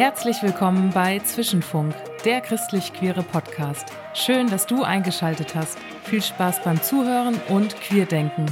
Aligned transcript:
Herzlich 0.00 0.42
willkommen 0.42 0.92
bei 0.94 1.18
Zwischenfunk, 1.18 1.94
der 2.24 2.40
christlich-queere 2.40 3.22
Podcast. 3.22 3.84
Schön, 4.14 4.48
dass 4.48 4.66
du 4.66 4.82
eingeschaltet 4.82 5.54
hast. 5.54 5.78
Viel 6.04 6.22
Spaß 6.22 6.62
beim 6.64 6.82
Zuhören 6.82 7.38
und 7.48 7.78
Queerdenken. 7.80 8.46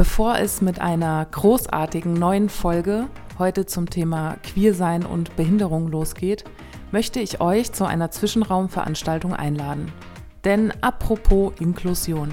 Bevor 0.00 0.38
es 0.38 0.62
mit 0.62 0.80
einer 0.80 1.26
großartigen 1.26 2.14
neuen 2.14 2.48
Folge 2.48 3.08
heute 3.38 3.66
zum 3.66 3.90
Thema 3.90 4.38
Queersein 4.42 5.04
und 5.04 5.36
Behinderung 5.36 5.88
losgeht, 5.88 6.44
möchte 6.90 7.20
ich 7.20 7.42
euch 7.42 7.72
zu 7.72 7.84
einer 7.84 8.10
Zwischenraumveranstaltung 8.10 9.34
einladen. 9.34 9.92
Denn 10.42 10.72
apropos 10.80 11.52
Inklusion. 11.60 12.32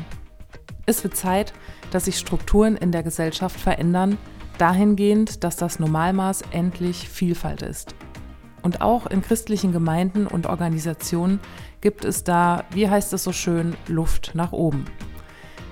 Es 0.85 1.03
wird 1.03 1.17
Zeit, 1.17 1.51
dass 1.91 2.05
sich 2.05 2.17
Strukturen 2.17 2.77
in 2.77 2.93
der 2.93 3.03
Gesellschaft 3.03 3.59
verändern, 3.59 4.17
dahingehend, 4.57 5.43
dass 5.43 5.57
das 5.57 5.77
Normalmaß 5.77 6.43
endlich 6.51 7.09
Vielfalt 7.09 7.63
ist. 7.63 7.95
Und 8.61 8.79
auch 8.79 9.07
in 9.07 9.21
christlichen 9.21 9.73
Gemeinden 9.73 10.25
und 10.25 10.47
Organisationen 10.47 11.41
gibt 11.81 12.05
es 12.05 12.23
da, 12.23 12.63
wie 12.71 12.89
heißt 12.89 13.11
es 13.11 13.25
so 13.25 13.33
schön, 13.33 13.75
Luft 13.89 14.35
nach 14.35 14.53
oben. 14.53 14.85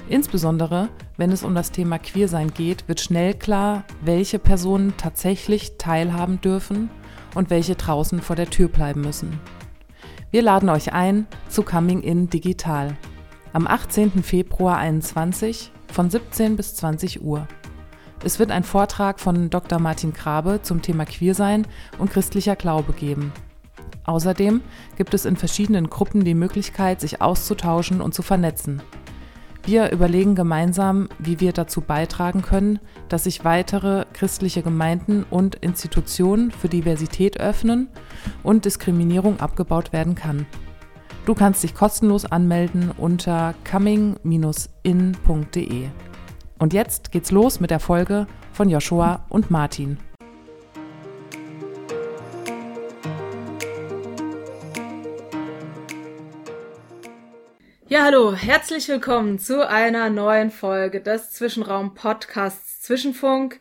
Insbesondere, 0.08 0.90
wenn 1.18 1.32
es 1.32 1.44
um 1.44 1.56
das 1.56 1.72
Thema 1.72 1.98
Queersein 1.98 2.54
geht, 2.54 2.88
wird 2.88 3.02
schnell 3.02 3.34
klar, 3.34 3.84
welche 4.02 4.38
Personen 4.38 4.94
tatsächlich 4.98 5.78
teilhaben 5.78 6.40
dürfen 6.42 6.90
und 7.34 7.50
welche 7.50 7.76
draußen 7.76 8.22
vor 8.22 8.36
der 8.36 8.50
Tür 8.50 8.68
bleiben 8.68 9.02
müssen. 9.02 9.40
Wir 10.30 10.44
laden 10.44 10.70
euch 10.70 10.94
ein 10.94 11.26
zu 11.50 11.64
Coming 11.64 12.02
In 12.02 12.30
Digital 12.30 12.96
am 13.54 13.68
18. 13.68 14.22
Februar 14.22 14.78
21 14.78 15.72
von 15.92 16.10
17 16.10 16.58
bis 16.58 16.76
20 16.76 17.24
Uhr. 17.24 17.48
Es 18.24 18.38
wird 18.38 18.52
ein 18.52 18.64
Vortrag 18.64 19.20
von 19.20 19.50
Dr. 19.50 19.80
Martin 19.80 20.14
Grabe 20.14 20.60
zum 20.62 20.82
Thema 20.82 21.06
Queersein 21.06 21.66
und 21.98 22.12
christlicher 22.12 22.56
Glaube 22.56 22.94
geben. 22.94 23.32
Außerdem 24.04 24.62
gibt 24.98 25.14
es 25.14 25.26
in 25.26 25.36
verschiedenen 25.36 25.90
Gruppen 25.90 26.26
die 26.26 26.34
Möglichkeit, 26.34 27.02
sich 27.02 27.22
auszutauschen 27.22 28.02
und 28.02 28.14
zu 28.14 28.22
vernetzen. 28.22 28.82
Wir 29.66 29.92
überlegen 29.92 30.36
gemeinsam, 30.36 31.10
wie 31.18 31.40
wir 31.40 31.52
dazu 31.52 31.82
beitragen 31.82 32.44
können, 32.44 32.78
dass 33.10 33.24
sich 33.24 33.44
weitere 33.44 34.06
christliche 34.14 34.62
Gemeinden 34.62 35.26
und 35.28 35.56
Institutionen 35.56 36.52
für 36.52 36.70
Diversität 36.70 37.40
öffnen 37.40 37.90
und 38.44 38.66
Diskriminierung 38.66 39.40
abgebaut 39.40 39.92
werden 39.92 40.14
kann. 40.14 40.46
Du 41.26 41.34
kannst 41.34 41.64
dich 41.64 41.74
kostenlos 41.74 42.26
anmelden 42.26 42.92
unter 42.96 43.56
coming-in.de. 43.70 45.10
Und 46.60 46.74
jetzt 46.74 47.12
geht's 47.12 47.32
los 47.32 47.60
mit 47.60 47.72
der 47.72 47.80
Folge 47.80 48.28
von 48.54 48.70
Joshua 48.70 49.26
und 49.30 49.50
Martin. 49.50 49.98
Ja, 57.88 58.04
hallo, 58.06 58.34
herzlich 58.34 58.88
willkommen 58.88 59.38
zu 59.38 59.70
einer 59.70 60.10
neuen 60.10 60.50
Folge 60.50 61.02
des 61.02 61.30
Zwischenraum-Podcasts 61.34 62.82
Zwischenfunk. 62.82 63.60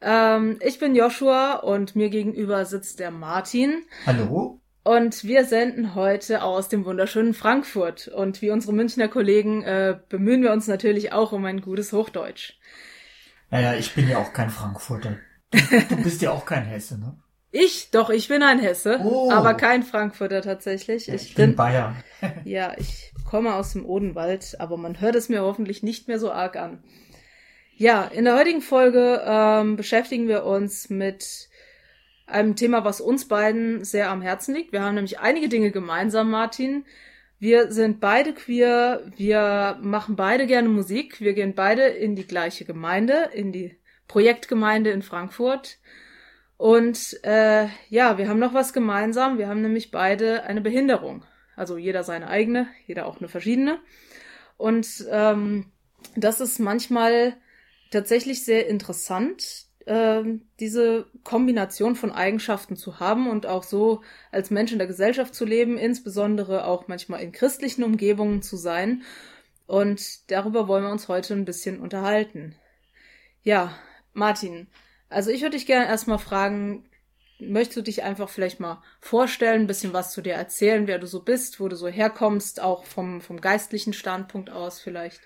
Ähm, 0.00 0.58
ich 0.64 0.78
bin 0.78 0.94
Joshua 0.94 1.56
und 1.56 1.94
mir 1.94 2.08
gegenüber 2.08 2.64
sitzt 2.64 2.98
der 2.98 3.10
Martin. 3.10 3.82
Hallo. 4.06 4.58
Und 4.84 5.22
wir 5.24 5.44
senden 5.44 5.94
heute 5.94 6.42
aus 6.42 6.70
dem 6.70 6.86
wunderschönen 6.86 7.34
Frankfurt. 7.34 8.08
Und 8.08 8.40
wie 8.40 8.50
unsere 8.50 8.72
Münchner 8.72 9.08
Kollegen 9.08 9.62
äh, 9.64 9.98
bemühen 10.08 10.42
wir 10.42 10.52
uns 10.52 10.66
natürlich 10.66 11.12
auch 11.12 11.32
um 11.32 11.44
ein 11.44 11.60
gutes 11.60 11.92
Hochdeutsch. 11.92 12.54
Naja, 13.50 13.74
ich 13.74 13.94
bin 13.94 14.08
ja 14.08 14.16
auch 14.16 14.32
kein 14.32 14.48
Frankfurter. 14.48 15.18
Du, 15.50 15.58
du 15.90 16.02
bist 16.02 16.22
ja 16.22 16.30
auch 16.30 16.46
kein 16.46 16.64
Hesse, 16.64 16.98
ne? 16.98 17.18
Ich, 17.50 17.90
doch, 17.90 18.10
ich 18.10 18.28
bin 18.28 18.42
ein 18.42 18.58
Hesse, 18.58 19.00
oh. 19.02 19.30
aber 19.32 19.54
kein 19.54 19.82
Frankfurter 19.82 20.42
tatsächlich. 20.42 21.06
Ja, 21.06 21.14
ich, 21.14 21.30
ich, 21.30 21.34
bin, 21.34 21.46
bin 21.46 21.56
Bayer. 21.56 21.96
ja, 22.44 22.74
ich 22.76 23.10
komme 23.28 23.54
aus 23.54 23.74
dem 23.74 23.84
Odenwald, 23.84 24.56
aber 24.58 24.78
man 24.78 25.02
hört 25.02 25.14
es 25.14 25.28
mir 25.28 25.42
hoffentlich 25.42 25.82
nicht 25.82 26.08
mehr 26.08 26.18
so 26.18 26.32
arg 26.32 26.56
an. 26.56 26.82
Ja, 27.76 28.04
in 28.04 28.24
der 28.24 28.38
heutigen 28.38 28.62
Folge 28.62 29.22
ähm, 29.22 29.76
beschäftigen 29.76 30.28
wir 30.28 30.44
uns 30.44 30.88
mit 30.88 31.50
einem 32.26 32.56
Thema, 32.56 32.86
was 32.86 33.02
uns 33.02 33.28
beiden 33.28 33.84
sehr 33.84 34.08
am 34.08 34.22
Herzen 34.22 34.54
liegt. 34.54 34.72
Wir 34.72 34.82
haben 34.82 34.94
nämlich 34.94 35.20
einige 35.20 35.50
Dinge 35.50 35.70
gemeinsam, 35.70 36.30
Martin. 36.30 36.86
Wir 37.38 37.70
sind 37.70 38.00
beide 38.00 38.32
queer, 38.32 39.02
wir 39.16 39.78
machen 39.82 40.16
beide 40.16 40.46
gerne 40.46 40.70
Musik, 40.70 41.20
wir 41.20 41.34
gehen 41.34 41.54
beide 41.54 41.82
in 41.82 42.16
die 42.16 42.26
gleiche 42.26 42.64
Gemeinde, 42.64 43.28
in 43.34 43.52
die 43.52 43.76
Projektgemeinde 44.08 44.90
in 44.90 45.02
Frankfurt. 45.02 45.78
Und 46.56 47.20
äh, 47.24 47.66
ja, 47.90 48.16
wir 48.16 48.26
haben 48.28 48.40
noch 48.40 48.54
was 48.54 48.72
gemeinsam. 48.72 49.36
Wir 49.36 49.48
haben 49.48 49.60
nämlich 49.60 49.90
beide 49.90 50.44
eine 50.44 50.62
Behinderung. 50.62 51.24
Also 51.58 51.76
jeder 51.76 52.04
seine 52.04 52.28
eigene, 52.28 52.68
jeder 52.86 53.06
auch 53.06 53.18
eine 53.18 53.28
verschiedene. 53.28 53.80
Und 54.56 55.06
ähm, 55.10 55.66
das 56.16 56.40
ist 56.40 56.58
manchmal 56.58 57.36
tatsächlich 57.90 58.44
sehr 58.44 58.68
interessant, 58.68 59.66
äh, 59.86 60.22
diese 60.60 61.06
Kombination 61.24 61.96
von 61.96 62.12
Eigenschaften 62.12 62.76
zu 62.76 63.00
haben 63.00 63.28
und 63.28 63.46
auch 63.46 63.62
so 63.62 64.02
als 64.30 64.50
Mensch 64.50 64.72
in 64.72 64.78
der 64.78 64.86
Gesellschaft 64.86 65.34
zu 65.34 65.44
leben, 65.44 65.78
insbesondere 65.78 66.64
auch 66.66 66.88
manchmal 66.88 67.22
in 67.22 67.32
christlichen 67.32 67.82
Umgebungen 67.82 68.42
zu 68.42 68.56
sein. 68.56 69.02
Und 69.66 70.30
darüber 70.30 70.68
wollen 70.68 70.84
wir 70.84 70.92
uns 70.92 71.08
heute 71.08 71.34
ein 71.34 71.44
bisschen 71.44 71.80
unterhalten. 71.80 72.54
Ja, 73.42 73.74
Martin, 74.12 74.68
also 75.08 75.30
ich 75.30 75.42
würde 75.42 75.56
dich 75.56 75.66
gerne 75.66 75.86
erstmal 75.86 76.18
fragen, 76.18 76.87
möchtest 77.40 77.76
du 77.76 77.82
dich 77.82 78.02
einfach 78.02 78.28
vielleicht 78.28 78.60
mal 78.60 78.82
vorstellen, 79.00 79.62
ein 79.62 79.66
bisschen 79.66 79.92
was 79.92 80.12
zu 80.12 80.22
dir 80.22 80.34
erzählen, 80.34 80.86
wer 80.86 80.98
du 80.98 81.06
so 81.06 81.22
bist, 81.22 81.60
wo 81.60 81.68
du 81.68 81.76
so 81.76 81.88
herkommst, 81.88 82.60
auch 82.60 82.84
vom, 82.84 83.20
vom 83.20 83.40
geistlichen 83.40 83.92
Standpunkt 83.92 84.50
aus 84.50 84.80
vielleicht? 84.80 85.20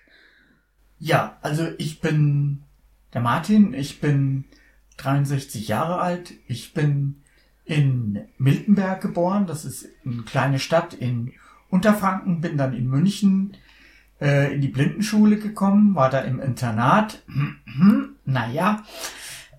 Ja, 0.98 1.38
also 1.42 1.68
ich 1.78 2.00
bin 2.00 2.64
der 3.14 3.20
Martin, 3.20 3.74
ich 3.74 4.00
bin 4.00 4.44
63 4.98 5.68
Jahre 5.68 6.00
alt, 6.00 6.34
ich 6.46 6.74
bin 6.74 7.22
in 7.64 8.26
Miltenberg 8.38 9.00
geboren, 9.00 9.46
das 9.46 9.64
ist 9.64 9.88
eine 10.04 10.22
kleine 10.22 10.58
Stadt 10.58 10.94
in 10.94 11.32
Unterfranken, 11.70 12.40
bin 12.40 12.56
dann 12.56 12.74
in 12.74 12.86
München 12.86 13.56
äh, 14.20 14.54
in 14.54 14.60
die 14.60 14.68
Blindenschule 14.68 15.38
gekommen, 15.38 15.94
war 15.94 16.10
da 16.10 16.20
im 16.20 16.40
Internat, 16.40 17.22
naja, 18.24 18.84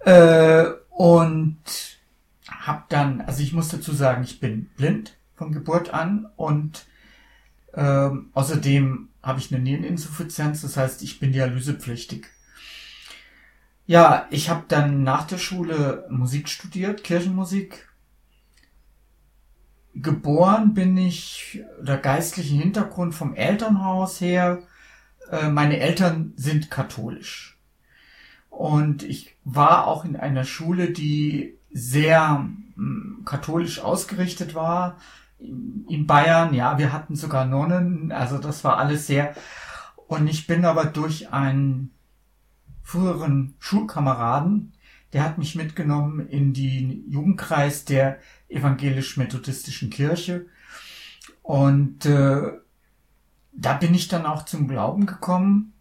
äh, 0.06 0.66
und 0.90 1.58
habe 2.50 2.84
dann, 2.90 3.22
also 3.22 3.42
ich 3.42 3.54
muss 3.54 3.70
dazu 3.70 3.94
sagen, 3.94 4.24
ich 4.24 4.40
bin 4.40 4.66
blind 4.76 5.18
von 5.36 5.52
Geburt 5.52 5.94
an 5.94 6.28
und 6.36 6.86
ähm, 7.74 8.30
außerdem 8.34 9.10
habe 9.22 9.40
ich 9.40 9.54
eine 9.54 9.64
Niereninsuffizienz, 9.64 10.62
das 10.62 10.78
heißt, 10.78 11.02
ich 11.02 11.20
bin 11.20 11.32
dialysepflichtig. 11.32 12.28
Ja, 13.86 14.28
ich 14.30 14.50
habe 14.50 14.64
dann 14.68 15.04
nach 15.04 15.26
der 15.28 15.38
Schule 15.38 16.06
Musik 16.10 16.48
studiert, 16.50 17.04
Kirchenmusik. 17.04 17.90
Geboren 19.96 20.74
bin 20.74 20.98
ich, 20.98 21.62
der 21.82 21.98
geistlichen 21.98 22.60
Hintergrund 22.60 23.14
vom 23.14 23.36
Elternhaus 23.36 24.22
her. 24.22 24.64
Äh, 25.30 25.50
meine 25.50 25.80
Eltern 25.80 26.34
sind 26.36 26.72
katholisch. 26.72 27.60
Und 28.50 29.04
ich 29.04 29.36
war 29.44 29.88
auch 29.88 30.06
in 30.06 30.16
einer 30.16 30.46
Schule, 30.46 30.92
die 30.92 31.58
sehr 31.74 32.50
hm, 32.76 33.24
katholisch 33.26 33.80
ausgerichtet 33.80 34.56
war. 34.56 34.98
In 35.40 36.08
Bayern, 36.08 36.54
ja, 36.54 36.78
wir 36.78 36.94
hatten 36.94 37.16
sogar 37.16 37.46
Nonnen, 37.46 38.12
also 38.12 38.38
das 38.38 38.64
war 38.64 38.78
alles 38.78 39.08
sehr. 39.08 39.36
Und 40.08 40.28
ich 40.28 40.48
bin 40.48 40.64
aber 40.64 40.86
durch 40.86 41.34
einen 41.34 41.92
früheren 42.82 43.56
Schulkameraden, 43.60 44.74
der 45.12 45.24
hat 45.24 45.38
mich 45.38 45.56
mitgenommen 45.56 46.28
in 46.28 46.54
den 46.54 47.10
Jugendkreis 47.10 47.86
der 47.86 48.20
evangelisch-methodistischen 48.50 49.90
Kirche. 49.90 50.46
Und 51.42 52.06
äh, 52.06 52.52
da 53.52 53.74
bin 53.74 53.94
ich 53.94 54.08
dann 54.08 54.26
auch 54.26 54.46
zum 54.46 54.68
Glauben 54.68 55.06
gekommen 55.06 55.74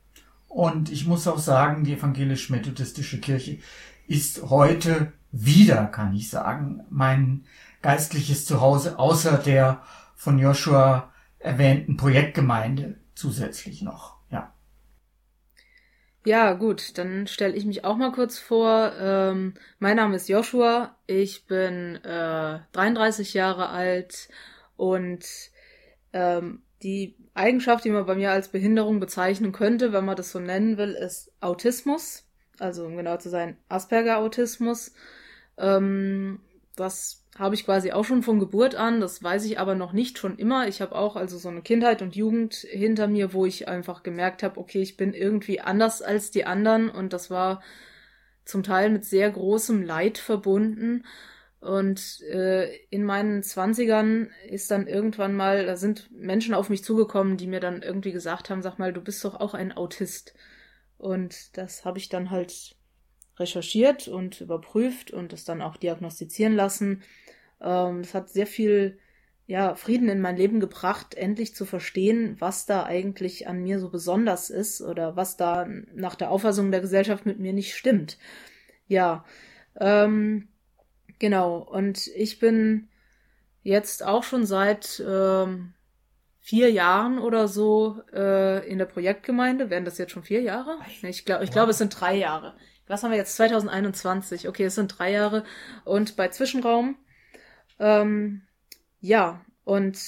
und 0.49 0.91
ich 0.91 1.07
muss 1.07 1.27
auch 1.27 1.39
sagen, 1.39 1.85
die 1.85 1.95
evangelisch-methodistische 1.95 3.21
Kirche 3.21 3.59
ist 4.07 4.43
heute 4.51 5.13
wieder, 5.33 5.87
kann 5.87 6.15
ich 6.15 6.31
sagen, 6.31 6.85
mein 6.91 7.45
geistliches 7.81 8.47
Zuhause, 8.47 8.99
außer 8.99 9.39
der 9.39 9.83
von 10.15 10.39
Joshua 10.39 11.13
erwähnten 11.39 11.97
Projektgemeinde 11.97 12.97
zusätzlich 13.15 13.83
noch. 13.83 14.17
Ja. 14.31 14.53
Ja, 16.25 16.53
gut, 16.53 16.97
dann 16.99 17.27
stelle 17.27 17.55
ich 17.55 17.65
mich 17.65 17.85
auch 17.85 17.97
mal 17.97 18.13
kurz 18.13 18.39
vor. 18.39 18.93
Ähm, 19.01 19.55
mein 19.79 19.97
Name 19.97 20.17
ist 20.17 20.29
Joshua, 20.29 20.95
ich 21.07 21.47
bin 21.47 21.97
äh, 22.05 22.61
33 22.73 23.35
Jahre 23.35 23.71
alt 23.71 24.29
und 24.77 25.25
ähm, 26.13 26.63
die 26.83 27.17
Eigenschaft, 27.35 27.85
die 27.85 27.91
man 27.91 28.07
bei 28.07 28.15
mir 28.15 28.31
als 28.31 28.49
Behinderung 28.49 29.01
bezeichnen 29.01 29.53
könnte, 29.53 29.93
wenn 29.93 30.05
man 30.05 30.17
das 30.17 30.31
so 30.31 30.39
nennen 30.39 30.77
will, 30.77 30.93
ist 30.93 31.33
Autismus. 31.41 32.25
Also 32.59 32.85
um 32.85 32.97
genau 32.97 33.17
zu 33.17 33.31
sein, 33.31 33.57
Asperger-Autismus. 33.69 34.93
Ähm, 35.59 36.41
das 36.77 37.25
habe 37.39 37.55
ich 37.55 37.65
quasi 37.65 37.93
auch 37.93 38.05
schon 38.05 38.23
von 38.23 38.39
Geburt 38.39 38.75
an. 38.75 39.01
Das 39.01 39.23
weiß 39.23 39.45
ich 39.45 39.59
aber 39.59 39.75
noch 39.75 39.93
nicht 39.93 40.19
schon 40.19 40.37
immer. 40.39 40.69
Ich 40.69 40.81
habe 40.81 40.95
auch 40.95 41.17
also 41.17 41.39
so 41.39 41.49
eine 41.49 41.63
Kindheit 41.63 42.03
und 42.03 42.17
Jugend 42.17 42.55
hinter 42.55 43.09
mir, 43.09 43.33
wo 43.33 43.47
ich 43.47 43.69
einfach 43.69 44.03
gemerkt 44.03 44.43
habe, 44.43 44.61
okay, 44.61 44.83
ich 44.83 44.97
bin 44.97 45.15
irgendwie 45.15 45.61
anders 45.61 46.03
als 46.03 46.31
die 46.31 46.45
anderen 46.45 46.91
und 46.91 47.13
das 47.13 47.31
war 47.31 47.63
zum 48.45 48.63
Teil 48.63 48.91
mit 48.91 49.05
sehr 49.05 49.31
großem 49.31 49.83
Leid 49.83 50.19
verbunden. 50.19 51.05
Und 51.61 52.21
äh, 52.23 52.75
in 52.91 53.05
meinen 53.05 53.45
Zwanzigern 53.45 54.31
ist 54.49 54.71
dann 54.73 54.89
irgendwann 54.89 55.35
mal, 55.37 55.65
da 55.65 55.77
sind 55.77 56.11
Menschen 56.11 56.55
auf 56.55 56.69
mich 56.69 56.83
zugekommen, 56.83 57.37
die 57.37 57.47
mir 57.47 57.61
dann 57.61 57.83
irgendwie 57.83 58.11
gesagt 58.11 58.51
haben, 58.51 58.63
sag 58.63 58.79
mal, 58.79 58.93
du 58.93 59.01
bist 59.01 59.25
doch 59.25 59.37
auch 59.41 59.55
ein 59.55 59.73
Autist. 59.73 60.35
Und 60.99 61.57
das 61.57 61.85
habe 61.85 61.99
ich 61.99 62.09
dann 62.09 62.31
halt 62.31 62.75
recherchiert 63.39 64.09
und 64.09 64.41
überprüft 64.41 65.11
und 65.11 65.33
es 65.33 65.45
dann 65.45 65.63
auch 65.63 65.77
diagnostizieren 65.77 66.55
lassen. 66.55 67.03
Ähm, 67.61 68.03
das 68.03 68.15
hat 68.15 68.31
sehr 68.31 68.47
viel 68.47 68.99
ja, 69.47 69.75
Frieden 69.75 70.09
in 70.09 70.21
mein 70.21 70.37
Leben 70.37 70.61
gebracht, 70.61 71.15
endlich 71.15 71.55
zu 71.55 71.65
verstehen, 71.65 72.37
was 72.39 72.65
da 72.65 72.85
eigentlich 72.85 73.49
an 73.49 73.63
mir 73.63 73.81
so 73.81 73.91
besonders 73.91 74.51
ist 74.51 74.81
oder 74.81 75.17
was 75.17 75.37
da 75.37 75.67
nach 75.95 76.15
der 76.15 76.31
Auffassung 76.31 76.71
der 76.71 76.81
Gesellschaft 76.81 77.27
mit 77.27 77.39
mir 77.39 77.53
nicht 77.53 77.75
stimmt. 77.75 78.19
Ja, 78.87 79.25
ähm, 79.81 80.49
genau. 81.19 81.59
Und 81.59 82.07
ich 82.09 82.39
bin 82.39 82.89
jetzt 83.63 84.05
auch 84.05 84.23
schon 84.23 84.47
seit 84.47 85.03
ähm, 85.07 85.75
vier 86.41 86.71
Jahren 86.71 87.19
oder 87.19 87.49
so 87.49 88.01
äh, 88.13 88.67
in 88.69 88.79
der 88.79 88.87
Projektgemeinde. 88.87 89.71
Wären 89.71 89.85
das 89.85 89.99
jetzt 89.99 90.13
schon 90.13 90.25
vier 90.25 90.43
Jahre? 90.43 90.79
Ich 91.03 91.25
glaube, 91.25 91.45
ich 91.45 91.51
glaube, 91.51 91.71
es 91.71 91.79
sind 91.79 92.01
drei 92.01 92.17
Jahre. 92.17 92.55
Was 92.93 93.03
haben 93.03 93.11
wir 93.11 93.17
jetzt? 93.17 93.37
2021. 93.37 94.49
Okay, 94.49 94.65
es 94.65 94.75
sind 94.75 94.89
drei 94.99 95.13
Jahre. 95.13 95.45
Und 95.85 96.15
bei 96.15 96.29
Zwischenraum 96.29 96.97
ähm, 97.79 98.43
ja, 99.01 99.41
und 99.65 99.99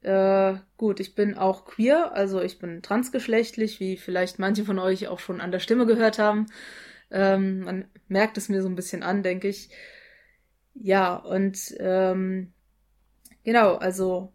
äh, 0.00 0.54
gut, 0.78 1.00
ich 1.00 1.14
bin 1.14 1.36
auch 1.36 1.66
queer, 1.66 2.12
also 2.14 2.40
ich 2.40 2.58
bin 2.58 2.80
transgeschlechtlich, 2.80 3.78
wie 3.78 3.98
vielleicht 3.98 4.38
manche 4.38 4.64
von 4.64 4.78
euch 4.78 5.08
auch 5.08 5.18
schon 5.18 5.42
an 5.42 5.52
der 5.52 5.58
Stimme 5.58 5.84
gehört 5.84 6.18
haben. 6.18 6.46
Ähm, 7.10 7.60
man 7.60 7.88
merkt 8.08 8.38
es 8.38 8.48
mir 8.48 8.62
so 8.62 8.68
ein 8.68 8.74
bisschen 8.74 9.02
an, 9.02 9.22
denke 9.22 9.48
ich. 9.48 9.68
Ja, 10.72 11.16
und 11.16 11.74
ähm, 11.78 12.54
genau, 13.44 13.76
also 13.76 14.32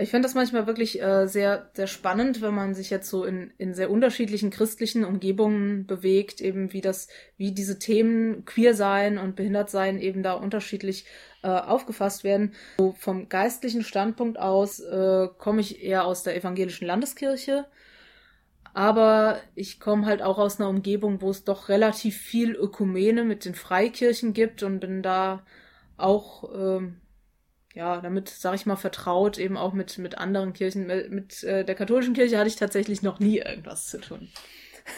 ich 0.00 0.10
finde 0.10 0.26
das 0.26 0.34
manchmal 0.34 0.66
wirklich 0.66 1.02
äh, 1.02 1.26
sehr, 1.26 1.68
sehr 1.74 1.86
spannend, 1.86 2.40
wenn 2.40 2.54
man 2.54 2.74
sich 2.74 2.88
jetzt 2.88 3.10
so 3.10 3.24
in, 3.24 3.52
in 3.58 3.74
sehr 3.74 3.90
unterschiedlichen 3.90 4.50
christlichen 4.50 5.04
Umgebungen 5.04 5.86
bewegt, 5.86 6.40
eben 6.40 6.72
wie 6.72 6.80
das, 6.80 7.08
wie 7.36 7.52
diese 7.52 7.78
Themen 7.78 8.46
queer 8.46 8.72
sein 8.72 9.18
und 9.18 9.36
behindert 9.36 9.68
sein 9.68 9.98
eben 9.98 10.22
da 10.22 10.32
unterschiedlich 10.32 11.04
äh, 11.42 11.48
aufgefasst 11.48 12.24
werden. 12.24 12.54
So 12.78 12.94
vom 12.98 13.28
geistlichen 13.28 13.82
Standpunkt 13.82 14.38
aus 14.38 14.80
äh, 14.80 15.28
komme 15.36 15.60
ich 15.60 15.82
eher 15.82 16.06
aus 16.06 16.22
der 16.22 16.34
evangelischen 16.34 16.86
Landeskirche, 16.86 17.66
aber 18.72 19.38
ich 19.54 19.80
komme 19.80 20.06
halt 20.06 20.22
auch 20.22 20.38
aus 20.38 20.58
einer 20.58 20.70
Umgebung, 20.70 21.20
wo 21.20 21.28
es 21.28 21.44
doch 21.44 21.68
relativ 21.68 22.16
viel 22.16 22.52
Ökumene 22.52 23.24
mit 23.24 23.44
den 23.44 23.54
Freikirchen 23.54 24.32
gibt 24.32 24.62
und 24.62 24.80
bin 24.80 25.02
da 25.02 25.44
auch 25.98 26.50
ähm, 26.54 26.99
ja, 27.74 28.00
damit, 28.00 28.28
sag 28.28 28.54
ich 28.54 28.66
mal, 28.66 28.76
vertraut, 28.76 29.38
eben 29.38 29.56
auch 29.56 29.72
mit, 29.72 29.98
mit 29.98 30.18
anderen 30.18 30.52
Kirchen. 30.52 30.86
Mit, 30.86 31.42
äh, 31.44 31.64
der 31.64 31.74
katholischen 31.74 32.14
Kirche 32.14 32.38
hatte 32.38 32.48
ich 32.48 32.56
tatsächlich 32.56 33.02
noch 33.02 33.20
nie 33.20 33.38
irgendwas 33.38 33.86
zu 33.86 34.00
tun. 34.00 34.28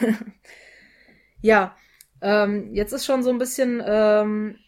ja, 1.43 1.77
ähm, 2.23 2.73
jetzt 2.75 2.93
ist 2.93 3.05
schon 3.05 3.23
so 3.23 3.31
ein 3.31 3.39
bisschen 3.39 3.83
ähm, 3.85 4.59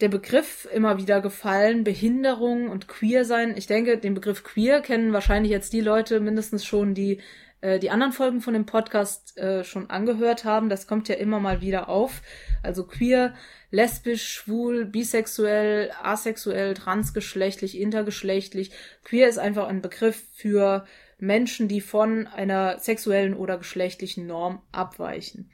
der 0.00 0.08
Begriff 0.08 0.66
immer 0.72 0.98
wieder 0.98 1.20
gefallen, 1.20 1.84
Behinderung 1.84 2.68
und 2.68 2.88
Queer 2.88 3.24
sein. 3.24 3.56
Ich 3.56 3.66
denke, 3.66 3.98
den 3.98 4.14
Begriff 4.14 4.42
Queer 4.42 4.80
kennen 4.80 5.12
wahrscheinlich 5.12 5.52
jetzt 5.52 5.72
die 5.72 5.80
Leute 5.80 6.20
mindestens 6.20 6.64
schon, 6.64 6.94
die 6.94 7.20
äh, 7.62 7.78
die 7.78 7.90
anderen 7.90 8.12
Folgen 8.12 8.40
von 8.40 8.52
dem 8.52 8.66
Podcast 8.66 9.38
äh, 9.38 9.64
schon 9.64 9.88
angehört 9.88 10.44
haben. 10.44 10.68
Das 10.68 10.86
kommt 10.86 11.08
ja 11.08 11.14
immer 11.14 11.40
mal 11.40 11.62
wieder 11.62 11.88
auf. 11.88 12.20
Also 12.62 12.84
queer 12.84 13.34
lesbisch, 13.70 14.28
schwul, 14.28 14.84
bisexuell, 14.84 15.90
asexuell, 16.02 16.74
transgeschlechtlich, 16.74 17.80
intergeschlechtlich. 17.80 18.72
Queer 19.04 19.28
ist 19.28 19.38
einfach 19.38 19.68
ein 19.68 19.80
Begriff 19.80 20.22
für 20.34 20.84
Menschen, 21.18 21.68
die 21.68 21.80
von 21.80 22.26
einer 22.26 22.78
sexuellen 22.80 23.34
oder 23.34 23.56
geschlechtlichen 23.58 24.26
Norm 24.26 24.60
abweichen. 24.72 25.50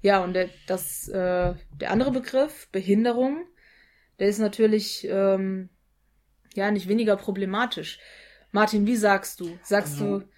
Ja, 0.00 0.24
und 0.24 0.32
der, 0.32 0.48
das, 0.66 1.06
äh, 1.08 1.54
der 1.80 1.90
andere 1.90 2.10
Begriff, 2.10 2.68
Behinderung, 2.72 3.44
der 4.18 4.28
ist 4.28 4.38
natürlich 4.38 5.06
ähm, 5.08 5.68
ja 6.54 6.70
nicht 6.70 6.88
weniger 6.88 7.16
problematisch. 7.16 7.98
Martin, 8.52 8.86
wie 8.86 8.96
sagst 8.96 9.38
du? 9.40 9.58
Sagst 9.62 9.94
also, 9.94 10.20
du. 10.20 10.28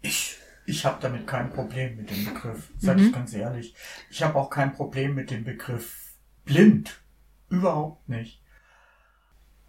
Ich, 0.00 0.38
ich 0.66 0.84
habe 0.84 0.98
damit 1.00 1.26
kein 1.26 1.50
Problem 1.50 1.96
mit 1.96 2.10
dem 2.10 2.24
Begriff, 2.24 2.70
sag 2.78 2.98
mhm. 2.98 3.06
ich 3.06 3.12
ganz 3.12 3.34
ehrlich. 3.34 3.74
Ich 4.10 4.22
habe 4.22 4.38
auch 4.38 4.50
kein 4.50 4.72
Problem 4.72 5.14
mit 5.14 5.30
dem 5.30 5.44
Begriff 5.44 6.14
blind. 6.44 7.00
Überhaupt 7.48 8.08
nicht. 8.08 8.42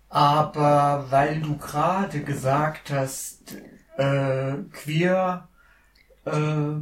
Aber 0.09 1.07
weil 1.09 1.41
du 1.41 1.57
gerade 1.57 2.21
gesagt 2.21 2.91
hast, 2.91 3.55
äh, 3.97 4.55
queer, 4.71 5.49
äh, 6.25 6.75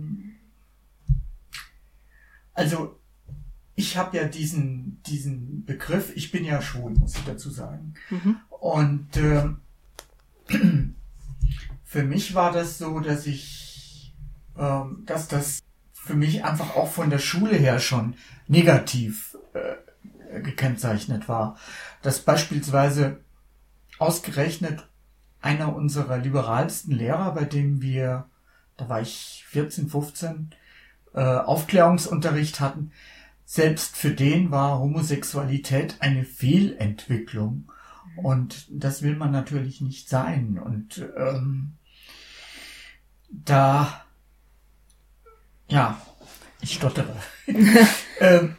also 2.54 3.00
ich 3.76 3.98
habe 3.98 4.18
ja 4.18 4.26
diesen, 4.26 5.02
diesen 5.04 5.66
Begriff, 5.66 6.16
ich 6.16 6.32
bin 6.32 6.46
ja 6.46 6.62
schwul, 6.62 6.92
muss 6.92 7.16
ich 7.16 7.24
dazu 7.26 7.50
sagen. 7.50 7.96
Mhm. 8.10 8.38
Und 8.50 9.18
äh, 9.18 9.50
für 11.84 12.04
mich 12.04 12.36
war 12.36 12.52
das 12.52 12.78
so, 12.78 13.00
dass 13.00 13.26
ich, 13.26 13.63
äh, 14.58 14.82
dass 15.06 15.28
das 15.28 15.60
für 15.94 16.16
mich 16.16 16.44
einfach 16.44 16.76
auch 16.76 16.92
von 16.92 17.10
der 17.10 17.20
Schule 17.20 17.56
her 17.56 17.80
schon 17.80 18.16
negativ 18.48 19.38
äh, 19.54 20.42
gekennzeichnet 20.42 21.30
war. 21.30 21.58
Dass 22.02 22.20
beispielsweise 22.20 23.22
ausgerechnet 24.00 24.88
einer 25.42 25.76
unserer 25.76 26.18
liberalsten 26.18 26.94
Lehrer, 26.94 27.34
bei 27.34 27.46
dem 27.46 27.82
wir, 27.82 28.26
da 28.78 28.90
war 28.90 29.02
ich 29.02 29.46
14, 29.50 29.90
15, 29.90 30.50
äh, 31.14 31.22
Aufklärungsunterricht 31.22 32.60
hatten, 32.60 32.92
selbst 33.46 33.96
für 33.96 34.12
den 34.12 34.52
war 34.52 34.80
Homosexualität 34.80 35.98
eine 36.00 36.24
Fehlentwicklung. 36.24 37.72
Und 38.16 38.68
das 38.72 39.02
will 39.02 39.16
man 39.16 39.32
natürlich 39.32 39.82
nicht 39.82 40.10
sein. 40.10 40.60
Und 40.60 41.06
ähm, 41.18 41.74
da, 43.30 44.06
ja, 45.74 46.00
ich 46.62 46.76
stottere. 46.76 47.16
ähm, 48.20 48.56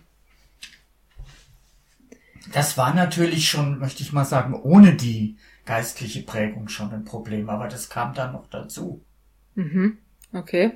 das 2.52 2.76
war 2.76 2.92
natürlich 2.92 3.49
schon, 3.49 3.78
möchte 3.78 4.02
ich 4.02 4.12
mal 4.12 4.25
sagen, 4.25 4.54
ohne 4.54 4.94
die 4.94 5.38
geistliche 5.64 6.23
Prägung 6.23 6.68
schon 6.68 6.92
ein 6.92 7.04
Problem, 7.04 7.49
aber 7.49 7.68
das 7.68 7.88
kam 7.88 8.14
dann 8.14 8.33
noch 8.33 8.49
dazu. 8.49 9.04
Mhm. 9.54 9.99
Okay. 10.33 10.73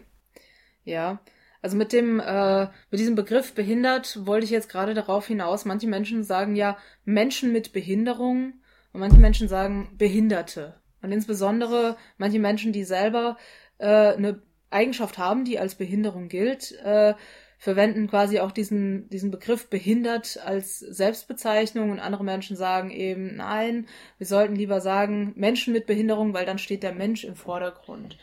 Ja. 0.85 1.19
Also 1.61 1.77
mit 1.77 1.93
dem, 1.93 2.21
äh, 2.21 2.67
mit 2.91 3.01
diesem 3.01 3.17
Begriff 3.17 3.53
behindert 3.55 4.25
wollte 4.25 4.45
ich 4.45 4.51
jetzt 4.51 4.69
gerade 4.69 4.95
darauf 4.95 5.27
hinaus. 5.27 5.65
Manche 5.65 5.89
Menschen 5.89 6.23
sagen 6.23 6.55
ja 6.55 6.79
Menschen 7.05 7.53
mit 7.53 7.73
Behinderung 7.73 8.55
und 8.93 9.01
manche 9.01 9.19
Menschen 9.19 9.49
sagen 9.49 9.91
Behinderte. 9.99 10.81
Und 11.03 11.11
insbesondere 11.11 11.97
manche 12.17 12.39
Menschen, 12.39 12.73
die 12.73 12.85
selber 12.85 13.37
äh, 13.79 14.15
eine 14.15 14.41
Eigenschaft 14.71 15.19
haben, 15.19 15.45
die 15.45 15.59
als 15.59 15.75
Behinderung 15.75 16.29
gilt, 16.29 16.73
äh, 16.85 17.15
verwenden 17.59 18.07
quasi 18.09 18.39
auch 18.39 18.53
diesen, 18.53 19.09
diesen 19.11 19.31
Begriff 19.33 19.69
behindert 19.69 20.39
als 20.45 20.79
Selbstbezeichnung 20.79 21.91
und 21.91 21.99
andere 21.99 22.23
Menschen 22.23 22.57
sagen 22.57 22.91
eben, 22.91 23.37
nein, 23.37 23.89
wir 24.19 24.27
sollten 24.27 24.55
lieber 24.55 24.81
sagen 24.81 25.33
Menschen 25.37 25.73
mit 25.73 25.87
Behinderung, 25.87 26.35
weil 26.35 26.47
dann 26.47 26.59
steht 26.59 26.85
der 26.85 26.93
Mensch 26.93 27.25
im 27.25 27.35
Vordergrund. 27.35 28.17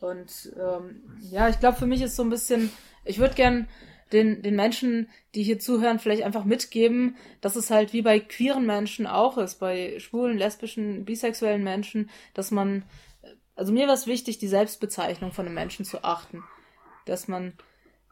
Und 0.00 0.52
ähm, 0.56 1.02
ja, 1.32 1.48
ich 1.48 1.58
glaube, 1.58 1.78
für 1.78 1.86
mich 1.86 2.00
ist 2.00 2.14
so 2.14 2.22
ein 2.22 2.30
bisschen, 2.30 2.70
ich 3.04 3.18
würde 3.18 3.34
gern 3.34 3.66
den, 4.12 4.42
den 4.42 4.54
Menschen, 4.54 5.08
die 5.34 5.42
hier 5.42 5.58
zuhören, 5.58 5.98
vielleicht 5.98 6.22
einfach 6.22 6.44
mitgeben, 6.44 7.16
dass 7.40 7.56
es 7.56 7.70
halt 7.70 7.92
wie 7.92 8.02
bei 8.02 8.20
queeren 8.20 8.66
Menschen 8.66 9.06
auch 9.06 9.36
ist, 9.36 9.56
bei 9.56 9.98
schwulen, 9.98 10.38
lesbischen, 10.38 11.04
bisexuellen 11.04 11.64
Menschen, 11.64 12.08
dass 12.34 12.52
man, 12.52 12.84
also 13.56 13.72
mir 13.72 13.86
war 13.88 13.94
es 13.94 14.06
wichtig, 14.06 14.38
die 14.38 14.48
Selbstbezeichnung 14.48 15.32
von 15.32 15.46
einem 15.46 15.54
Menschen 15.54 15.84
zu 15.84 16.04
achten. 16.04 16.44
Dass 17.06 17.28
man 17.28 17.54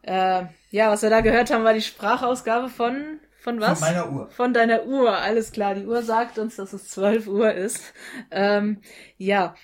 Äh, 0.03 0.45
ja, 0.71 0.91
was 0.91 1.01
wir 1.01 1.09
da 1.09 1.21
gehört 1.21 1.51
haben, 1.51 1.63
war 1.63 1.73
die 1.73 1.81
Sprachausgabe 1.81 2.69
von 2.69 3.19
von 3.39 3.59
was? 3.61 3.79
Von 3.79 3.89
meiner 3.89 4.11
Uhr. 4.11 4.29
Von 4.31 4.53
deiner 4.53 4.85
Uhr, 4.87 5.11
alles 5.17 5.51
klar. 5.51 5.75
Die 5.75 5.85
Uhr 5.85 6.01
sagt 6.03 6.39
uns, 6.39 6.55
dass 6.55 6.73
es 6.73 6.89
12 6.89 7.27
Uhr 7.27 7.53
ist. 7.53 7.93
Ähm, 8.31 8.81
ja. 9.17 9.55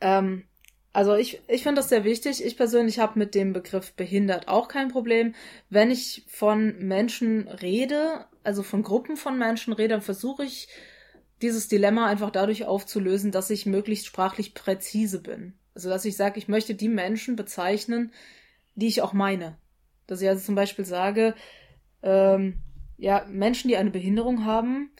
Ähm, 0.00 0.44
also 0.92 1.14
ich, 1.14 1.40
ich 1.48 1.62
finde 1.62 1.80
das 1.80 1.88
sehr 1.88 2.04
wichtig. 2.04 2.44
Ich 2.44 2.56
persönlich 2.56 2.98
habe 2.98 3.18
mit 3.18 3.34
dem 3.36 3.52
Begriff 3.52 3.92
behindert 3.94 4.48
auch 4.48 4.66
kein 4.68 4.88
Problem. 4.88 5.34
Wenn 5.68 5.92
ich 5.92 6.24
von 6.28 6.78
Menschen 6.80 7.46
rede, 7.48 8.26
also 8.42 8.64
von 8.64 8.82
Gruppen 8.82 9.16
von 9.16 9.38
Menschen 9.38 9.72
rede, 9.72 9.90
dann 9.94 10.02
versuche 10.02 10.44
ich 10.44 10.68
dieses 11.42 11.68
Dilemma 11.68 12.06
einfach 12.06 12.30
dadurch 12.30 12.64
aufzulösen, 12.66 13.32
dass 13.32 13.50
ich 13.50 13.66
möglichst 13.66 14.06
sprachlich 14.06 14.54
präzise 14.54 15.22
bin. 15.22 15.54
Also 15.74 15.88
dass 15.88 16.04
ich 16.04 16.16
sage, 16.16 16.38
ich 16.38 16.48
möchte 16.48 16.74
die 16.74 16.88
Menschen 16.88 17.36
bezeichnen, 17.36 18.12
die 18.74 18.88
ich 18.88 19.02
auch 19.02 19.12
meine. 19.12 19.56
Dass 20.06 20.20
ich 20.20 20.28
also 20.28 20.44
zum 20.44 20.54
Beispiel 20.54 20.84
sage, 20.84 21.34
ähm, 22.02 22.58
ja, 22.98 23.24
Menschen, 23.28 23.68
die 23.68 23.76
eine 23.76 23.90
Behinderung 23.90 24.44
haben, 24.44 24.90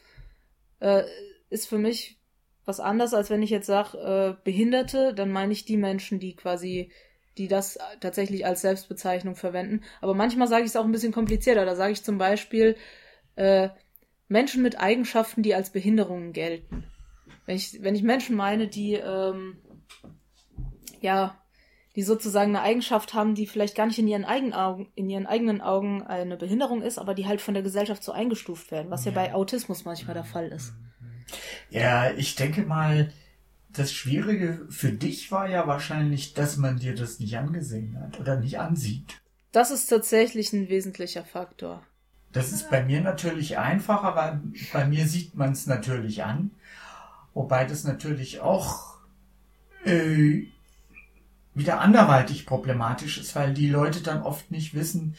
äh, 0.79 1.03
ist 1.49 1.67
für 1.67 1.77
mich 1.77 2.19
was 2.65 2.79
anderes, 2.79 3.13
als 3.13 3.29
wenn 3.29 3.43
ich 3.43 3.49
jetzt 3.49 3.67
sage, 3.67 3.97
äh, 3.97 4.43
Behinderte, 4.43 5.13
dann 5.13 5.31
meine 5.31 5.53
ich 5.53 5.65
die 5.65 5.77
Menschen, 5.77 6.19
die 6.19 6.35
quasi, 6.35 6.91
die 7.37 7.47
das 7.47 7.77
tatsächlich 7.99 8.45
als 8.45 8.61
Selbstbezeichnung 8.61 9.35
verwenden. 9.35 9.81
Aber 9.99 10.13
manchmal 10.13 10.47
sage 10.47 10.63
ich 10.63 10.69
es 10.69 10.75
auch 10.75 10.85
ein 10.85 10.91
bisschen 10.91 11.11
komplizierter. 11.11 11.65
Da 11.65 11.75
sage 11.75 11.93
ich 11.93 12.03
zum 12.03 12.17
Beispiel 12.17 12.75
äh, 13.35 13.69
Menschen 14.31 14.63
mit 14.63 14.79
Eigenschaften, 14.79 15.43
die 15.43 15.53
als 15.53 15.71
Behinderungen 15.71 16.31
gelten. 16.31 16.85
Wenn 17.45 17.57
ich, 17.57 17.81
wenn 17.81 17.95
ich 17.95 18.01
Menschen 18.01 18.35
meine, 18.35 18.67
die 18.67 18.93
ähm, 18.93 19.57
ja 21.01 21.37
die 21.97 22.03
sozusagen 22.03 22.55
eine 22.55 22.63
Eigenschaft 22.63 23.13
haben, 23.13 23.35
die 23.35 23.45
vielleicht 23.45 23.75
gar 23.75 23.85
nicht 23.85 23.99
in 23.99 24.07
ihren, 24.07 24.23
eigenen 24.23 24.53
Augen, 24.53 24.89
in 24.95 25.09
ihren 25.09 25.27
eigenen 25.27 25.59
Augen 25.59 26.03
eine 26.03 26.37
Behinderung 26.37 26.81
ist, 26.81 26.97
aber 26.97 27.13
die 27.13 27.27
halt 27.27 27.41
von 27.41 27.53
der 27.53 27.63
Gesellschaft 27.63 28.01
so 28.01 28.13
eingestuft 28.13 28.71
werden, 28.71 28.89
was 28.89 29.03
ja, 29.03 29.11
ja 29.11 29.15
bei 29.15 29.33
Autismus 29.33 29.83
manchmal 29.83 30.13
der 30.13 30.23
Fall 30.23 30.47
ist. 30.47 30.71
Ja, 31.69 32.11
ich 32.11 32.35
denke 32.35 32.61
mal, 32.61 33.11
das 33.67 33.91
Schwierige 33.91 34.65
für 34.69 34.93
dich 34.93 35.33
war 35.33 35.49
ja 35.49 35.67
wahrscheinlich, 35.67 36.33
dass 36.33 36.55
man 36.55 36.77
dir 36.77 36.95
das 36.95 37.19
nicht 37.19 37.37
angesehen 37.37 37.99
hat 37.99 38.21
oder 38.21 38.39
nicht 38.39 38.59
ansieht. 38.59 39.19
Das 39.51 39.69
ist 39.69 39.87
tatsächlich 39.87 40.53
ein 40.53 40.69
wesentlicher 40.69 41.25
Faktor. 41.25 41.85
Das 42.31 42.51
ist 42.51 42.69
bei 42.69 42.83
mir 42.83 43.01
natürlich 43.01 43.57
einfacher, 43.57 44.15
weil 44.15 44.39
bei 44.71 44.85
mir 44.85 45.07
sieht 45.07 45.35
man 45.35 45.51
es 45.51 45.67
natürlich 45.67 46.23
an. 46.23 46.51
Wobei 47.33 47.65
das 47.65 47.83
natürlich 47.83 48.41
auch 48.41 48.95
äh, 49.85 50.43
wieder 51.53 51.81
anderweitig 51.81 52.45
problematisch 52.45 53.17
ist, 53.17 53.35
weil 53.35 53.53
die 53.53 53.69
Leute 53.69 54.01
dann 54.01 54.21
oft 54.21 54.51
nicht 54.51 54.73
wissen, 54.73 55.15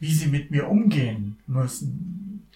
wie 0.00 0.12
sie 0.12 0.28
mit 0.28 0.50
mir 0.50 0.68
umgehen 0.68 1.38
müssen. 1.46 2.46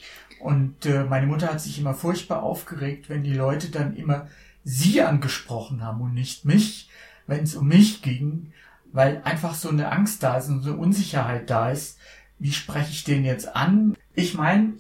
Und 0.41 0.87
äh, 0.87 1.05
meine 1.05 1.27
Mutter 1.27 1.49
hat 1.49 1.61
sich 1.61 1.79
immer 1.79 1.95
furchtbar 1.95 2.43
aufgeregt, 2.43 3.09
wenn 3.09 3.23
die 3.23 3.35
Leute 3.35 3.71
dann 3.71 3.97
immer 3.97 4.29
sie 4.65 5.03
angesprochen 5.03 5.83
haben 5.83 6.01
und 6.01 6.15
nicht 6.15 6.45
mich, 6.45 6.89
wenn 7.27 7.45
es 7.45 7.55
um 7.55 7.69
mich 7.69 8.03
ging, 8.03 8.53
weil 8.93 9.23
einfach 9.25 9.55
so 9.55 9.69
eine 9.69 9.91
Angst 9.91 10.23
da 10.23 10.37
ist 10.37 10.49
und 10.49 10.63
so 10.63 10.73
eine 10.73 10.79
Unsicherheit 10.79 11.49
da 11.49 11.71
ist. 11.71 11.99
Wie 12.43 12.51
spreche 12.51 12.91
ich 12.91 13.05
den 13.05 13.25
jetzt 13.25 13.55
an? 13.55 13.97
Ich 14.17 14.35
meine, 14.35 14.73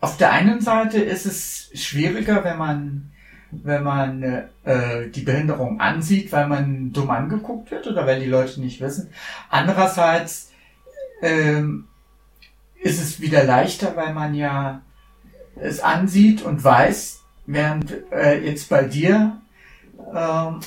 auf 0.00 0.16
der 0.16 0.32
einen 0.32 0.62
Seite 0.62 0.98
ist 0.98 1.26
es 1.26 1.70
schwieriger, 1.74 2.44
wenn 2.44 2.56
man 2.56 3.10
wenn 3.50 3.84
man 3.84 4.22
äh, 4.64 5.08
die 5.10 5.20
Behinderung 5.20 5.80
ansieht, 5.80 6.32
weil 6.32 6.48
man 6.48 6.92
dumm 6.92 7.10
angeguckt 7.10 7.70
wird 7.70 7.86
oder 7.86 8.04
weil 8.04 8.18
die 8.18 8.26
Leute 8.26 8.60
nicht 8.60 8.80
wissen. 8.80 9.10
Andererseits 9.48 10.50
ähm, 11.22 11.86
ist 12.80 13.00
es 13.00 13.20
wieder 13.20 13.44
leichter, 13.44 13.94
weil 13.94 14.12
man 14.12 14.34
ja 14.34 14.80
es 15.54 15.80
ansieht 15.80 16.42
und 16.42 16.64
weiß, 16.64 17.20
während 17.46 17.94
äh, 18.10 18.40
jetzt 18.44 18.70
bei 18.70 18.82
dir 18.82 19.40
ähm, 20.12 20.60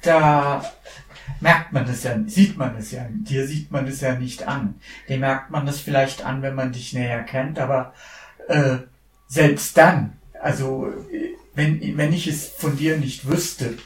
da 0.00 0.64
merkt 1.44 1.74
man 1.74 1.86
es 1.86 2.02
ja, 2.04 2.18
sieht 2.26 2.56
man 2.56 2.74
es 2.78 2.90
ja, 2.90 3.06
dir 3.10 3.46
sieht 3.46 3.70
man 3.70 3.86
es 3.86 4.00
ja 4.00 4.18
nicht 4.18 4.48
an. 4.48 4.76
Dir 5.10 5.18
merkt 5.18 5.50
man 5.50 5.66
das 5.66 5.78
vielleicht 5.78 6.24
an, 6.24 6.40
wenn 6.40 6.54
man 6.54 6.72
dich 6.72 6.94
näher 6.94 7.22
kennt, 7.22 7.58
aber 7.58 7.92
äh, 8.48 8.78
selbst 9.28 9.76
dann, 9.76 10.14
also 10.40 10.90
wenn, 11.54 11.98
wenn 11.98 12.14
ich 12.14 12.26
es 12.28 12.48
von 12.48 12.78
dir 12.78 12.96
nicht 12.96 13.28
wüsste, 13.28 13.76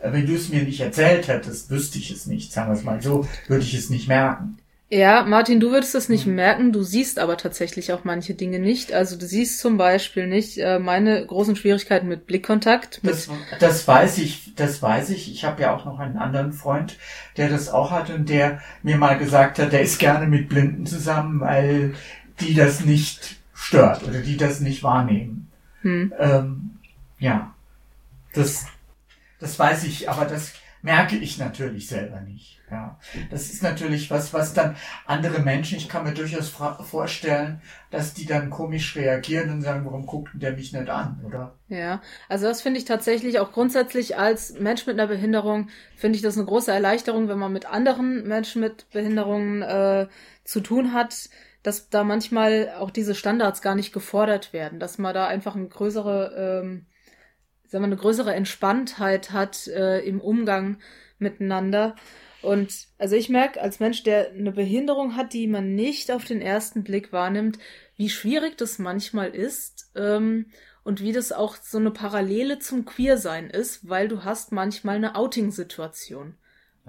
äh, 0.00 0.12
wenn 0.12 0.26
du 0.26 0.34
es 0.36 0.48
mir 0.48 0.62
nicht 0.62 0.80
erzählt 0.80 1.26
hättest, 1.26 1.70
wüsste 1.70 1.98
ich 1.98 2.12
es 2.12 2.26
nicht, 2.26 2.52
sagen 2.52 2.70
wir 2.70 2.78
es 2.78 2.84
mal 2.84 3.02
so, 3.02 3.26
würde 3.48 3.64
ich 3.64 3.74
es 3.74 3.90
nicht 3.90 4.06
merken. 4.06 4.58
Ja, 4.90 5.22
Martin, 5.22 5.60
du 5.60 5.70
würdest 5.70 5.94
es 5.94 6.08
nicht 6.08 6.26
mhm. 6.26 6.36
merken, 6.36 6.72
du 6.72 6.82
siehst 6.82 7.18
aber 7.18 7.36
tatsächlich 7.36 7.92
auch 7.92 8.04
manche 8.04 8.34
Dinge 8.34 8.58
nicht. 8.58 8.92
Also 8.94 9.18
du 9.18 9.26
siehst 9.26 9.60
zum 9.60 9.76
Beispiel 9.76 10.26
nicht 10.26 10.56
äh, 10.56 10.78
meine 10.78 11.26
großen 11.26 11.56
Schwierigkeiten 11.56 12.08
mit 12.08 12.26
Blickkontakt. 12.26 13.04
Mit 13.04 13.12
das, 13.12 13.28
das 13.60 13.86
weiß 13.86 14.16
ich, 14.18 14.54
das 14.54 14.80
weiß 14.80 15.10
ich. 15.10 15.30
Ich 15.30 15.44
habe 15.44 15.60
ja 15.60 15.76
auch 15.76 15.84
noch 15.84 15.98
einen 15.98 16.16
anderen 16.16 16.54
Freund, 16.54 16.96
der 17.36 17.50
das 17.50 17.68
auch 17.68 17.90
hat 17.90 18.08
und 18.08 18.30
der 18.30 18.62
mir 18.82 18.96
mal 18.96 19.18
gesagt 19.18 19.58
hat, 19.58 19.72
der 19.72 19.82
ist 19.82 19.98
gerne 19.98 20.26
mit 20.26 20.48
Blinden 20.48 20.86
zusammen, 20.86 21.40
weil 21.40 21.94
die 22.40 22.54
das 22.54 22.82
nicht 22.82 23.36
stört 23.52 24.04
oder 24.04 24.20
die 24.20 24.38
das 24.38 24.60
nicht 24.60 24.82
wahrnehmen. 24.82 25.50
Hm. 25.82 26.14
Ähm, 26.18 26.70
ja, 27.18 27.52
das, 28.32 28.64
das 29.38 29.58
weiß 29.58 29.84
ich, 29.84 30.08
aber 30.08 30.24
das 30.24 30.54
merke 30.82 31.16
ich 31.16 31.38
natürlich 31.38 31.88
selber 31.88 32.20
nicht. 32.20 32.60
Ja, 32.70 32.98
das 33.30 33.50
ist 33.50 33.62
natürlich 33.62 34.10
was, 34.10 34.34
was 34.34 34.52
dann 34.52 34.76
andere 35.06 35.38
Menschen, 35.40 35.78
ich 35.78 35.88
kann 35.88 36.04
mir 36.04 36.12
durchaus 36.12 36.50
vorstellen, 36.50 37.62
dass 37.90 38.12
die 38.12 38.26
dann 38.26 38.50
komisch 38.50 38.94
reagieren 38.94 39.50
und 39.50 39.62
sagen, 39.62 39.86
warum 39.86 40.04
guckt 40.04 40.30
der 40.34 40.52
mich 40.52 40.74
nicht 40.74 40.90
an, 40.90 41.22
oder? 41.24 41.54
Ja, 41.68 42.02
also 42.28 42.46
das 42.46 42.60
finde 42.60 42.78
ich 42.78 42.84
tatsächlich 42.84 43.38
auch 43.38 43.52
grundsätzlich 43.52 44.18
als 44.18 44.52
Mensch 44.58 44.86
mit 44.86 45.00
einer 45.00 45.08
Behinderung, 45.08 45.70
finde 45.96 46.16
ich 46.16 46.22
das 46.22 46.36
eine 46.36 46.44
große 46.44 46.70
Erleichterung, 46.70 47.28
wenn 47.28 47.38
man 47.38 47.52
mit 47.52 47.64
anderen 47.64 48.26
Menschen 48.28 48.60
mit 48.60 48.90
Behinderungen 48.90 49.62
äh, 49.62 50.08
zu 50.44 50.60
tun 50.60 50.92
hat, 50.92 51.30
dass 51.62 51.88
da 51.88 52.04
manchmal 52.04 52.74
auch 52.78 52.90
diese 52.90 53.14
Standards 53.14 53.62
gar 53.62 53.74
nicht 53.74 53.92
gefordert 53.92 54.52
werden, 54.52 54.78
dass 54.78 54.98
man 54.98 55.14
da 55.14 55.26
einfach 55.26 55.56
eine 55.56 55.68
größere 55.68 56.62
ähm, 56.62 56.86
sagen 57.68 57.84
wir, 57.84 57.86
eine 57.86 57.96
größere 57.96 58.34
Entspanntheit 58.34 59.30
hat 59.30 59.66
äh, 59.68 60.00
im 60.00 60.20
Umgang 60.20 60.78
miteinander. 61.18 61.94
Und 62.40 62.86
also 62.98 63.16
ich 63.16 63.28
merke 63.28 63.60
als 63.60 63.80
Mensch, 63.80 64.02
der 64.02 64.30
eine 64.30 64.52
Behinderung 64.52 65.16
hat, 65.16 65.32
die 65.32 65.46
man 65.46 65.74
nicht 65.74 66.10
auf 66.10 66.24
den 66.24 66.40
ersten 66.40 66.84
Blick 66.84 67.12
wahrnimmt, 67.12 67.58
wie 67.96 68.08
schwierig 68.08 68.56
das 68.56 68.78
manchmal 68.78 69.30
ist 69.30 69.90
ähm, 69.96 70.46
und 70.84 71.02
wie 71.02 71.12
das 71.12 71.32
auch 71.32 71.56
so 71.56 71.78
eine 71.78 71.90
Parallele 71.90 72.58
zum 72.60 72.84
Queersein 72.84 73.50
ist, 73.50 73.88
weil 73.88 74.08
du 74.08 74.24
hast 74.24 74.52
manchmal 74.52 74.96
eine 74.96 75.16
Outing-Situation. 75.16 76.34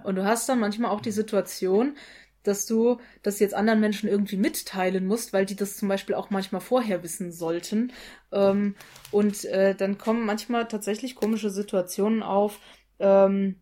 Und 0.04 0.16
du 0.16 0.24
hast 0.24 0.48
dann 0.48 0.60
manchmal 0.60 0.92
auch 0.92 1.02
die 1.02 1.12
Situation, 1.12 1.98
dass 2.44 2.66
du 2.66 3.00
das 3.24 3.40
jetzt 3.40 3.54
anderen 3.54 3.80
Menschen 3.80 4.10
irgendwie 4.10 4.38
mitteilen 4.38 5.06
musst, 5.06 5.34
weil 5.34 5.46
die 5.46 5.56
das 5.56 5.78
zum 5.78 5.90
Beispiel 5.90 6.16
auch 6.16 6.30
manchmal 6.30 6.62
vorher 6.62 7.04
wissen 7.04 7.32
sollten. 7.32 7.92
Ähm, 8.32 8.76
und 9.12 9.46
äh, 9.46 9.76
dann 9.76 9.98
kommen 9.98 10.26
manchmal 10.26 10.68
tatsächlich 10.68 11.16
komische 11.16 11.50
Situationen 11.50 12.24
auf, 12.24 12.60
ähm, 13.00 13.56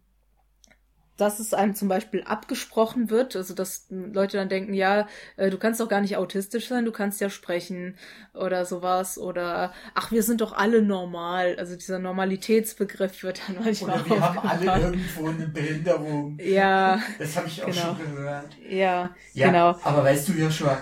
dass 1.18 1.40
es 1.40 1.54
einem 1.54 1.76
zum 1.76 1.88
Beispiel 1.88 2.24
abgesprochen 2.24 3.10
wird, 3.10 3.36
also 3.36 3.54
dass 3.54 3.88
Leute 3.90 4.38
dann 4.38 4.50
denken, 4.50 4.74
ja, 4.74 5.08
äh, 5.36 5.50
du 5.50 5.58
kannst 5.58 5.80
doch 5.80 5.90
gar 5.90 6.02
nicht 6.02 6.16
autistisch 6.16 6.68
sein, 6.68 6.86
du 6.86 6.92
kannst 6.92 7.20
ja 7.20 7.30
sprechen 7.30 7.98
oder 8.34 8.66
sowas 8.66 9.18
oder 9.18 9.74
ach, 9.96 10.12
wir 10.12 10.24
sind 10.24 10.42
doch 10.42 10.54
alle 10.54 10.82
normal. 10.82 11.56
Also 11.58 11.76
dieser 11.76 12.00
Normalitätsbegriff 12.00 13.24
wird 13.24 13.42
dann 13.48 13.64
manchmal. 13.64 14.02
Oder 14.02 14.10
wir 14.10 14.22
haben 14.22 14.40
alle 14.40 14.82
irgendwo 14.86 15.28
eine 15.28 15.48
Behinderung. 15.48 16.38
Ja. 16.40 17.02
Das 17.18 17.36
habe 17.36 17.48
ich 17.48 17.64
auch 17.64 17.68
genau. 17.68 17.96
schon 17.96 18.16
gehört. 18.16 18.56
Ja, 18.70 19.16
ja, 19.34 19.48
genau. 19.48 19.78
Aber 19.84 20.04
weißt 20.04 20.30
du, 20.30 20.34
Joshua, 20.34 20.82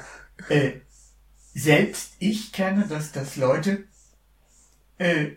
äh, 0.49 0.73
selbst 1.53 2.15
ich 2.19 2.51
kenne, 2.51 2.85
dass 2.87 3.13
das 3.13 3.37
Leute 3.37 3.85
äh, 4.97 5.27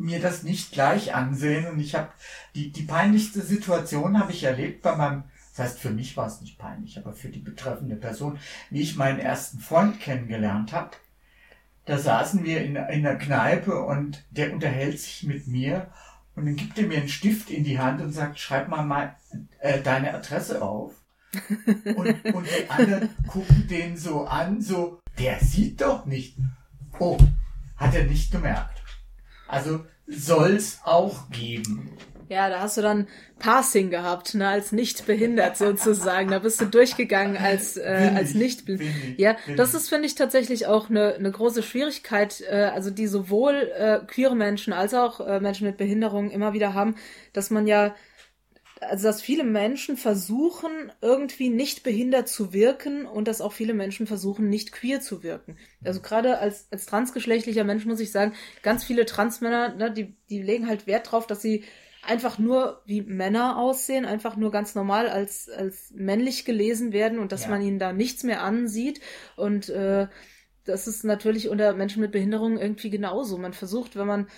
mir 0.00 0.18
das 0.18 0.42
nicht 0.42 0.72
gleich 0.72 1.14
ansehen 1.14 1.66
und 1.66 1.78
ich 1.78 1.94
habe 1.94 2.08
die, 2.54 2.72
die 2.72 2.82
peinlichste 2.82 3.42
Situation 3.42 4.18
habe 4.18 4.32
ich 4.32 4.42
erlebt 4.44 4.82
bei 4.82 4.96
meinem, 4.96 5.24
das 5.54 5.66
heißt 5.66 5.78
für 5.78 5.90
mich 5.90 6.16
war 6.16 6.26
es 6.26 6.40
nicht 6.40 6.58
peinlich, 6.58 6.96
aber 6.98 7.12
für 7.12 7.28
die 7.28 7.38
betreffende 7.38 7.96
Person, 7.96 8.38
wie 8.70 8.80
ich 8.80 8.96
meinen 8.96 9.20
ersten 9.20 9.60
Freund 9.60 10.00
kennengelernt 10.00 10.72
habe. 10.72 10.90
Da 11.84 11.98
saßen 11.98 12.44
wir 12.44 12.62
in, 12.64 12.76
in 12.76 13.02
der 13.02 13.18
Kneipe 13.18 13.82
und 13.82 14.24
der 14.30 14.52
unterhält 14.52 14.98
sich 14.98 15.24
mit 15.24 15.46
mir 15.46 15.90
und 16.34 16.46
dann 16.46 16.56
gibt 16.56 16.78
er 16.78 16.86
mir 16.86 16.98
einen 16.98 17.08
Stift 17.08 17.50
in 17.50 17.64
die 17.64 17.78
Hand 17.78 18.00
und 18.00 18.12
sagt, 18.12 18.38
schreib 18.38 18.68
mal, 18.68 18.82
mal 18.82 19.16
äh, 19.58 19.82
deine 19.82 20.14
Adresse 20.14 20.62
auf. 20.62 20.94
und, 21.84 22.24
und 22.34 22.46
die 22.46 22.70
anderen 22.70 23.10
gucken 23.26 23.68
den 23.68 23.96
so 23.96 24.24
an, 24.24 24.62
so, 24.62 25.00
der 25.18 25.40
sieht 25.40 25.80
doch 25.80 26.06
nicht. 26.06 26.36
Oh, 26.98 27.18
hat 27.76 27.94
er 27.94 28.04
nicht 28.04 28.32
gemerkt. 28.32 28.79
Also 29.50 29.80
soll's 30.06 30.80
auch 30.84 31.30
geben. 31.30 31.96
Ja, 32.30 32.48
da 32.48 32.60
hast 32.60 32.76
du 32.76 32.82
dann 32.82 33.08
Passing 33.40 33.90
gehabt, 33.90 34.34
ne, 34.34 34.46
als 34.46 34.70
nicht 34.70 35.04
behindert 35.04 35.56
sozusagen. 35.56 36.30
Da 36.30 36.38
bist 36.38 36.60
du 36.60 36.66
durchgegangen 36.66 37.36
als 37.36 37.76
äh, 37.76 38.12
als 38.14 38.34
nicht 38.34 38.66
behindert. 38.66 39.18
Ja, 39.18 39.36
das 39.56 39.74
ist 39.74 39.88
finde 39.88 40.06
ich 40.06 40.14
tatsächlich 40.14 40.66
auch 40.68 40.88
eine 40.88 41.14
eine 41.14 41.32
große 41.32 41.64
Schwierigkeit, 41.64 42.40
äh, 42.48 42.70
also 42.72 42.90
die 42.90 43.08
sowohl 43.08 43.72
äh, 43.76 43.98
queere 44.06 44.36
Menschen 44.36 44.72
als 44.72 44.94
auch 44.94 45.18
äh, 45.18 45.40
Menschen 45.40 45.66
mit 45.66 45.76
Behinderung 45.76 46.30
immer 46.30 46.52
wieder 46.52 46.72
haben, 46.72 46.94
dass 47.32 47.50
man 47.50 47.66
ja 47.66 47.96
also 48.80 49.08
dass 49.08 49.20
viele 49.20 49.44
Menschen 49.44 49.96
versuchen, 49.96 50.90
irgendwie 51.02 51.50
nicht 51.50 51.82
behindert 51.82 52.28
zu 52.28 52.52
wirken 52.52 53.04
und 53.04 53.28
dass 53.28 53.40
auch 53.40 53.52
viele 53.52 53.74
Menschen 53.74 54.06
versuchen, 54.06 54.48
nicht 54.48 54.72
queer 54.72 55.00
zu 55.00 55.22
wirken. 55.22 55.58
Also 55.84 56.00
gerade 56.00 56.38
als, 56.38 56.66
als 56.70 56.86
transgeschlechtlicher 56.86 57.64
Mensch 57.64 57.84
muss 57.84 58.00
ich 58.00 58.10
sagen, 58.10 58.34
ganz 58.62 58.84
viele 58.84 59.04
Transmänner, 59.04 59.74
ne, 59.74 59.92
die, 59.92 60.14
die 60.30 60.40
legen 60.40 60.66
halt 60.66 60.86
Wert 60.86 61.10
drauf, 61.12 61.26
dass 61.26 61.42
sie 61.42 61.64
einfach 62.02 62.38
nur 62.38 62.80
wie 62.86 63.02
Männer 63.02 63.58
aussehen, 63.58 64.06
einfach 64.06 64.36
nur 64.36 64.50
ganz 64.50 64.74
normal 64.74 65.08
als, 65.08 65.50
als 65.50 65.90
männlich 65.94 66.46
gelesen 66.46 66.92
werden 66.92 67.18
und 67.18 67.32
dass 67.32 67.44
ja. 67.44 67.50
man 67.50 67.60
ihnen 67.60 67.78
da 67.78 67.92
nichts 67.92 68.22
mehr 68.24 68.42
ansieht. 68.42 69.00
Und 69.36 69.68
äh, 69.68 70.08
das 70.64 70.86
ist 70.86 71.04
natürlich 71.04 71.50
unter 71.50 71.74
Menschen 71.74 72.00
mit 72.00 72.12
Behinderungen 72.12 72.58
irgendwie 72.58 72.90
genauso. 72.90 73.36
Man 73.36 73.52
versucht, 73.52 73.96
wenn 73.96 74.06
man 74.06 74.28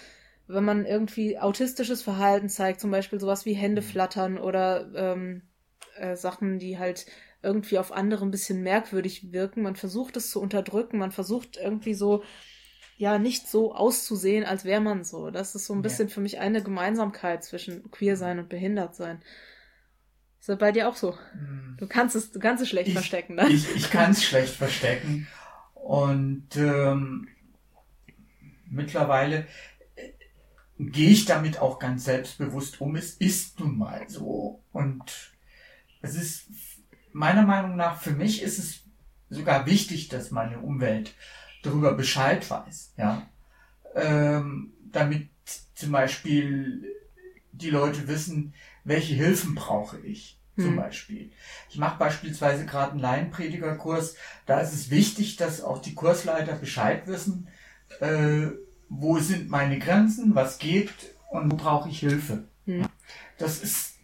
wenn 0.48 0.64
man 0.64 0.84
irgendwie 0.84 1.38
autistisches 1.38 2.02
Verhalten 2.02 2.48
zeigt, 2.48 2.80
zum 2.80 2.90
Beispiel 2.90 3.20
sowas 3.20 3.46
wie 3.46 3.54
Hände 3.54 3.82
mhm. 3.82 3.86
flattern 3.86 4.38
oder 4.38 4.90
ähm, 4.94 5.42
äh, 5.96 6.16
Sachen, 6.16 6.58
die 6.58 6.78
halt 6.78 7.06
irgendwie 7.42 7.78
auf 7.78 7.92
andere 7.92 8.24
ein 8.24 8.30
bisschen 8.30 8.62
merkwürdig 8.62 9.32
wirken. 9.32 9.62
Man 9.62 9.76
versucht 9.76 10.16
es 10.16 10.30
zu 10.30 10.40
unterdrücken, 10.40 10.98
man 10.98 11.10
versucht 11.10 11.56
irgendwie 11.56 11.94
so, 11.94 12.22
ja, 12.96 13.18
nicht 13.18 13.48
so 13.48 13.74
auszusehen, 13.74 14.44
als 14.44 14.64
wäre 14.64 14.80
man 14.80 15.04
so. 15.04 15.30
Das 15.30 15.54
ist 15.54 15.66
so 15.66 15.74
ein 15.74 15.82
bisschen 15.82 16.08
ja. 16.08 16.14
für 16.14 16.20
mich 16.20 16.38
eine 16.38 16.62
Gemeinsamkeit 16.62 17.42
zwischen 17.42 17.90
queer 17.90 18.16
sein 18.16 18.38
und 18.38 18.48
behindert 18.48 18.94
sein. 18.94 19.22
Ist 20.38 20.48
das 20.48 20.58
bei 20.58 20.72
dir 20.72 20.88
auch 20.88 20.96
so? 20.96 21.16
Mhm. 21.34 21.76
Du 21.78 21.86
kannst 21.86 22.14
es, 22.14 22.30
du 22.30 22.38
kannst 22.38 22.62
es 22.62 22.68
schlecht 22.68 22.88
ich, 22.88 22.94
verstecken, 22.94 23.36
ne? 23.36 23.48
Ich, 23.48 23.74
ich 23.74 23.90
kann 23.90 24.12
es 24.12 24.24
schlecht 24.24 24.54
verstecken. 24.54 25.26
Und 25.74 26.56
ähm, 26.56 27.28
mittlerweile 28.70 29.46
gehe 30.90 31.10
ich 31.10 31.24
damit 31.24 31.58
auch 31.58 31.78
ganz 31.78 32.04
selbstbewusst 32.04 32.80
um. 32.80 32.96
Es 32.96 33.14
ist 33.14 33.60
nun 33.60 33.78
mal 33.78 34.08
so. 34.08 34.62
Und 34.72 35.32
es 36.00 36.14
ist 36.14 36.46
meiner 37.12 37.42
Meinung 37.42 37.76
nach, 37.76 38.00
für 38.00 38.12
mich 38.12 38.42
ist 38.42 38.58
es 38.58 38.80
sogar 39.30 39.66
wichtig, 39.66 40.08
dass 40.08 40.30
meine 40.30 40.58
Umwelt 40.58 41.14
darüber 41.62 41.94
Bescheid 41.94 42.48
weiß. 42.48 42.94
Ja? 42.96 43.26
Ähm, 43.94 44.72
damit 44.90 45.28
zum 45.74 45.92
Beispiel 45.92 46.84
die 47.52 47.70
Leute 47.70 48.08
wissen, 48.08 48.54
welche 48.84 49.14
Hilfen 49.14 49.54
brauche 49.54 49.98
ich. 50.00 50.38
Zum 50.56 50.70
hm. 50.70 50.76
Beispiel. 50.76 51.32
Ich 51.70 51.78
mache 51.78 51.98
beispielsweise 51.98 52.66
gerade 52.66 52.92
einen 52.92 53.00
Laienpredigerkurs. 53.00 54.16
Da 54.44 54.60
ist 54.60 54.74
es 54.74 54.90
wichtig, 54.90 55.36
dass 55.36 55.62
auch 55.62 55.78
die 55.78 55.94
Kursleiter 55.94 56.56
Bescheid 56.56 57.06
wissen, 57.06 57.48
äh, 58.00 58.48
wo 58.94 59.18
sind 59.18 59.48
meine 59.48 59.78
Grenzen, 59.78 60.34
was 60.34 60.58
geht 60.58 60.92
und 61.30 61.50
wo 61.50 61.56
brauche 61.56 61.88
ich 61.88 62.00
Hilfe. 62.00 62.44
Hm. 62.66 62.86
Das 63.38 63.62
ist, 63.62 63.94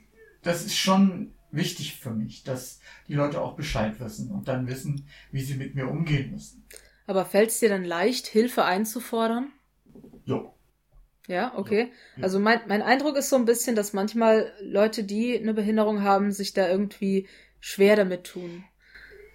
das 0.42 0.64
ist 0.64 0.76
schon 0.76 1.35
wichtig 1.50 1.97
für 1.97 2.11
mich, 2.11 2.42
dass 2.42 2.80
die 3.07 3.14
Leute 3.14 3.40
auch 3.40 3.54
Bescheid 3.54 4.00
wissen 4.00 4.30
und 4.30 4.49
dann 4.49 4.66
wissen, 4.66 5.07
wie 5.30 5.42
sie 5.42 5.54
mit 5.54 5.75
mir 5.75 5.88
umgehen 5.88 6.33
müssen. 6.33 6.64
Aber 7.07 7.25
fällt 7.25 7.50
es 7.50 7.59
dir 7.59 7.68
dann 7.68 7.85
leicht, 7.85 8.26
Hilfe 8.26 8.64
einzufordern? 8.64 9.52
Jo. 10.25 10.54
Ja, 11.26 11.52
okay. 11.57 11.92
Ja. 12.16 12.25
Also 12.25 12.38
mein, 12.38 12.61
mein 12.68 12.83
Eindruck 12.83 13.16
ist 13.16 13.28
so 13.28 13.37
ein 13.37 13.45
bisschen, 13.45 13.76
dass 13.76 13.92
manchmal 13.92 14.52
Leute, 14.62 15.04
die 15.04 15.38
eine 15.38 15.54
Behinderung 15.54 16.02
haben, 16.02 16.33
sich 16.33 16.54
da 16.54 16.68
irgendwie 16.68 17.28
schwer 17.61 17.97
damit 17.97 18.25
tun. 18.25 18.64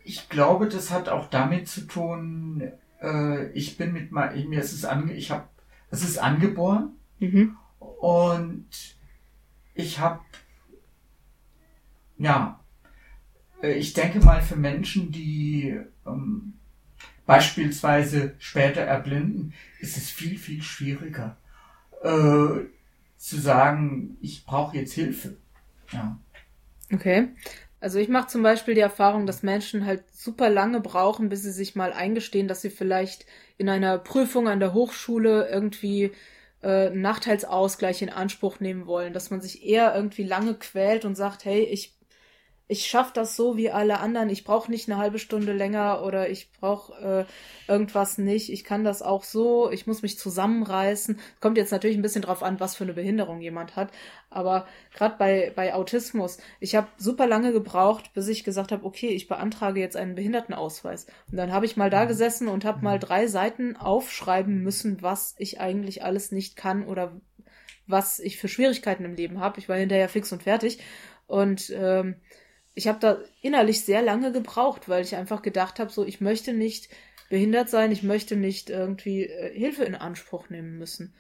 Ich 0.04 0.30
glaube, 0.30 0.68
das 0.68 0.90
hat 0.90 1.10
auch 1.10 1.30
damit 1.30 1.68
zu 1.68 1.82
tun, 1.82 2.74
äh, 3.04 3.52
ich 3.52 3.78
bin 3.78 3.94
mit 3.94 4.12
mal, 4.12 4.36
mir 4.46 4.62
ist 4.62 4.74
es 4.74 4.86
ange, 4.86 5.14
ich 5.14 5.30
habe, 5.30 5.48
es 5.92 6.04
ist 6.04 6.18
angeboren 6.18 6.96
mhm. 7.20 7.58
und 7.80 8.68
ich 9.76 10.00
habe, 10.00 10.22
ja, 12.18 12.60
äh, 13.62 13.74
ich 13.74 13.94
denke 13.94 14.20
mal 14.20 14.42
für 14.42 14.56
Menschen, 14.56 15.12
die 15.12 15.80
ähm, 16.08 16.54
beispielsweise 17.26 18.36
später 18.40 18.82
erblinden, 18.82 19.54
ist 19.80 19.98
es 19.98 20.10
viel, 20.10 20.38
viel 20.38 20.62
schwieriger 20.62 21.38
äh, 22.04 22.66
zu 23.18 23.38
sagen, 23.38 24.18
ich 24.22 24.46
brauche 24.46 24.78
jetzt 24.78 24.94
Hilfe. 24.94 25.38
Ja. 25.92 26.20
Okay. 26.92 27.30
Also 27.84 28.00
ich 28.00 28.08
mache 28.08 28.30
zum 28.30 28.44
Beispiel 28.44 28.76
die 28.76 28.80
Erfahrung, 28.80 29.26
dass 29.26 29.44
Menschen 29.44 29.86
halt 29.86 30.06
super 30.14 30.50
lange 30.50 30.80
brauchen, 30.80 31.28
bis 31.28 31.42
sie 31.44 31.52
sich 31.52 31.76
mal 31.76 31.92
eingestehen, 31.92 32.48
dass 32.48 32.62
sie 32.62 32.70
vielleicht 32.70 33.26
in 33.58 33.68
einer 33.68 33.98
Prüfung 33.98 34.48
an 34.48 34.62
der 34.62 34.74
Hochschule 34.74 35.50
irgendwie 35.52 36.14
äh, 36.62 36.88
einen 36.88 37.02
Nachteilsausgleich 37.02 38.02
in 38.02 38.10
Anspruch 38.10 38.62
nehmen 38.62 38.88
wollen, 38.88 39.12
dass 39.12 39.32
man 39.32 39.42
sich 39.42 39.66
eher 39.66 39.94
irgendwie 39.94 40.24
lange 40.24 40.54
quält 40.54 41.04
und 41.04 41.16
sagt, 41.16 41.44
hey, 41.44 41.62
ich 41.64 41.94
ich 42.68 42.86
schaffe 42.88 43.12
das 43.14 43.36
so 43.36 43.58
wie 43.58 43.70
alle 43.70 44.00
anderen. 44.00 44.30
Ich 44.30 44.46
brauche 44.46 44.72
nicht 44.72 44.90
eine 44.90 44.98
halbe 44.98 45.20
Stunde 45.20 45.52
länger 45.52 46.02
oder 46.04 46.30
ich 46.30 46.52
brauche 46.54 47.28
äh, 47.68 47.72
irgendwas 47.72 48.18
nicht. 48.18 48.52
Ich 48.52 48.64
kann 48.64 48.86
das 48.86 49.02
auch 49.02 49.24
so. 49.24 49.70
Ich 49.70 49.86
muss 49.86 50.02
mich 50.02 50.18
zusammenreißen. 50.18 51.20
Kommt 51.42 51.58
jetzt 51.58 51.72
natürlich 51.72 51.98
ein 51.98 52.02
bisschen 52.02 52.22
drauf 52.22 52.42
an, 52.42 52.62
was 52.62 52.76
für 52.76 52.86
eine 52.86 52.94
Behinderung 52.94 53.42
jemand 53.42 53.76
hat. 53.76 53.92
Aber 54.30 54.66
gerade 54.94 55.16
bei, 55.18 55.52
bei 55.54 55.74
Autismus, 55.74 56.38
ich 56.62 56.76
habe 56.76 56.88
super 56.98 57.28
lange 57.28 57.52
gebraucht, 57.52 58.14
bis 58.14 58.30
ich 58.30 58.46
gesagt 58.46 58.72
habe, 58.72 58.86
okay, 58.86 59.10
ich 59.10 59.28
beantrage 59.28 59.82
jetzt 59.82 59.98
einen 59.98 60.16
Behindertenausweis. 60.16 61.08
Und 61.30 61.38
dann 61.38 61.52
habe 61.52 61.66
ich 61.66 61.76
mal 61.76 61.90
da 61.90 62.06
mhm. 62.06 62.08
gesessen 62.08 62.48
und 62.48 62.64
habe 62.64 62.82
mal 62.82 62.96
mhm. 62.96 63.02
drei 63.02 63.28
Seiten 63.28 63.76
aufschreiben 63.76 64.64
müssen, 64.64 65.02
was 65.02 65.36
ich 65.38 65.60
eigentlich 65.60 66.04
alles 66.04 66.32
nicht 66.32 66.56
kann 66.56 66.88
oder 66.88 67.20
was 67.88 68.20
ich 68.20 68.38
für 68.38 68.48
Schwierigkeiten 68.48 69.04
im 69.04 69.16
Leben 69.16 69.42
habe. 69.42 69.60
Ich 69.60 69.68
war 69.68 69.76
hinterher 69.76 70.08
fix 70.08 70.32
und 70.32 70.44
fertig. 70.44 70.80
Und 71.28 71.72
ähm, 71.76 72.16
ich 72.76 72.88
habe 72.88 73.00
da 73.00 73.18
innerlich 73.42 73.86
sehr 73.86 74.02
lange 74.02 74.32
gebraucht, 74.32 74.90
weil 74.90 75.04
ich 75.04 75.16
einfach 75.16 75.42
gedacht 75.42 75.80
habe, 75.80 75.92
so 75.92 76.06
ich 76.06 76.22
möchte 76.22 76.54
nicht 76.54 76.90
behindert 77.30 77.70
sein, 77.70 77.92
ich 77.92 78.04
möchte 78.04 78.36
nicht 78.36 78.70
irgendwie 78.70 79.26
äh, 79.26 79.54
Hilfe 79.54 79.84
in 79.84 79.96
Anspruch 79.96 80.50
nehmen 80.50 80.78
müssen. 80.78 81.14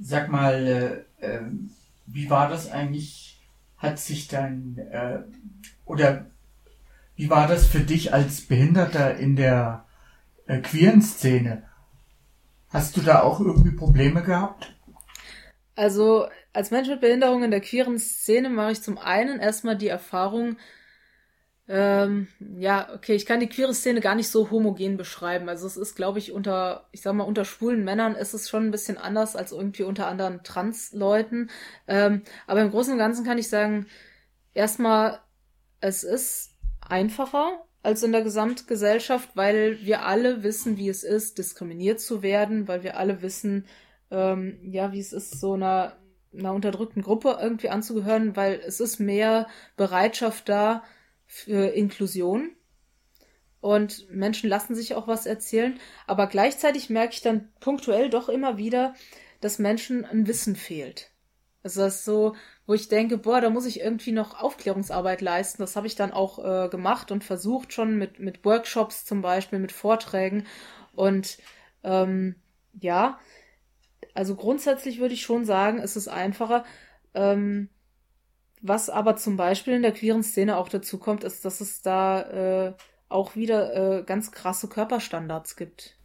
Sag 0.00 0.28
mal, 0.28 1.06
äh, 1.20 1.24
äh, 1.24 1.42
wie 2.06 2.28
war 2.28 2.48
das 2.48 2.70
eigentlich? 2.70 3.28
Hat 3.76 3.98
sich 3.98 4.28
dann 4.28 4.76
äh, 4.90 5.20
oder 5.86 6.26
wie 7.16 7.30
war 7.30 7.48
das 7.48 7.66
für 7.66 7.80
dich 7.80 8.12
als 8.12 8.42
Behinderter 8.42 9.16
in 9.16 9.36
der 9.36 9.86
äh, 10.46 10.58
queeren 10.58 11.00
Szene? 11.00 11.69
Hast 12.70 12.96
du 12.96 13.00
da 13.00 13.22
auch 13.22 13.40
irgendwie 13.40 13.72
Probleme 13.72 14.22
gehabt? 14.22 14.74
Also 15.74 16.26
als 16.52 16.70
Mensch 16.70 16.88
mit 16.88 17.00
Behinderung 17.00 17.42
in 17.42 17.50
der 17.50 17.60
queeren 17.60 17.98
Szene 17.98 18.48
mache 18.48 18.72
ich 18.72 18.82
zum 18.82 18.98
einen 18.98 19.40
erstmal 19.40 19.76
die 19.76 19.88
Erfahrung, 19.88 20.56
ähm, 21.68 22.26
ja, 22.58 22.92
okay, 22.94 23.14
ich 23.14 23.26
kann 23.26 23.38
die 23.38 23.48
queere 23.48 23.72
Szene 23.72 24.00
gar 24.00 24.16
nicht 24.16 24.28
so 24.28 24.50
homogen 24.50 24.96
beschreiben. 24.96 25.48
Also 25.48 25.68
es 25.68 25.76
ist, 25.76 25.94
glaube 25.94 26.18
ich, 26.18 26.32
unter, 26.32 26.88
ich 26.90 27.00
sag 27.00 27.14
mal, 27.14 27.22
unter 27.24 27.44
schwulen 27.44 27.84
Männern 27.84 28.16
ist 28.16 28.34
es 28.34 28.48
schon 28.48 28.66
ein 28.66 28.70
bisschen 28.72 28.98
anders 28.98 29.36
als 29.36 29.52
irgendwie 29.52 29.84
unter 29.84 30.08
anderen 30.08 30.42
Trans-Leuten. 30.42 31.48
Ähm, 31.86 32.22
aber 32.48 32.60
im 32.62 32.70
Großen 32.70 32.92
und 32.92 32.98
Ganzen 32.98 33.24
kann 33.24 33.38
ich 33.38 33.48
sagen, 33.48 33.86
erstmal, 34.52 35.20
es 35.80 36.02
ist 36.02 36.56
einfacher, 36.80 37.64
als 37.82 38.02
in 38.02 38.12
der 38.12 38.22
Gesamtgesellschaft, 38.22 39.30
weil 39.34 39.80
wir 39.82 40.04
alle 40.04 40.42
wissen, 40.42 40.76
wie 40.76 40.88
es 40.88 41.02
ist, 41.02 41.38
diskriminiert 41.38 42.00
zu 42.00 42.22
werden, 42.22 42.68
weil 42.68 42.82
wir 42.82 42.98
alle 42.98 43.22
wissen, 43.22 43.66
ähm, 44.10 44.58
ja, 44.62 44.92
wie 44.92 45.00
es 45.00 45.12
ist, 45.12 45.40
so 45.40 45.54
einer, 45.54 45.96
einer 46.32 46.52
unterdrückten 46.52 47.02
Gruppe 47.02 47.38
irgendwie 47.40 47.70
anzugehören, 47.70 48.36
weil 48.36 48.60
es 48.66 48.80
ist 48.80 48.98
mehr 48.98 49.46
Bereitschaft 49.76 50.48
da 50.48 50.82
für 51.26 51.68
Inklusion. 51.68 52.50
Und 53.60 54.10
Menschen 54.10 54.48
lassen 54.48 54.74
sich 54.74 54.94
auch 54.94 55.06
was 55.06 55.26
erzählen. 55.26 55.78
Aber 56.06 56.26
gleichzeitig 56.26 56.88
merke 56.90 57.14
ich 57.14 57.20
dann 57.20 57.52
punktuell 57.60 58.08
doch 58.08 58.28
immer 58.28 58.56
wieder, 58.56 58.94
dass 59.40 59.58
Menschen 59.58 60.04
ein 60.04 60.26
Wissen 60.26 60.56
fehlt. 60.56 61.10
Also 61.62 61.82
das 61.82 61.96
ist 61.96 62.04
so, 62.04 62.34
wo 62.70 62.74
ich 62.74 62.86
denke, 62.86 63.18
boah, 63.18 63.40
da 63.40 63.50
muss 63.50 63.66
ich 63.66 63.80
irgendwie 63.80 64.12
noch 64.12 64.40
Aufklärungsarbeit 64.40 65.22
leisten. 65.22 65.60
Das 65.60 65.74
habe 65.74 65.88
ich 65.88 65.96
dann 65.96 66.12
auch 66.12 66.38
äh, 66.38 66.68
gemacht 66.68 67.10
und 67.10 67.24
versucht 67.24 67.72
schon 67.72 67.98
mit, 67.98 68.20
mit 68.20 68.44
Workshops 68.44 69.04
zum 69.04 69.22
Beispiel, 69.22 69.58
mit 69.58 69.72
Vorträgen. 69.72 70.46
Und 70.94 71.38
ähm, 71.82 72.36
ja, 72.80 73.18
also 74.14 74.36
grundsätzlich 74.36 75.00
würde 75.00 75.14
ich 75.14 75.22
schon 75.22 75.44
sagen, 75.44 75.78
ist 75.78 75.96
es 75.96 76.06
einfacher. 76.06 76.64
Ähm, 77.12 77.70
was 78.62 78.88
aber 78.88 79.16
zum 79.16 79.36
Beispiel 79.36 79.74
in 79.74 79.82
der 79.82 79.90
queeren 79.90 80.22
Szene 80.22 80.56
auch 80.56 80.68
dazu 80.68 80.98
kommt, 80.98 81.24
ist, 81.24 81.44
dass 81.44 81.60
es 81.60 81.82
da 81.82 82.68
äh, 82.68 82.74
auch 83.08 83.34
wieder 83.34 83.98
äh, 83.98 84.02
ganz 84.04 84.30
krasse 84.30 84.68
Körperstandards 84.68 85.56
gibt. 85.56 85.96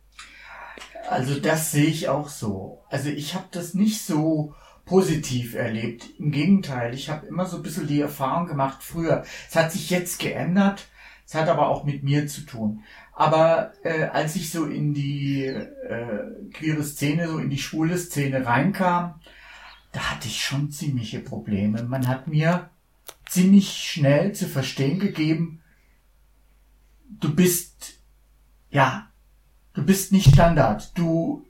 Also 1.08 1.40
das 1.40 1.72
sehe 1.72 1.86
ich 1.86 2.10
auch 2.10 2.28
so. 2.28 2.84
Also 2.90 3.10
ich 3.10 3.36
habe 3.36 3.46
das 3.52 3.76
nicht 3.76 4.04
so 4.04 4.56
positiv 4.86 5.56
erlebt. 5.56 6.06
Im 6.20 6.32
Gegenteil, 6.32 6.94
ich 6.94 7.10
habe 7.10 7.26
immer 7.26 7.46
so 7.46 7.58
ein 7.58 7.64
bisschen 7.64 7.88
die 7.88 8.02
Erfahrung 8.02 8.48
gemacht 8.48 8.84
früher. 8.84 9.24
Es 9.50 9.56
hat 9.56 9.72
sich 9.72 9.90
jetzt 9.90 10.20
geändert. 10.20 10.88
Es 11.28 11.34
hat 11.34 11.50
aber 11.50 11.70
auch 11.70 11.84
mit 11.86 12.04
mir 12.04 12.28
zu 12.28 12.42
tun. 12.42 12.84
Aber 13.12 13.74
äh, 13.84 14.04
als 14.04 14.36
ich 14.36 14.52
so 14.52 14.66
in 14.66 14.94
die 14.94 15.46
äh, 15.46 16.50
queere 16.54 16.84
Szene, 16.84 17.28
so 17.28 17.40
in 17.40 17.50
die 17.50 17.58
schwule 17.58 17.98
Szene 17.98 18.46
reinkam, 18.46 19.20
da 19.92 20.12
hatte 20.12 20.28
ich 20.28 20.44
schon 20.44 20.70
ziemliche 20.70 21.20
Probleme. 21.20 21.82
Man 21.84 22.08
hat 22.08 22.28
mir 22.28 22.70
ziemlich 23.28 23.70
schnell 23.70 24.34
zu 24.34 24.46
verstehen 24.48 25.00
gegeben, 25.00 25.62
du 27.10 27.34
bist, 27.34 28.00
ja, 28.70 29.10
du 29.74 29.84
bist 29.84 30.12
nicht 30.12 30.34
Standard. 30.34 30.98
Du, 30.98 31.46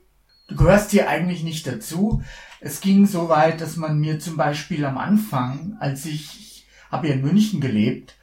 du 0.48 0.56
gehörst 0.56 0.90
hier 0.90 1.08
eigentlich 1.08 1.42
nicht 1.42 1.66
dazu. 1.66 2.22
Es 2.60 2.80
ging 2.80 3.06
so 3.06 3.28
weit, 3.28 3.60
dass 3.60 3.76
man 3.76 3.98
mir 3.98 4.18
zum 4.18 4.36
Beispiel 4.36 4.84
am 4.84 4.98
Anfang, 4.98 5.76
als 5.80 6.06
ich, 6.06 6.40
ich 6.40 6.66
habe 6.90 7.08
ja 7.08 7.14
in 7.14 7.22
München 7.22 7.60
gelebt, 7.60 8.16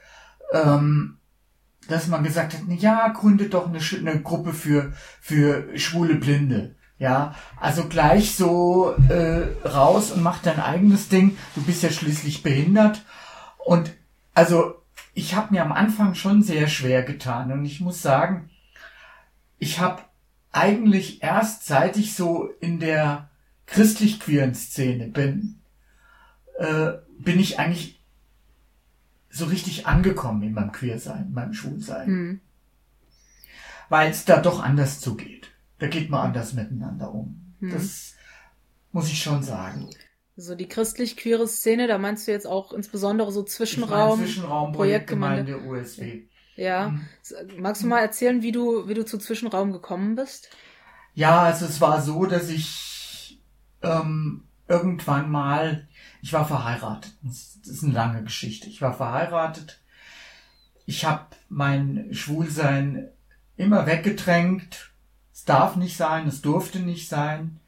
ähm, 0.51 1.17
dass 1.87 2.07
man 2.07 2.23
gesagt 2.23 2.53
hat, 2.53 2.61
ja, 2.67 3.09
gründe 3.09 3.49
doch 3.49 3.67
eine, 3.67 3.79
eine 3.79 4.21
Gruppe 4.21 4.53
für, 4.53 4.93
für 5.21 5.77
schwule 5.77 6.15
Blinde. 6.15 6.75
Ja, 6.97 7.35
also 7.59 7.89
gleich 7.89 8.35
so 8.35 8.95
äh, 9.09 9.67
raus 9.67 10.11
und 10.11 10.23
mach 10.23 10.41
dein 10.41 10.59
eigenes 10.59 11.09
Ding. 11.09 11.37
Du 11.55 11.61
bist 11.61 11.83
ja 11.83 11.89
schließlich 11.89 12.43
behindert. 12.43 13.03
Und 13.57 13.91
also 14.33 14.75
ich 15.13 15.35
habe 15.35 15.53
mir 15.53 15.63
am 15.63 15.73
Anfang 15.73 16.15
schon 16.15 16.43
sehr 16.43 16.67
schwer 16.67 17.03
getan. 17.03 17.51
Und 17.51 17.65
ich 17.65 17.81
muss 17.81 18.01
sagen, 18.01 18.49
ich 19.57 19.79
habe 19.79 20.01
eigentlich 20.53 21.21
erst 21.21 21.65
seit 21.65 21.97
ich 21.97 22.15
so 22.15 22.49
in 22.61 22.79
der 22.79 23.29
christlich-queeren 23.65 24.53
Szene 24.53 25.07
bin, 25.07 25.61
äh, 26.57 26.93
bin 27.17 27.39
ich 27.39 27.59
eigentlich 27.59 28.03
so 29.29 29.45
richtig 29.45 29.87
angekommen 29.87 30.43
in 30.43 30.53
meinem 30.53 30.71
Queersein, 30.71 31.27
in 31.27 31.33
meinem 31.33 31.53
Schwulsein. 31.53 32.09
Mhm. 32.09 32.41
Weil 33.89 34.11
es 34.11 34.25
da 34.25 34.39
doch 34.39 34.61
anders 34.61 34.99
zugeht. 34.99 35.49
Da 35.79 35.87
geht 35.87 36.09
man 36.09 36.21
anders 36.21 36.53
miteinander 36.53 37.13
um. 37.13 37.55
Mhm. 37.59 37.71
Das 37.71 38.13
muss 38.91 39.07
ich 39.07 39.21
schon 39.21 39.43
sagen. 39.43 39.89
So 40.35 40.55
die 40.55 40.67
christlich-queere 40.67 41.47
Szene, 41.47 41.87
da 41.87 41.97
meinst 41.97 42.27
du 42.27 42.31
jetzt 42.31 42.47
auch 42.47 42.73
insbesondere 42.73 43.31
so 43.31 43.43
Zwischenraum, 43.43 44.19
Zwischenraum 44.19 44.71
Projektgemeinde 44.71 45.61
USW. 45.61 46.23
Ja. 46.55 46.89
Mhm. 46.89 47.07
Magst 47.57 47.83
du 47.83 47.87
mal 47.87 48.01
erzählen, 48.01 48.41
wie 48.41 48.51
du, 48.51 48.87
wie 48.87 48.93
du 48.93 49.05
zu 49.05 49.17
Zwischenraum 49.17 49.71
gekommen 49.71 50.15
bist? 50.15 50.49
Ja, 51.15 51.43
also 51.43 51.65
es 51.65 51.81
war 51.81 52.01
so, 52.01 52.25
dass 52.25 52.49
ich 52.49 52.92
ähm, 53.83 54.43
irgendwann 54.67 55.29
mal, 55.29 55.87
ich 56.21 56.33
war 56.33 56.45
verheiratet. 56.45 57.13
Das 57.21 57.57
ist 57.65 57.83
eine 57.83 57.93
lange 57.93 58.23
Geschichte. 58.23 58.67
Ich 58.67 58.81
war 58.81 58.93
verheiratet. 58.93 59.81
Ich 60.85 61.05
habe 61.05 61.27
mein 61.49 62.07
Schwulsein 62.11 63.09
immer 63.55 63.85
weggedrängt. 63.85 64.91
Es 65.33 65.45
darf 65.45 65.75
nicht 65.75 65.97
sein, 65.97 66.27
es 66.27 66.41
durfte 66.41 66.79
nicht 66.79 67.09
sein. 67.09 67.59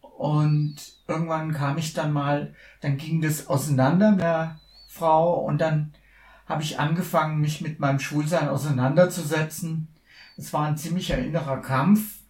Und 0.00 0.76
irgendwann 1.08 1.52
kam 1.52 1.78
ich 1.78 1.94
dann 1.94 2.12
mal, 2.12 2.54
dann 2.80 2.96
ging 2.96 3.20
das 3.20 3.48
auseinander 3.48 4.12
mit 4.12 4.20
der 4.20 4.60
Frau 4.88 5.40
und 5.40 5.58
dann 5.58 5.94
habe 6.46 6.62
ich 6.62 6.78
angefangen, 6.78 7.40
mich 7.40 7.60
mit 7.60 7.80
meinem 7.80 7.98
Schwulsein 7.98 8.48
auseinanderzusetzen. 8.48 9.88
Es 10.36 10.52
war 10.52 10.66
ein 10.66 10.76
ziemlicher 10.76 11.18
innerer 11.18 11.60
Kampf. 11.60 12.21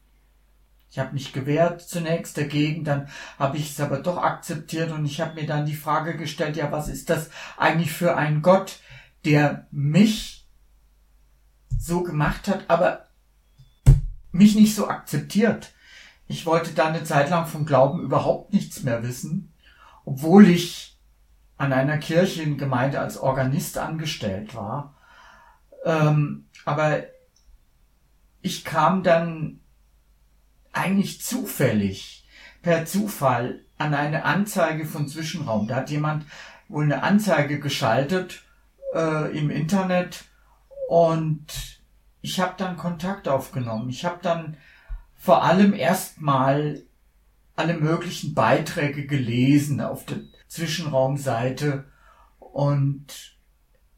Ich 0.92 0.98
habe 0.98 1.14
mich 1.14 1.32
gewehrt 1.32 1.80
zunächst 1.80 2.36
dagegen, 2.36 2.84
dann 2.84 3.08
habe 3.38 3.56
ich 3.56 3.70
es 3.70 3.80
aber 3.80 4.00
doch 4.00 4.18
akzeptiert 4.18 4.92
und 4.92 5.06
ich 5.06 5.22
habe 5.22 5.40
mir 5.40 5.46
dann 5.46 5.64
die 5.64 5.74
Frage 5.74 6.18
gestellt, 6.18 6.54
ja, 6.54 6.70
was 6.70 6.88
ist 6.88 7.08
das 7.08 7.30
eigentlich 7.56 7.90
für 7.90 8.14
ein 8.14 8.42
Gott, 8.42 8.78
der 9.24 9.66
mich 9.70 10.46
so 11.78 12.02
gemacht 12.02 12.46
hat, 12.46 12.68
aber 12.68 13.06
mich 14.32 14.54
nicht 14.54 14.74
so 14.74 14.86
akzeptiert. 14.86 15.72
Ich 16.26 16.44
wollte 16.44 16.72
dann 16.74 16.88
eine 16.88 17.04
Zeit 17.04 17.30
lang 17.30 17.46
vom 17.46 17.64
Glauben 17.64 18.02
überhaupt 18.02 18.52
nichts 18.52 18.82
mehr 18.82 19.02
wissen, 19.02 19.54
obwohl 20.04 20.46
ich 20.46 20.98
an 21.56 21.72
einer 21.72 21.96
Kirchengemeinde 21.96 23.00
als 23.00 23.16
Organist 23.16 23.78
angestellt 23.78 24.54
war. 24.54 24.94
Ähm, 25.86 26.48
aber 26.66 27.04
ich 28.42 28.66
kam 28.66 29.02
dann 29.02 29.61
eigentlich 30.72 31.22
zufällig, 31.22 32.26
per 32.62 32.86
Zufall, 32.86 33.64
an 33.78 33.94
eine 33.94 34.24
Anzeige 34.24 34.86
von 34.86 35.08
Zwischenraum. 35.08 35.66
Da 35.66 35.76
hat 35.76 35.90
jemand 35.90 36.24
wohl 36.68 36.84
eine 36.84 37.02
Anzeige 37.02 37.58
geschaltet 37.58 38.42
äh, 38.94 39.36
im 39.36 39.50
Internet 39.50 40.24
und 40.88 41.46
ich 42.20 42.40
habe 42.40 42.54
dann 42.56 42.76
Kontakt 42.76 43.28
aufgenommen. 43.28 43.90
Ich 43.90 44.04
habe 44.04 44.20
dann 44.22 44.56
vor 45.16 45.42
allem 45.42 45.74
erstmal 45.74 46.82
alle 47.56 47.74
möglichen 47.74 48.34
Beiträge 48.34 49.06
gelesen 49.06 49.80
auf 49.80 50.06
der 50.06 50.18
Zwischenraumseite 50.48 51.84
und 52.38 53.06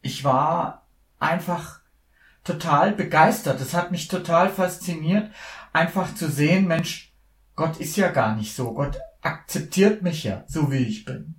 ich 0.02 0.24
war 0.24 0.86
einfach 1.18 1.80
total 2.42 2.92
begeistert. 2.92 3.60
Es 3.60 3.74
hat 3.74 3.90
mich 3.90 4.08
total 4.08 4.50
fasziniert, 4.50 5.30
einfach 5.74 6.14
zu 6.14 6.30
sehen, 6.30 6.66
Mensch, 6.66 7.12
Gott 7.56 7.76
ist 7.76 7.96
ja 7.96 8.10
gar 8.10 8.34
nicht 8.36 8.56
so. 8.56 8.72
Gott 8.72 8.98
akzeptiert 9.20 10.02
mich 10.02 10.24
ja, 10.24 10.44
so 10.46 10.72
wie 10.72 10.78
ich 10.78 11.04
bin. 11.04 11.34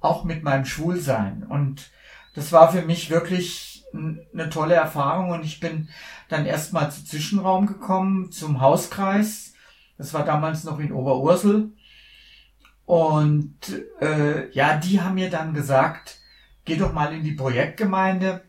Auch 0.00 0.22
mit 0.22 0.44
meinem 0.44 0.64
Schwulsein. 0.64 1.42
Und 1.42 1.90
das 2.34 2.52
war 2.52 2.70
für 2.70 2.82
mich 2.82 3.10
wirklich 3.10 3.84
eine 3.92 4.48
tolle 4.48 4.74
Erfahrung 4.74 5.30
und 5.30 5.44
ich 5.44 5.60
bin 5.60 5.88
dann 6.28 6.46
erstmal 6.46 6.90
zu 6.90 7.04
Zwischenraum 7.04 7.66
gekommen, 7.66 8.32
zum 8.32 8.60
Hauskreis. 8.60 9.52
Das 9.98 10.14
war 10.14 10.24
damals 10.24 10.64
noch 10.64 10.78
in 10.78 10.92
Oberursel. 10.92 11.70
Und 12.86 13.56
äh, 14.00 14.50
ja, 14.52 14.76
die 14.76 15.00
haben 15.00 15.14
mir 15.14 15.30
dann 15.30 15.54
gesagt, 15.54 16.20
geh 16.64 16.76
doch 16.76 16.92
mal 16.92 17.12
in 17.12 17.22
die 17.22 17.32
Projektgemeinde. 17.32 18.42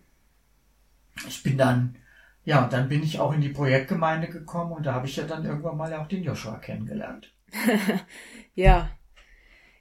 Ich 1.28 1.44
bin 1.44 1.58
dann, 1.58 1.98
ja, 2.46 2.64
und 2.64 2.74
dann 2.74 2.90
bin 2.90 3.04
ich 3.04 3.20
auch 3.20 3.34
in 3.34 3.42
die 3.42 3.50
Projektgemeinde 3.50 4.28
gekommen 4.28 4.74
und 4.74 4.86
da 4.86 4.94
habe 4.94 5.08
ich 5.08 5.16
ja 5.16 5.24
dann 5.24 5.46
irgendwann 5.46 5.78
mal 5.78 5.94
auch 5.94 6.08
den 6.08 6.24
Joshua 6.24 6.58
kennengelernt. 6.58 7.32
ja. 8.56 8.90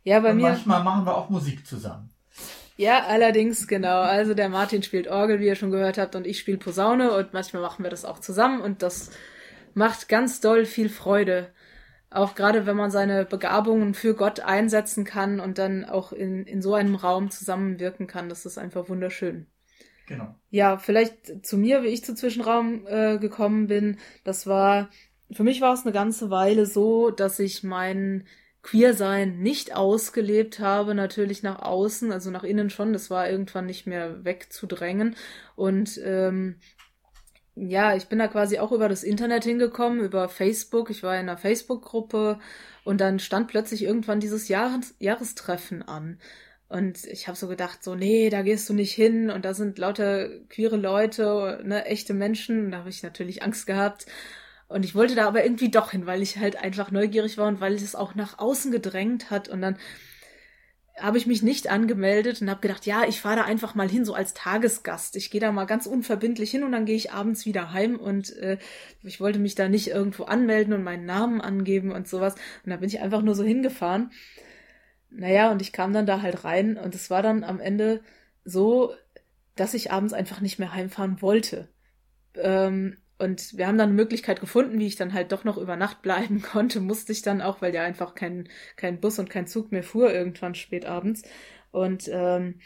Ja, 0.04 0.20
bei 0.20 0.30
und 0.30 0.36
mir. 0.36 0.50
Manchmal 0.50 0.82
machen 0.82 1.04
wir 1.04 1.16
auch 1.16 1.30
Musik 1.30 1.66
zusammen. 1.66 2.10
Ja, 2.76 3.04
allerdings, 3.06 3.68
genau. 3.68 4.00
Also 4.00 4.34
der 4.34 4.48
Martin 4.48 4.82
spielt 4.82 5.08
Orgel, 5.08 5.40
wie 5.40 5.46
ihr 5.46 5.56
schon 5.56 5.70
gehört 5.70 5.98
habt, 5.98 6.14
und 6.14 6.26
ich 6.26 6.38
spiele 6.38 6.58
Posaune 6.58 7.12
und 7.12 7.32
manchmal 7.32 7.62
machen 7.62 7.84
wir 7.84 7.90
das 7.90 8.04
auch 8.04 8.18
zusammen 8.18 8.60
und 8.60 8.82
das 8.82 9.10
macht 9.74 10.08
ganz 10.08 10.40
doll 10.40 10.64
viel 10.64 10.88
Freude. 10.88 11.52
Auch 12.10 12.34
gerade 12.34 12.66
wenn 12.66 12.76
man 12.76 12.90
seine 12.90 13.24
Begabungen 13.24 13.94
für 13.94 14.14
Gott 14.14 14.40
einsetzen 14.40 15.04
kann 15.04 15.40
und 15.40 15.58
dann 15.58 15.84
auch 15.84 16.12
in, 16.12 16.44
in 16.44 16.60
so 16.60 16.74
einem 16.74 16.94
Raum 16.94 17.30
zusammenwirken 17.30 18.06
kann, 18.06 18.28
das 18.28 18.44
ist 18.46 18.58
einfach 18.58 18.88
wunderschön. 18.88 19.46
Genau. 20.06 20.34
Ja, 20.50 20.78
vielleicht 20.78 21.46
zu 21.46 21.56
mir, 21.56 21.82
wie 21.82 21.88
ich 21.88 22.04
zu 22.04 22.14
Zwischenraum 22.14 22.86
äh, 22.86 23.18
gekommen 23.18 23.66
bin. 23.66 23.98
Das 24.24 24.46
war, 24.46 24.90
für 25.30 25.44
mich 25.44 25.60
war 25.60 25.74
es 25.74 25.82
eine 25.82 25.92
ganze 25.92 26.30
Weile 26.30 26.66
so, 26.66 27.10
dass 27.10 27.38
ich 27.38 27.62
meinen 27.62 28.26
Queersein 28.62 29.40
nicht 29.40 29.74
ausgelebt 29.74 30.60
habe, 30.60 30.94
natürlich 30.94 31.42
nach 31.42 31.60
außen, 31.60 32.12
also 32.12 32.30
nach 32.30 32.44
innen 32.44 32.70
schon, 32.70 32.92
das 32.92 33.10
war 33.10 33.28
irgendwann 33.28 33.66
nicht 33.66 33.86
mehr 33.86 34.24
wegzudrängen. 34.24 35.16
Und 35.56 36.00
ähm, 36.04 36.56
ja, 37.54 37.94
ich 37.96 38.06
bin 38.06 38.18
da 38.18 38.28
quasi 38.28 38.58
auch 38.58 38.72
über 38.72 38.88
das 38.88 39.02
Internet 39.02 39.44
hingekommen, 39.44 40.00
über 40.00 40.28
Facebook. 40.28 40.90
Ich 40.90 41.02
war 41.02 41.14
in 41.14 41.28
einer 41.28 41.36
Facebook-Gruppe 41.36 42.38
und 42.84 43.00
dann 43.00 43.18
stand 43.18 43.48
plötzlich 43.48 43.82
irgendwann 43.82 44.20
dieses 44.20 44.48
Jahres 44.48 44.94
Jahrestreffen 45.00 45.82
an. 45.82 46.18
Und 46.72 47.04
ich 47.04 47.28
habe 47.28 47.36
so 47.36 47.48
gedacht, 47.48 47.84
so, 47.84 47.94
nee, 47.94 48.30
da 48.30 48.40
gehst 48.40 48.66
du 48.70 48.72
nicht 48.72 48.94
hin 48.94 49.30
und 49.30 49.44
da 49.44 49.52
sind 49.52 49.76
lauter 49.76 50.30
queere 50.48 50.76
Leute, 50.76 51.60
ne, 51.64 51.84
echte 51.84 52.14
Menschen. 52.14 52.70
Da 52.70 52.78
habe 52.78 52.88
ich 52.88 53.02
natürlich 53.02 53.42
Angst 53.42 53.66
gehabt. 53.66 54.06
Und 54.68 54.82
ich 54.86 54.94
wollte 54.94 55.14
da 55.14 55.28
aber 55.28 55.44
irgendwie 55.44 55.70
doch 55.70 55.90
hin, 55.90 56.06
weil 56.06 56.22
ich 56.22 56.38
halt 56.38 56.56
einfach 56.56 56.90
neugierig 56.90 57.36
war 57.36 57.46
und 57.48 57.60
weil 57.60 57.74
es 57.74 57.94
auch 57.94 58.14
nach 58.14 58.38
außen 58.38 58.72
gedrängt 58.72 59.30
hat. 59.30 59.48
Und 59.48 59.60
dann 59.60 59.76
habe 60.98 61.18
ich 61.18 61.26
mich 61.26 61.42
nicht 61.42 61.68
angemeldet 61.68 62.40
und 62.40 62.48
habe 62.48 62.62
gedacht, 62.62 62.86
ja, 62.86 63.04
ich 63.06 63.20
fahre 63.20 63.36
da 63.36 63.42
einfach 63.42 63.74
mal 63.74 63.90
hin, 63.90 64.06
so 64.06 64.14
als 64.14 64.32
Tagesgast. 64.32 65.14
Ich 65.16 65.30
gehe 65.30 65.42
da 65.42 65.52
mal 65.52 65.66
ganz 65.66 65.84
unverbindlich 65.84 66.50
hin 66.50 66.64
und 66.64 66.72
dann 66.72 66.86
gehe 66.86 66.96
ich 66.96 67.12
abends 67.12 67.44
wieder 67.44 67.74
heim 67.74 67.96
und 67.96 68.34
äh, 68.38 68.56
ich 69.02 69.20
wollte 69.20 69.40
mich 69.40 69.54
da 69.54 69.68
nicht 69.68 69.88
irgendwo 69.88 70.24
anmelden 70.24 70.72
und 70.72 70.84
meinen 70.84 71.04
Namen 71.04 71.42
angeben 71.42 71.92
und 71.92 72.08
sowas. 72.08 72.34
Und 72.64 72.70
da 72.70 72.76
bin 72.76 72.88
ich 72.88 73.00
einfach 73.00 73.20
nur 73.20 73.34
so 73.34 73.44
hingefahren. 73.44 74.10
Naja, 75.14 75.50
und 75.52 75.60
ich 75.62 75.72
kam 75.72 75.92
dann 75.92 76.06
da 76.06 76.22
halt 76.22 76.44
rein 76.44 76.76
und 76.78 76.94
es 76.94 77.10
war 77.10 77.22
dann 77.22 77.44
am 77.44 77.60
Ende 77.60 78.02
so, 78.44 78.94
dass 79.56 79.74
ich 79.74 79.92
abends 79.92 80.12
einfach 80.14 80.40
nicht 80.40 80.58
mehr 80.58 80.72
heimfahren 80.74 81.20
wollte 81.22 81.68
Ähm, 82.36 82.98
und 83.18 83.56
wir 83.58 83.68
haben 83.68 83.78
dann 83.78 83.90
eine 83.90 83.96
Möglichkeit 83.96 84.40
gefunden, 84.40 84.78
wie 84.80 84.86
ich 84.88 84.96
dann 84.96 85.14
halt 85.14 85.32
doch 85.32 85.44
noch 85.44 85.58
über 85.58 85.76
Nacht 85.76 86.02
bleiben 86.02 86.42
konnte. 86.52 86.80
Musste 86.80 87.12
ich 87.12 87.22
dann 87.22 87.42
auch, 87.42 87.62
weil 87.62 87.74
ja 87.74 87.84
einfach 87.84 88.14
kein, 88.16 88.48
kein 88.76 89.00
Bus 89.00 89.18
und 89.20 89.30
kein 89.30 89.46
Zug 89.48 89.72
mehr 89.72 89.84
fuhr, 89.84 90.12
irgendwann 90.12 90.54
spät 90.56 90.86
abends. 90.86 91.22
Und 91.72 92.08
ähm, 92.12 92.60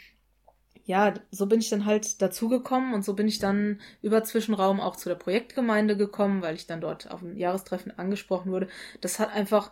ja, 0.85 1.13
so 1.31 1.47
bin 1.47 1.59
ich 1.59 1.69
dann 1.69 1.85
halt 1.85 2.21
dazugekommen 2.21 2.93
und 2.93 3.03
so 3.03 3.13
bin 3.13 3.27
ich 3.27 3.39
dann 3.39 3.81
über 4.01 4.23
Zwischenraum 4.23 4.79
auch 4.79 4.95
zu 4.95 5.09
der 5.09 5.15
Projektgemeinde 5.15 5.97
gekommen, 5.97 6.41
weil 6.41 6.55
ich 6.55 6.65
dann 6.67 6.81
dort 6.81 7.11
auf 7.11 7.19
dem 7.19 7.35
Jahrestreffen 7.37 7.97
angesprochen 7.99 8.51
wurde. 8.51 8.67
Das 9.01 9.19
hat 9.19 9.33
einfach 9.33 9.71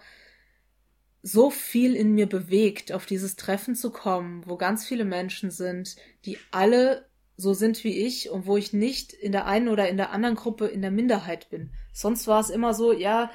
so 1.28 1.50
viel 1.50 1.96
in 1.96 2.14
mir 2.14 2.30
bewegt, 2.30 2.92
auf 2.92 3.08
dieses 3.08 3.36
Treffen 3.36 3.74
zu 3.74 3.90
kommen, 3.90 4.44
wo 4.46 4.58
ganz 4.58 4.86
viele 4.86 5.06
Menschen 5.06 5.50
sind, 5.50 5.96
die 6.24 6.38
alle 6.52 7.10
so 7.36 7.56
sind 7.56 7.84
wie 7.84 8.06
ich 8.06 8.30
und 8.30 8.46
wo 8.46 8.58
ich 8.58 8.74
nicht 8.74 9.12
in 9.12 9.32
der 9.32 9.48
einen 9.48 9.68
oder 9.68 9.90
in 9.90 9.98
der 9.98 10.12
anderen 10.12 10.36
Gruppe 10.36 10.68
in 10.68 10.84
der 10.84 10.92
Minderheit 10.92 11.50
bin. 11.50 11.72
Sonst 11.92 12.28
war 12.28 12.40
es 12.42 12.52
immer 12.52 12.76
so, 12.76 12.94
ja, 12.94 13.32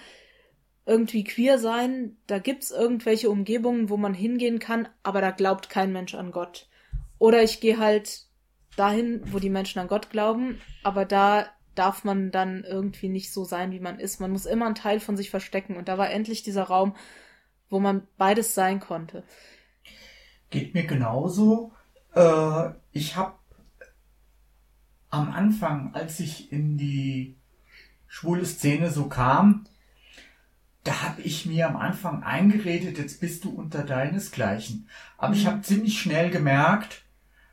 irgendwie 0.86 1.24
queer 1.24 1.58
sein, 1.58 2.16
da 2.28 2.38
gibt's 2.38 2.70
irgendwelche 2.70 3.28
Umgebungen, 3.28 3.90
wo 3.90 3.96
man 3.96 4.14
hingehen 4.14 4.60
kann, 4.60 4.88
aber 5.02 5.20
da 5.20 5.32
glaubt 5.32 5.68
kein 5.68 5.92
Mensch 5.92 6.14
an 6.14 6.30
Gott. 6.30 6.68
Oder 7.18 7.42
ich 7.42 7.58
gehe 7.58 7.78
halt 7.78 8.26
dahin, 8.76 9.20
wo 9.32 9.40
die 9.40 9.50
Menschen 9.50 9.80
an 9.80 9.88
Gott 9.88 10.10
glauben, 10.10 10.60
aber 10.84 11.04
da 11.04 11.48
darf 11.74 12.04
man 12.04 12.30
dann 12.30 12.62
irgendwie 12.62 13.08
nicht 13.08 13.32
so 13.32 13.42
sein, 13.42 13.72
wie 13.72 13.80
man 13.80 13.98
ist. 13.98 14.20
Man 14.20 14.30
muss 14.30 14.46
immer 14.46 14.66
einen 14.66 14.76
Teil 14.76 15.00
von 15.00 15.16
sich 15.16 15.30
verstecken. 15.30 15.76
Und 15.76 15.88
da 15.88 15.98
war 15.98 16.10
endlich 16.10 16.42
dieser 16.42 16.64
Raum, 16.64 16.94
wo 17.70 17.80
man 17.80 18.06
beides 18.18 18.54
sein 18.54 18.80
konnte. 18.80 19.22
Geht 20.50 20.74
mir 20.74 20.84
genauso. 20.84 21.72
Äh, 22.14 22.70
ich 22.92 23.16
habe 23.16 23.34
am 25.10 25.30
Anfang, 25.32 25.94
als 25.94 26.20
ich 26.20 26.52
in 26.52 26.76
die 26.76 27.36
schwule 28.06 28.44
Szene 28.44 28.90
so 28.90 29.06
kam, 29.08 29.66
da 30.84 31.02
habe 31.02 31.22
ich 31.22 31.46
mir 31.46 31.68
am 31.68 31.76
Anfang 31.76 32.22
eingeredet, 32.22 32.98
jetzt 32.98 33.20
bist 33.20 33.44
du 33.44 33.50
unter 33.50 33.84
deinesgleichen. 33.84 34.88
Aber 35.18 35.28
mhm. 35.28 35.34
ich 35.34 35.46
habe 35.46 35.60
ziemlich 35.62 36.00
schnell 36.00 36.30
gemerkt, 36.30 37.04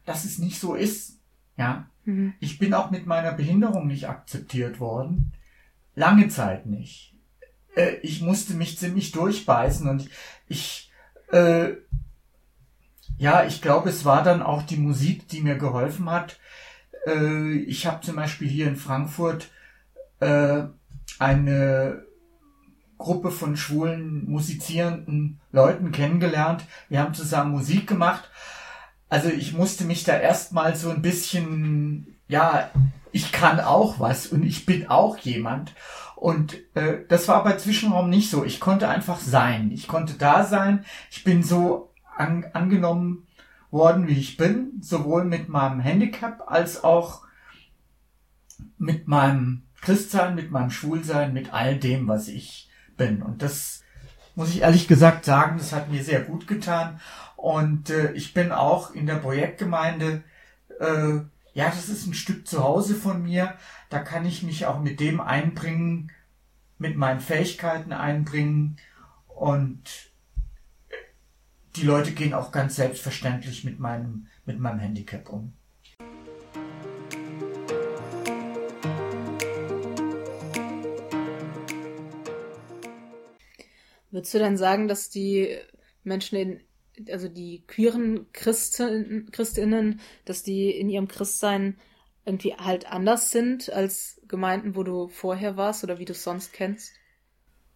dass 0.06 0.26
es 0.26 0.40
nicht 0.40 0.60
so 0.60 0.76
ist. 0.76 1.20
Ja, 1.58 1.90
mhm. 2.06 2.34
ich 2.40 2.58
bin 2.58 2.74
auch 2.74 2.90
mit 2.90 3.06
meiner 3.06 3.34
Behinderung 3.34 3.88
nicht 3.88 4.08
akzeptiert 4.08 4.80
worden. 4.80 5.34
Lange 5.96 6.30
Zeit 6.30 6.68
nicht. 6.68 7.17
Äh, 7.78 7.98
ich 8.02 8.22
musste 8.22 8.54
mich 8.54 8.78
ziemlich 8.78 9.12
durchbeißen 9.12 9.88
und 9.88 10.10
ich, 10.48 10.92
äh, 11.32 11.74
ja, 13.18 13.46
ich 13.46 13.62
glaube, 13.62 13.90
es 13.90 14.06
war 14.06 14.24
dann 14.24 14.42
auch 14.42 14.64
die 14.64 14.78
Musik, 14.78 15.28
die 15.28 15.42
mir 15.42 15.58
geholfen 15.58 16.10
hat, 16.10 16.40
äh, 17.08 17.54
ich 17.54 17.86
habe 17.88 18.02
zum 18.02 18.16
Beispiel 18.16 18.48
hier 18.48 18.68
in 18.68 18.76
Frankfurt 18.76 19.50
äh, 20.20 20.64
eine 21.20 22.04
Gruppe 22.98 23.32
von 23.32 23.56
schwulen 23.58 24.30
musizierenden 24.30 25.40
Leuten 25.52 25.92
kennengelernt. 25.92 26.66
Wir 26.90 27.00
haben 27.00 27.14
zusammen 27.14 27.52
Musik 27.52 27.88
gemacht. 27.88 28.30
Also 29.10 29.30
ich 29.30 29.54
musste 29.54 29.86
mich 29.86 30.04
da 30.04 30.18
erstmal 30.18 30.76
so 30.76 30.90
ein 30.90 31.02
bisschen, 31.02 32.18
ja, 32.28 32.72
ich 33.12 33.32
kann 33.32 33.60
auch 33.60 34.00
was 34.00 34.28
und 34.28 34.44
ich 34.44 34.66
bin 34.66 34.88
auch 34.90 35.18
jemand. 35.20 35.74
Und 36.18 36.58
äh, 36.76 37.06
das 37.08 37.28
war 37.28 37.44
bei 37.44 37.58
Zwischenraum 37.58 38.10
nicht 38.10 38.32
so. 38.32 38.44
Ich 38.44 38.60
konnte 38.60 38.90
einfach 38.90 39.20
sein. 39.20 39.70
Ich 39.72 39.88
konnte 39.88 40.16
da 40.16 40.44
sein. 40.46 40.84
Ich 41.12 41.24
bin 41.24 41.44
so 41.44 41.94
an, 42.16 42.44
angenommen 42.54 43.28
worden, 43.70 44.08
wie 44.08 44.18
ich 44.20 44.36
bin, 44.36 44.72
sowohl 44.82 45.26
mit 45.26 45.48
meinem 45.48 45.80
Handicap 45.80 46.44
als 46.48 46.84
auch 46.84 47.22
mit 48.80 49.08
meinem 49.08 49.62
Christsein, 49.82 50.34
mit 50.34 50.50
meinem 50.50 50.72
Schwulsein, 50.72 51.34
mit 51.34 51.54
all 51.54 51.78
dem, 51.78 52.08
was 52.08 52.30
ich 52.30 52.68
bin. 52.98 53.22
Und 53.22 53.44
das 53.44 53.84
muss 54.34 54.50
ich 54.50 54.62
ehrlich 54.62 54.88
gesagt 54.88 55.24
sagen, 55.24 55.60
das 55.60 55.72
hat 55.72 55.92
mir 55.92 56.04
sehr 56.04 56.22
gut 56.22 56.48
getan. 56.48 57.00
Und 57.36 57.92
äh, 57.92 58.12
ich 58.14 58.34
bin 58.34 58.52
auch 58.52 58.96
in 58.96 59.06
der 59.06 59.18
Projektgemeinde, 59.18 60.24
äh, 60.80 61.20
ja, 61.54 61.70
das 61.70 61.90
ist 61.90 62.08
ein 62.08 62.14
Stück 62.14 62.48
zu 62.48 62.64
Hause 62.64 62.96
von 62.96 63.22
mir. 63.22 63.54
Da 63.90 64.00
kann 64.00 64.26
ich 64.26 64.44
mich 64.44 64.66
auch 64.66 64.82
mit 64.82 65.00
dem 65.00 65.22
einbringen, 65.22 66.12
mit 66.78 66.98
meinen 66.98 67.22
Fähigkeiten 67.22 67.94
einbringen. 67.94 68.78
Und 69.28 70.12
die 71.78 71.84
Leute 71.84 72.12
gehen 72.12 72.34
auch 72.34 72.52
ganz 72.52 72.76
selbstverständlich 72.76 73.64
mit 73.64 73.80
meinem, 73.80 74.28
mit 74.46 74.60
meinem 74.60 74.80
Handicap 74.80 75.30
um. 75.30 75.54
Würdest 84.12 84.34
du 84.34 84.40
denn 84.40 84.58
sagen, 84.58 84.88
dass 84.88 85.10
die 85.10 85.58
Menschen 86.04 86.38
in, 86.38 86.62
also 87.12 87.30
die 87.30 87.64
queeren 87.68 88.32
Christen, 88.34 89.30
Christinnen, 89.32 90.02
dass 90.26 90.44
die 90.44 90.72
in 90.72 90.90
ihrem 90.90 91.08
Christsein 91.08 91.78
irgendwie 92.28 92.54
halt 92.54 92.92
anders 92.92 93.32
sind 93.32 93.72
als 93.72 94.22
Gemeinden, 94.28 94.76
wo 94.76 94.84
du 94.84 95.08
vorher 95.08 95.56
warst 95.58 95.84
oder 95.84 95.98
wie 95.98 96.06
du 96.06 96.12
es 96.12 96.24
sonst 96.24 96.54
kennst? 96.54 96.94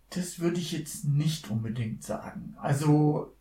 Das 0.09 0.39
würde 0.39 0.59
ich 0.59 0.73
jetzt 0.73 1.05
nicht 1.05 1.49
unbedingt 1.49 2.03
sagen. 2.03 2.55
Also 2.59 3.33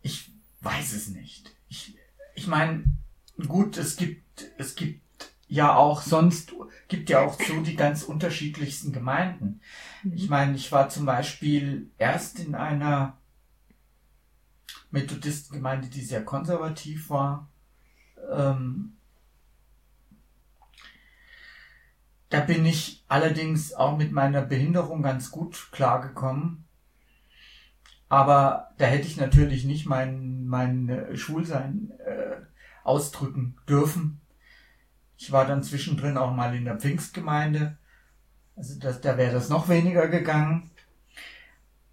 ich 0.00 0.30
weiß 0.60 0.92
es 0.92 1.08
nicht. 1.08 1.54
Ich, 1.68 1.96
ich 2.34 2.46
meine, 2.46 2.84
gut, 3.48 3.76
es 3.78 3.96
gibt, 3.96 4.52
es 4.58 4.76
gibt 4.76 5.02
ja 5.48 5.74
auch 5.74 6.02
sonst, 6.02 6.52
gibt 6.88 7.10
ja 7.10 7.20
auch 7.20 7.38
so 7.40 7.60
die 7.62 7.74
ganz 7.74 8.04
unterschiedlichsten 8.04 8.92
Gemeinden. 8.92 9.60
Mhm. 10.04 10.12
Ich 10.14 10.28
meine, 10.28 10.54
ich 10.54 10.70
war 10.70 10.88
zum 10.88 11.04
Beispiel 11.04 11.90
erst 11.98 12.38
in 12.38 12.54
einer 12.54 13.18
Methodistengemeinde, 14.90 15.88
die 15.88 16.02
sehr 16.02 16.24
konservativ 16.24 17.10
war. 17.10 17.48
Ähm, 18.30 18.96
da 22.30 22.40
bin 22.40 22.66
ich 22.66 23.04
allerdings 23.08 23.74
auch 23.74 23.96
mit 23.96 24.12
meiner 24.12 24.42
Behinderung 24.42 25.02
ganz 25.02 25.30
gut 25.30 25.68
klargekommen. 25.70 26.64
Aber 28.08 28.72
da 28.78 28.86
hätte 28.86 29.06
ich 29.06 29.16
natürlich 29.16 29.64
nicht 29.64 29.86
mein, 29.86 30.46
mein 30.46 30.88
äh, 30.88 31.16
Schwulsein 31.16 31.92
äh, 32.04 32.36
ausdrücken 32.82 33.56
dürfen. 33.68 34.20
Ich 35.16 35.32
war 35.32 35.46
dann 35.46 35.62
zwischendrin 35.62 36.16
auch 36.16 36.32
mal 36.32 36.54
in 36.54 36.64
der 36.64 36.78
Pfingstgemeinde. 36.78 37.76
Also 38.56 38.78
das, 38.78 39.00
da 39.00 39.16
wäre 39.16 39.32
das 39.32 39.48
noch 39.48 39.68
weniger 39.68 40.08
gegangen. 40.08 40.70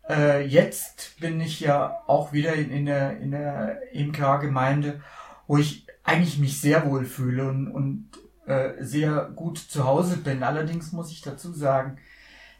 Äh, 0.09 0.45
jetzt 0.45 1.19
bin 1.19 1.39
ich 1.39 1.59
ja 1.59 2.01
auch 2.07 2.33
wieder 2.33 2.53
in, 2.55 2.71
in 2.71 2.85
der, 2.85 3.17
in 3.19 3.31
der 3.31 3.79
MK-Gemeinde, 3.93 5.01
wo 5.47 5.57
ich 5.57 5.87
eigentlich 6.11 6.37
mich 6.37 6.59
sehr 6.59 6.85
wohl 6.85 7.05
fühle 7.05 7.47
und, 7.47 7.67
und 7.67 8.09
äh, 8.45 8.83
sehr 8.83 9.31
gut 9.35 9.57
zu 9.57 9.85
Hause 9.85 10.17
bin. 10.17 10.43
Allerdings 10.43 10.91
muss 10.91 11.11
ich 11.11 11.21
dazu 11.21 11.53
sagen, 11.53 11.97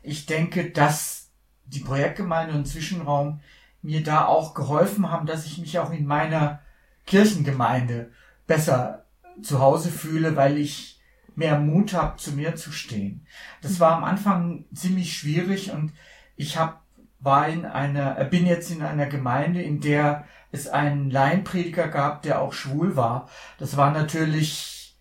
ich 0.03 0.25
denke, 0.25 0.71
dass 0.71 1.29
die 1.65 1.79
Projektgemeinde 1.79 2.55
und 2.55 2.67
Zwischenraum 2.67 3.41
mir 3.81 4.03
da 4.03 4.25
auch 4.25 4.53
geholfen 4.53 5.09
haben, 5.09 5.25
dass 5.25 5.45
ich 5.45 5.57
mich 5.57 5.79
auch 5.79 5.91
in 5.91 6.05
meiner 6.05 6.61
Kirchengemeinde 7.05 8.11
besser 8.47 9.05
zu 9.41 9.59
Hause 9.59 9.89
fühle, 9.89 10.35
weil 10.35 10.57
ich 10.57 10.99
mehr 11.35 11.59
Mut 11.59 11.93
habe, 11.93 12.17
zu 12.17 12.33
mir 12.33 12.55
zu 12.55 12.71
stehen. 12.71 13.25
Das 13.61 13.79
war 13.79 13.95
am 13.95 14.03
Anfang 14.03 14.65
ziemlich 14.73 15.17
schwierig 15.17 15.71
und 15.71 15.93
ich 16.35 16.57
hab, 16.57 16.83
war 17.19 17.47
in 17.47 17.65
einer, 17.65 18.19
äh, 18.19 18.25
bin 18.25 18.45
jetzt 18.45 18.71
in 18.71 18.81
einer 18.81 19.07
Gemeinde, 19.07 19.61
in 19.61 19.79
der 19.79 20.25
es 20.51 20.67
einen 20.67 21.09
Laienprediger 21.09 21.87
gab, 21.87 22.21
der 22.23 22.41
auch 22.41 22.53
schwul 22.53 22.95
war. 22.95 23.29
Das 23.57 23.77
war 23.77 23.91
natürlich 23.91 24.97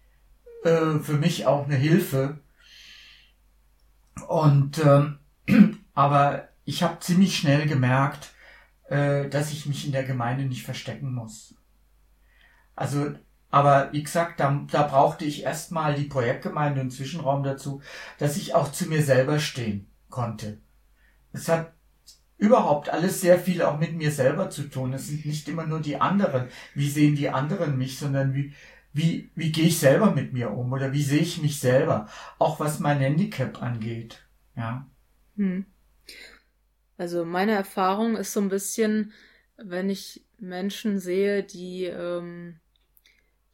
äh, 0.65 0.99
für 1.01 1.15
mich 1.15 1.47
auch 1.47 1.67
eine 1.67 1.77
Hilfe. 1.77 2.39
Und 4.29 4.79
ähm, 4.85 5.19
aber 5.95 6.49
ich 6.65 6.83
habe 6.83 7.01
ziemlich 7.01 7.37
schnell 7.37 7.67
gemerkt, 7.67 8.31
äh, 8.89 9.29
dass 9.29 9.53
ich 9.53 9.67
mich 9.67 9.87
in 9.87 9.93
der 9.93 10.05
Gemeinde 10.05 10.45
nicht 10.45 10.65
verstecken 10.65 11.13
muss. 11.13 11.55
Also, 12.77 13.13
aber 13.51 13.93
wie 13.93 14.03
gesagt, 14.03 14.39
da, 14.41 14.65
da 14.71 14.85
brauchte 14.85 15.25
ich 15.25 15.43
erstmal 15.43 15.95
die 15.95 16.05
Projektgemeinde 16.05 16.81
und 16.81 16.91
Zwischenraum 16.91 17.43
dazu, 17.43 17.83
dass 18.19 18.37
ich 18.37 18.55
auch 18.55 18.71
zu 18.71 18.87
mir 18.87 19.03
selber 19.03 19.41
stehen 19.41 19.91
konnte. 20.09 20.59
Es 21.33 21.49
hat 21.49 21.73
überhaupt 22.41 22.89
alles 22.89 23.21
sehr 23.21 23.39
viel 23.39 23.63
auch 23.63 23.79
mit 23.79 23.95
mir 23.95 24.11
selber 24.11 24.49
zu 24.49 24.63
tun. 24.63 24.95
Es 24.95 25.09
sind 25.09 25.27
nicht 25.27 25.47
immer 25.49 25.67
nur 25.67 25.81
die 25.81 26.01
anderen. 26.01 26.49
Wie 26.75 26.89
sehen 26.89 27.15
die 27.15 27.29
anderen 27.29 27.77
mich, 27.77 27.99
sondern 27.99 28.35
wie, 28.35 28.55
wie, 28.95 29.31
wie 29.35 29.53
gehe 29.53 29.67
ich 29.67 29.79
selber 29.79 30.11
mit 30.11 30.33
mir 30.33 30.51
um 30.51 30.73
oder 30.73 30.93
wie 30.93 31.03
sehe 31.03 31.21
ich 31.21 31.43
mich 31.43 31.61
selber? 31.61 32.09
Auch 32.39 32.59
was 32.59 32.81
mein 32.81 32.99
Handicap 32.99 33.63
angeht. 33.63 34.27
Ja. 34.57 34.89
Hm. 35.37 35.67
Also 36.97 37.27
meine 37.27 37.53
Erfahrung 37.53 38.17
ist 38.17 38.33
so 38.33 38.41
ein 38.41 38.49
bisschen, 38.49 39.13
wenn 39.59 39.91
ich 39.91 40.25
Menschen 40.39 40.99
sehe, 40.99 41.43
die, 41.43 41.85
ähm, 41.85 42.59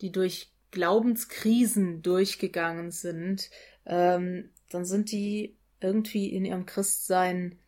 die 0.00 0.12
durch 0.12 0.52
Glaubenskrisen 0.70 2.02
durchgegangen 2.02 2.92
sind, 2.92 3.50
ähm, 3.84 4.50
dann 4.68 4.84
sind 4.84 5.10
die 5.10 5.56
irgendwie 5.80 6.28
in 6.28 6.44
ihrem 6.44 6.66
Christsein 6.66 7.58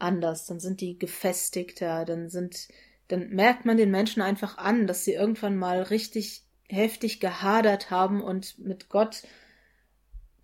anders, 0.00 0.46
dann 0.46 0.60
sind 0.60 0.80
die 0.80 0.98
gefestigter, 0.98 2.04
dann 2.04 2.28
sind, 2.28 2.68
dann 3.08 3.30
merkt 3.30 3.64
man 3.64 3.76
den 3.76 3.90
Menschen 3.90 4.22
einfach 4.22 4.58
an, 4.58 4.86
dass 4.86 5.04
sie 5.04 5.12
irgendwann 5.12 5.56
mal 5.56 5.82
richtig 5.82 6.44
heftig 6.68 7.20
gehadert 7.20 7.90
haben 7.90 8.22
und 8.22 8.58
mit 8.58 8.88
Gott 8.88 9.22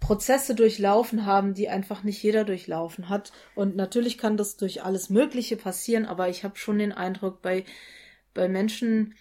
Prozesse 0.01 0.55
durchlaufen 0.55 1.27
haben, 1.27 1.55
die 1.55 1.69
einfach 1.69 2.03
nicht 2.03 2.23
jeder 2.23 2.45
durchlaufen 2.45 3.09
hat. 3.09 3.33
Und 3.55 3.77
natürlich 3.77 4.19
kann 4.19 4.37
das 4.37 4.57
durch 4.57 4.83
alles 4.83 5.11
Mögliche 5.11 5.57
passieren, 5.57 6.07
aber 6.07 6.29
ich 6.29 6.45
habe 6.45 6.57
schon 6.57 6.79
den 6.79 6.93
Eindruck, 6.93 7.43
bei, 7.43 7.65
bei 8.35 8.49
Menschen, 8.49 9.15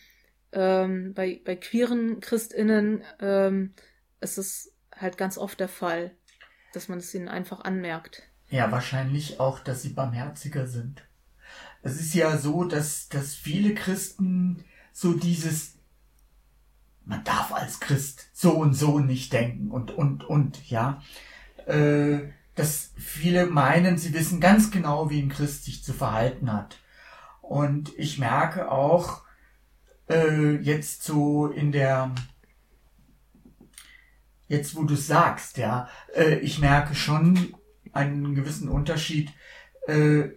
ähm, 0.51 1.13
bei, 1.13 1.41
bei 1.43 1.55
queeren 1.55 2.19
ChristInnen, 2.19 3.03
ähm, 3.19 3.73
ist 4.21 4.37
es 4.37 4.73
halt 4.95 5.17
ganz 5.17 5.37
oft 5.37 5.59
der 5.59 5.69
Fall, 5.69 6.11
dass 6.73 6.87
man 6.87 6.99
es 6.99 7.13
ihnen 7.13 7.29
einfach 7.29 7.61
anmerkt. 7.61 8.23
Ja, 8.49 8.71
wahrscheinlich 8.71 9.39
auch, 9.39 9.59
dass 9.59 9.81
sie 9.81 9.89
barmherziger 9.89 10.67
sind. 10.67 11.03
Es 11.81 11.99
ist 11.99 12.13
ja 12.13 12.37
so, 12.37 12.63
dass, 12.63 13.09
dass 13.09 13.35
viele 13.35 13.75
Christen 13.75 14.63
so 14.91 15.13
dieses, 15.13 15.75
man 17.03 17.23
darf 17.23 17.53
als 17.53 17.79
Christ 17.79 18.29
so 18.33 18.51
und 18.51 18.73
so 18.73 18.99
nicht 18.99 19.33
denken 19.33 19.71
und, 19.71 19.91
und, 19.91 20.23
und, 20.23 20.69
ja, 20.69 21.01
äh, 21.65 22.19
dass 22.55 22.91
viele 22.95 23.47
meinen, 23.47 23.97
sie 23.97 24.13
wissen 24.13 24.39
ganz 24.39 24.71
genau, 24.71 25.09
wie 25.09 25.21
ein 25.21 25.29
Christ 25.29 25.65
sich 25.65 25.83
zu 25.83 25.93
verhalten 25.93 26.51
hat. 26.51 26.79
Und 27.41 27.91
ich 27.97 28.17
merke 28.17 28.71
auch, 28.71 29.23
äh, 30.09 30.55
jetzt 30.55 31.03
so 31.03 31.47
in 31.47 31.71
der, 31.71 32.15
jetzt 34.47 34.75
wo 34.75 34.83
du 34.83 34.95
sagst, 34.95 35.57
ja, 35.57 35.89
äh, 36.15 36.39
ich 36.39 36.59
merke 36.59 36.95
schon, 36.95 37.55
einen 37.95 38.35
gewissen 38.35 38.69
Unterschied, 38.69 39.31
äh, 39.87 40.29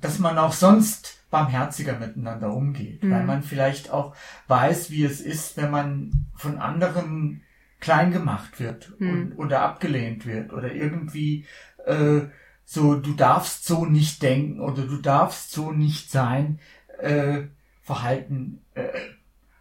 dass 0.00 0.18
man 0.18 0.38
auch 0.38 0.52
sonst 0.52 1.24
barmherziger 1.30 1.98
miteinander 1.98 2.52
umgeht, 2.52 3.02
mhm. 3.02 3.10
weil 3.10 3.24
man 3.24 3.42
vielleicht 3.42 3.90
auch 3.90 4.14
weiß, 4.48 4.90
wie 4.90 5.04
es 5.04 5.20
ist, 5.20 5.56
wenn 5.56 5.70
man 5.70 6.26
von 6.34 6.58
anderen 6.58 7.42
klein 7.80 8.10
gemacht 8.12 8.60
wird 8.60 8.92
mhm. 8.98 9.10
und, 9.10 9.32
oder 9.38 9.62
abgelehnt 9.62 10.26
wird 10.26 10.52
oder 10.52 10.72
irgendwie 10.72 11.46
äh, 11.86 12.22
so, 12.64 12.96
du 12.96 13.12
darfst 13.14 13.64
so 13.64 13.86
nicht 13.86 14.22
denken 14.22 14.60
oder 14.60 14.82
du 14.82 14.98
darfst 14.98 15.52
so 15.52 15.72
nicht 15.72 16.10
sein, 16.10 16.58
äh, 16.98 17.42
Verhalten 17.82 18.62
äh, 18.74 18.88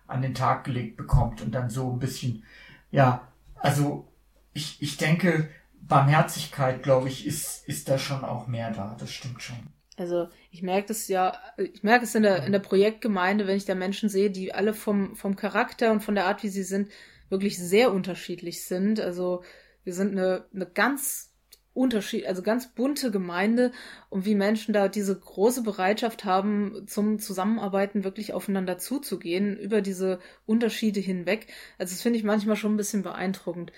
an 0.07 0.21
den 0.21 0.33
Tag 0.33 0.63
gelegt 0.63 0.97
bekommt 0.97 1.41
und 1.41 1.53
dann 1.53 1.69
so 1.69 1.91
ein 1.91 1.99
bisschen, 1.99 2.43
ja, 2.89 3.27
also 3.55 4.11
ich, 4.53 4.81
ich 4.81 4.97
denke, 4.97 5.49
Barmherzigkeit, 5.87 6.83
glaube 6.83 7.09
ich, 7.09 7.25
ist, 7.25 7.67
ist 7.67 7.89
da 7.89 7.97
schon 7.97 8.23
auch 8.23 8.47
mehr 8.47 8.71
da. 8.71 8.95
Das 8.99 9.11
stimmt 9.11 9.41
schon. 9.41 9.57
Also 9.97 10.27
ich 10.51 10.61
merke 10.61 10.87
das 10.87 11.07
ja, 11.07 11.37
ich 11.57 11.83
merke 11.83 12.03
es 12.03 12.15
in 12.15 12.23
der, 12.23 12.45
in 12.45 12.51
der 12.51 12.59
Projektgemeinde, 12.59 13.47
wenn 13.47 13.57
ich 13.57 13.65
da 13.65 13.75
Menschen 13.75 14.09
sehe, 14.09 14.29
die 14.29 14.53
alle 14.53 14.73
vom, 14.73 15.15
vom 15.15 15.35
Charakter 15.35 15.91
und 15.91 16.03
von 16.03 16.15
der 16.15 16.25
Art, 16.25 16.43
wie 16.43 16.49
sie 16.49 16.63
sind, 16.63 16.89
wirklich 17.29 17.57
sehr 17.57 17.93
unterschiedlich 17.93 18.65
sind. 18.65 18.99
Also 18.99 19.43
wir 19.83 19.93
sind 19.93 20.11
eine, 20.11 20.45
eine 20.53 20.65
ganz 20.65 21.31
Unterschied, 21.73 22.25
also 22.25 22.41
ganz 22.41 22.73
bunte 22.73 23.11
Gemeinde 23.11 23.71
und 24.09 24.25
wie 24.25 24.35
Menschen 24.35 24.73
da 24.73 24.87
diese 24.87 25.17
große 25.17 25.61
Bereitschaft 25.61 26.23
haben, 26.23 26.85
zum 26.87 27.19
Zusammenarbeiten 27.19 28.05
wirklich 28.05 28.33
aufeinander 28.33 28.77
zuzugehen, 28.77 29.57
über 29.57 29.81
diese 29.81 30.19
Unterschiede 30.45 31.01
hinweg. 31.01 31.47
Also 31.77 31.93
das 31.93 32.01
finde 32.01 32.17
ich 32.17 32.23
manchmal 32.23 32.55
schon 32.55 32.73
ein 32.73 32.77
bisschen 32.77 33.03
beeindruckend. 33.03 33.73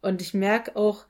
Und 0.00 0.22
ich 0.22 0.32
merke 0.32 0.76
auch, 0.76 1.04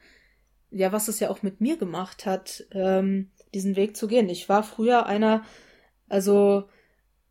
ja, 0.73 0.93
was 0.93 1.09
es 1.09 1.21
ja 1.21 1.31
auch 1.31 1.43
mit 1.43 1.61
mir 1.61 1.77
gemacht 1.77 2.27
hat, 2.27 2.65
ähm, 2.73 3.31
diesen 3.55 3.77
Weg 3.77 3.97
zu 3.97 4.09
gehen. 4.09 4.29
Ich 4.29 4.49
war 4.49 4.63
früher 4.63 5.07
einer, 5.07 5.45
also 6.09 6.65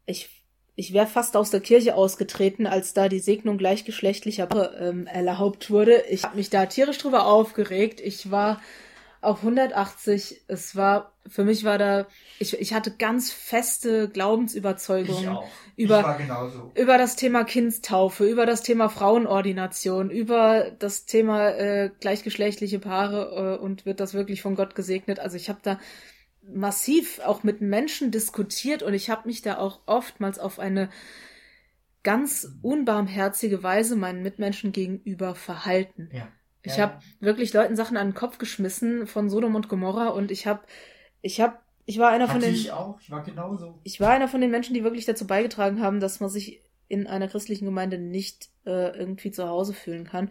ich, 0.05 0.29
ich 0.75 0.93
wäre 0.93 1.07
fast 1.07 1.35
aus 1.35 1.49
der 1.49 1.59
Kirche 1.59 1.95
ausgetreten, 1.95 2.67
als 2.67 2.93
da 2.93 3.09
die 3.09 3.19
Segnung 3.19 3.57
gleichgeschlechtlicher 3.57 4.47
ähm, 4.79 5.07
erlaubt 5.07 5.69
wurde. 5.71 6.03
Ich 6.09 6.23
habe 6.23 6.37
mich 6.37 6.49
da 6.49 6.65
tierisch 6.65 6.99
drüber 6.99 7.25
aufgeregt. 7.25 7.99
Ich 7.99 8.31
war 8.31 8.61
auf 9.21 9.37
180. 9.37 10.41
Es 10.47 10.75
war, 10.75 11.13
für 11.27 11.43
mich 11.43 11.63
war 11.63 11.77
da, 11.77 12.07
ich, 12.39 12.59
ich 12.59 12.73
hatte 12.73 12.91
ganz 12.91 13.31
feste 13.31 14.09
Glaubensüberzeugungen 14.09 15.37
über, 15.75 16.17
über 16.75 16.97
das 16.97 17.15
Thema 17.15 17.43
Kindstaufe, 17.43 18.25
über 18.25 18.45
das 18.45 18.63
Thema 18.63 18.89
Frauenordination, 18.89 20.09
über 20.09 20.71
das 20.79 21.05
Thema 21.05 21.49
äh, 21.49 21.91
gleichgeschlechtliche 21.99 22.79
Paare 22.79 23.57
äh, 23.59 23.63
und 23.63 23.85
wird 23.85 23.99
das 23.99 24.13
wirklich 24.13 24.41
von 24.41 24.55
Gott 24.55 24.73
gesegnet. 24.75 25.19
Also 25.19 25.37
ich 25.37 25.49
habe 25.49 25.59
da 25.61 25.79
massiv 26.41 27.19
auch 27.19 27.43
mit 27.43 27.61
Menschen 27.61 28.09
diskutiert 28.09 28.81
und 28.81 28.95
ich 28.95 29.11
habe 29.11 29.27
mich 29.27 29.43
da 29.43 29.57
auch 29.59 29.81
oftmals 29.85 30.39
auf 30.39 30.57
eine 30.57 30.89
ganz 32.03 32.47
unbarmherzige 32.63 33.61
Weise 33.61 33.95
meinen 33.95 34.23
Mitmenschen 34.23 34.71
gegenüber 34.71 35.35
verhalten. 35.35 36.09
Ja. 36.11 36.27
Ich 36.63 36.77
ja. 36.77 36.83
habe 36.83 36.99
wirklich 37.19 37.53
Leuten 37.53 37.75
Sachen 37.75 37.97
an 37.97 38.09
den 38.09 38.13
Kopf 38.13 38.37
geschmissen 38.37 39.07
von 39.07 39.29
Sodom 39.29 39.55
und 39.55 39.67
Gomorra 39.67 40.09
und 40.09 40.31
ich 40.31 40.47
habe, 40.47 40.61
ich 41.21 41.41
habe, 41.41 41.57
ich 41.85 41.97
war 41.97 42.09
einer 42.09 42.27
Hatte 42.27 42.33
von 42.33 42.41
den. 42.41 42.53
Ich 42.53 42.71
auch, 42.71 42.99
ich 42.99 43.09
war 43.09 43.23
genauso. 43.23 43.79
Ich 43.83 43.99
war 43.99 44.11
einer 44.11 44.27
von 44.27 44.41
den 44.41 44.51
Menschen, 44.51 44.73
die 44.73 44.83
wirklich 44.83 45.05
dazu 45.05 45.25
beigetragen 45.25 45.81
haben, 45.81 45.99
dass 45.99 46.19
man 46.19 46.29
sich 46.29 46.61
in 46.87 47.07
einer 47.07 47.27
christlichen 47.27 47.65
Gemeinde 47.65 47.97
nicht 47.97 48.49
äh, 48.65 48.97
irgendwie 48.97 49.31
zu 49.31 49.47
Hause 49.47 49.73
fühlen 49.73 50.05
kann. 50.05 50.29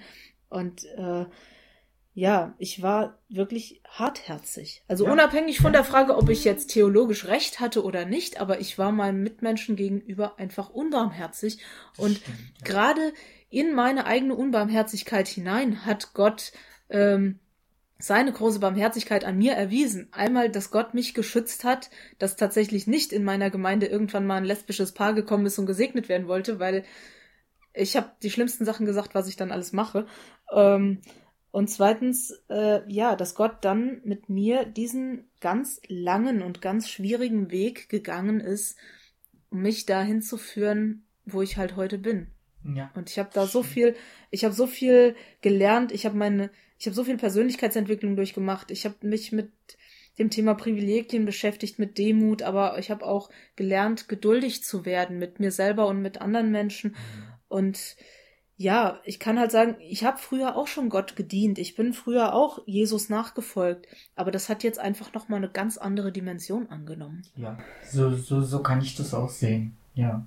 Und 0.50 0.84
äh, 0.96 1.24
ja, 2.12 2.54
ich 2.58 2.82
war 2.82 3.18
wirklich 3.28 3.80
hartherzig. 3.88 4.82
Also 4.88 5.06
ja. 5.06 5.12
unabhängig 5.12 5.60
von 5.60 5.72
der 5.72 5.84
Frage, 5.84 6.16
ob 6.16 6.28
ich 6.28 6.44
jetzt 6.44 6.68
theologisch 6.68 7.26
recht 7.26 7.60
hatte 7.60 7.84
oder 7.84 8.04
nicht, 8.04 8.40
aber 8.40 8.60
ich 8.60 8.78
war 8.78 8.92
meinem 8.92 9.22
Mitmenschen 9.22 9.76
gegenüber 9.76 10.38
einfach 10.38 10.70
unbarmherzig. 10.70 11.58
Und 11.96 12.18
ja. 12.18 12.24
gerade 12.64 13.12
in 13.50 13.74
meine 13.74 14.06
eigene 14.06 14.34
Unbarmherzigkeit 14.34 15.28
hinein 15.28 15.84
hat 15.84 16.14
Gott 16.14 16.52
ähm, 16.88 17.40
seine 17.98 18.32
große 18.32 18.60
Barmherzigkeit 18.60 19.24
an 19.24 19.36
mir 19.36 19.52
erwiesen. 19.52 20.08
Einmal, 20.12 20.50
dass 20.50 20.70
Gott 20.70 20.94
mich 20.94 21.12
geschützt 21.14 21.64
hat, 21.64 21.90
dass 22.18 22.36
tatsächlich 22.36 22.86
nicht 22.86 23.12
in 23.12 23.24
meiner 23.24 23.50
Gemeinde 23.50 23.86
irgendwann 23.86 24.26
mal 24.26 24.36
ein 24.36 24.44
lesbisches 24.44 24.92
Paar 24.92 25.12
gekommen 25.12 25.46
ist 25.46 25.58
und 25.58 25.66
gesegnet 25.66 26.08
werden 26.08 26.28
wollte, 26.28 26.58
weil 26.58 26.84
ich 27.74 27.96
habe 27.96 28.10
die 28.22 28.30
schlimmsten 28.30 28.64
Sachen 28.64 28.86
gesagt, 28.86 29.14
was 29.14 29.28
ich 29.28 29.36
dann 29.36 29.52
alles 29.52 29.72
mache. 29.72 30.06
Ähm, 30.52 31.02
und 31.50 31.68
zweitens, 31.68 32.42
äh, 32.48 32.80
ja, 32.90 33.16
dass 33.16 33.34
Gott 33.34 33.64
dann 33.64 34.00
mit 34.04 34.28
mir 34.28 34.64
diesen 34.64 35.28
ganz 35.40 35.80
langen 35.88 36.42
und 36.42 36.62
ganz 36.62 36.88
schwierigen 36.88 37.50
Weg 37.50 37.88
gegangen 37.88 38.40
ist, 38.40 38.78
um 39.50 39.62
mich 39.62 39.84
dahin 39.84 40.22
zu 40.22 40.36
führen, 40.36 41.06
wo 41.24 41.42
ich 41.42 41.56
halt 41.56 41.76
heute 41.76 41.98
bin. 41.98 42.28
Ja. 42.64 42.90
Und 42.94 43.10
ich 43.10 43.18
habe 43.18 43.30
da 43.32 43.46
so 43.46 43.62
viel, 43.62 43.96
ich 44.30 44.44
habe 44.44 44.54
so 44.54 44.66
viel 44.66 45.16
gelernt, 45.40 45.92
ich 45.92 46.06
habe 46.06 46.16
meine, 46.16 46.50
ich 46.78 46.86
habe 46.86 46.94
so 46.94 47.04
viel 47.04 47.16
Persönlichkeitsentwicklung 47.16 48.16
durchgemacht, 48.16 48.70
ich 48.70 48.84
habe 48.84 48.96
mich 49.02 49.32
mit 49.32 49.50
dem 50.18 50.30
Thema 50.30 50.54
Privilegien 50.54 51.24
beschäftigt, 51.24 51.78
mit 51.78 51.96
Demut, 51.96 52.42
aber 52.42 52.78
ich 52.78 52.90
habe 52.90 53.06
auch 53.06 53.30
gelernt, 53.56 54.08
geduldig 54.08 54.62
zu 54.62 54.84
werden 54.84 55.18
mit 55.18 55.40
mir 55.40 55.50
selber 55.50 55.86
und 55.86 56.02
mit 56.02 56.20
anderen 56.20 56.50
Menschen. 56.50 56.90
Mhm. 56.90 56.96
Und 57.48 57.96
ja, 58.58 59.00
ich 59.04 59.18
kann 59.18 59.38
halt 59.38 59.50
sagen, 59.50 59.76
ich 59.80 60.04
habe 60.04 60.18
früher 60.18 60.54
auch 60.54 60.66
schon 60.66 60.90
Gott 60.90 61.16
gedient, 61.16 61.58
ich 61.58 61.76
bin 61.76 61.94
früher 61.94 62.34
auch 62.34 62.60
Jesus 62.66 63.08
nachgefolgt, 63.08 63.86
aber 64.14 64.30
das 64.30 64.50
hat 64.50 64.62
jetzt 64.62 64.78
einfach 64.78 65.14
noch 65.14 65.30
mal 65.30 65.36
eine 65.36 65.48
ganz 65.48 65.78
andere 65.78 66.12
Dimension 66.12 66.68
angenommen. 66.68 67.22
Ja, 67.36 67.56
so 67.90 68.14
so 68.14 68.42
so 68.42 68.62
kann 68.62 68.82
ich 68.82 68.94
das 68.94 69.14
auch 69.14 69.30
sehen. 69.30 69.78
Ja. 69.94 70.26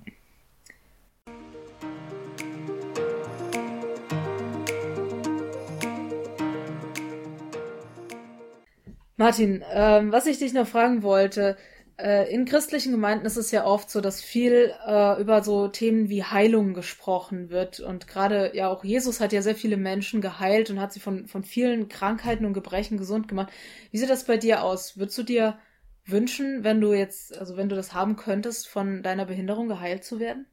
Martin, 9.16 9.64
ähm, 9.72 10.12
was 10.12 10.26
ich 10.26 10.38
dich 10.38 10.52
noch 10.52 10.66
fragen 10.66 11.02
wollte, 11.02 11.56
äh, 11.96 12.32
in 12.32 12.44
christlichen 12.44 12.90
Gemeinden 12.90 13.24
ist 13.26 13.36
es 13.36 13.52
ja 13.52 13.64
oft 13.64 13.88
so, 13.88 14.00
dass 14.00 14.20
viel 14.20 14.72
äh, 14.84 15.20
über 15.20 15.44
so 15.44 15.68
Themen 15.68 16.08
wie 16.08 16.24
Heilung 16.24 16.74
gesprochen 16.74 17.50
wird. 17.50 17.78
Und 17.78 18.08
gerade 18.08 18.56
ja 18.56 18.68
auch 18.68 18.82
Jesus 18.82 19.20
hat 19.20 19.32
ja 19.32 19.42
sehr 19.42 19.54
viele 19.54 19.76
Menschen 19.76 20.20
geheilt 20.20 20.70
und 20.70 20.80
hat 20.80 20.92
sie 20.92 21.00
von, 21.00 21.28
von 21.28 21.44
vielen 21.44 21.88
Krankheiten 21.88 22.44
und 22.44 22.52
Gebrechen 22.52 22.98
gesund 22.98 23.28
gemacht. 23.28 23.52
Wie 23.92 23.98
sieht 23.98 24.10
das 24.10 24.24
bei 24.24 24.36
dir 24.36 24.64
aus? 24.64 24.98
Würdest 24.98 25.18
du 25.18 25.22
dir 25.22 25.58
wünschen, 26.04 26.64
wenn 26.64 26.80
du 26.80 26.92
jetzt, 26.92 27.38
also 27.38 27.56
wenn 27.56 27.68
du 27.68 27.76
das 27.76 27.94
haben 27.94 28.16
könntest, 28.16 28.68
von 28.68 29.04
deiner 29.04 29.24
Behinderung 29.24 29.68
geheilt 29.68 30.04
zu 30.04 30.18
werden? 30.18 30.46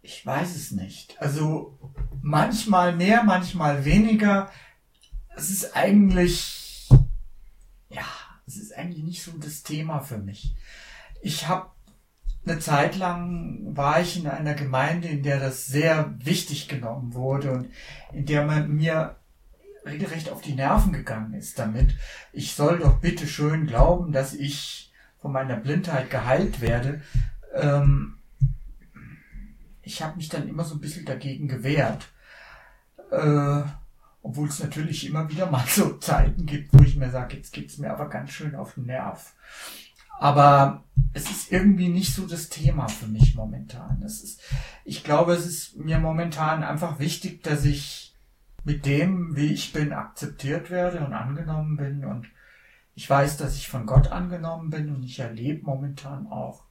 Ich 0.00 0.24
weiß 0.24 0.56
es 0.56 0.72
nicht. 0.72 1.20
Also 1.20 1.78
manchmal 2.20 2.96
mehr, 2.96 3.22
manchmal 3.22 3.84
weniger 3.84 4.50
es 5.38 5.50
ist 5.50 5.76
eigentlich, 5.76 6.88
ja, 7.88 8.04
es 8.46 8.56
ist 8.56 8.76
eigentlich 8.76 9.04
nicht 9.04 9.22
so 9.22 9.30
das 9.38 9.62
Thema 9.62 10.00
für 10.00 10.18
mich. 10.18 10.56
Ich 11.22 11.46
habe 11.46 11.70
eine 12.44 12.58
Zeit 12.58 12.96
lang 12.96 13.76
war 13.76 14.00
ich 14.00 14.16
in 14.18 14.26
einer 14.26 14.54
Gemeinde, 14.54 15.08
in 15.08 15.22
der 15.22 15.38
das 15.38 15.66
sehr 15.66 16.14
wichtig 16.18 16.68
genommen 16.68 17.14
wurde 17.14 17.52
und 17.52 17.70
in 18.12 18.26
der 18.26 18.44
man 18.44 18.74
mir 18.74 19.16
regelrecht 19.84 20.30
auf 20.30 20.40
die 20.40 20.54
Nerven 20.54 20.92
gegangen 20.92 21.34
ist 21.34 21.58
damit. 21.58 21.94
Ich 22.32 22.54
soll 22.54 22.80
doch 22.80 22.98
bitte 22.98 23.26
schön 23.26 23.66
glauben, 23.66 24.12
dass 24.12 24.34
ich 24.34 24.92
von 25.18 25.32
meiner 25.32 25.56
Blindheit 25.56 26.10
geheilt 26.10 26.60
werde. 26.60 27.02
Ähm, 27.54 28.18
ich 29.82 30.02
habe 30.02 30.16
mich 30.16 30.28
dann 30.28 30.48
immer 30.48 30.64
so 30.64 30.74
ein 30.74 30.80
bisschen 30.80 31.04
dagegen 31.04 31.48
gewehrt. 31.48 32.08
Äh, 33.10 33.62
obwohl 34.22 34.48
es 34.48 34.62
natürlich 34.62 35.06
immer 35.06 35.28
wieder 35.28 35.50
mal 35.50 35.64
so 35.66 35.94
Zeiten 35.98 36.46
gibt, 36.46 36.72
wo 36.72 36.82
ich 36.82 36.96
mir 36.96 37.10
sage, 37.10 37.36
jetzt 37.36 37.52
geht's 37.52 37.78
mir 37.78 37.90
aber 37.90 38.08
ganz 38.08 38.30
schön 38.30 38.54
auf 38.54 38.74
den 38.74 38.86
Nerv. 38.86 39.34
Aber 40.18 40.84
es 41.12 41.30
ist 41.30 41.52
irgendwie 41.52 41.88
nicht 41.88 42.12
so 42.12 42.26
das 42.26 42.48
Thema 42.48 42.88
für 42.88 43.06
mich 43.06 43.36
momentan. 43.36 44.02
Es 44.02 44.22
ist, 44.22 44.42
ich 44.84 45.04
glaube, 45.04 45.32
es 45.32 45.46
ist 45.46 45.76
mir 45.76 45.98
momentan 45.98 46.64
einfach 46.64 46.98
wichtig, 46.98 47.42
dass 47.44 47.64
ich 47.64 48.16
mit 48.64 48.84
dem, 48.84 49.36
wie 49.36 49.52
ich 49.52 49.72
bin, 49.72 49.92
akzeptiert 49.92 50.70
werde 50.70 51.04
und 51.04 51.12
angenommen 51.12 51.76
bin. 51.76 52.04
Und 52.04 52.26
ich 52.94 53.08
weiß, 53.08 53.36
dass 53.36 53.56
ich 53.56 53.68
von 53.68 53.86
Gott 53.86 54.08
angenommen 54.08 54.70
bin 54.70 54.94
und 54.94 55.04
ich 55.04 55.20
erlebe 55.20 55.64
momentan 55.64 56.26
auch, 56.26 56.64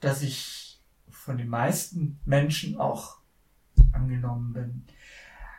dass 0.00 0.20
ich 0.20 0.80
von 1.08 1.38
den 1.38 1.48
meisten 1.48 2.20
Menschen 2.26 2.78
auch 2.78 3.16
angenommen 3.92 4.52
bin. 4.52 4.84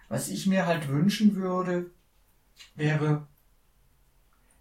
Was 0.10 0.30
ich 0.30 0.48
mir 0.48 0.66
halt 0.66 0.88
wünschen 0.88 1.36
würde, 1.36 1.92
wäre, 2.76 3.28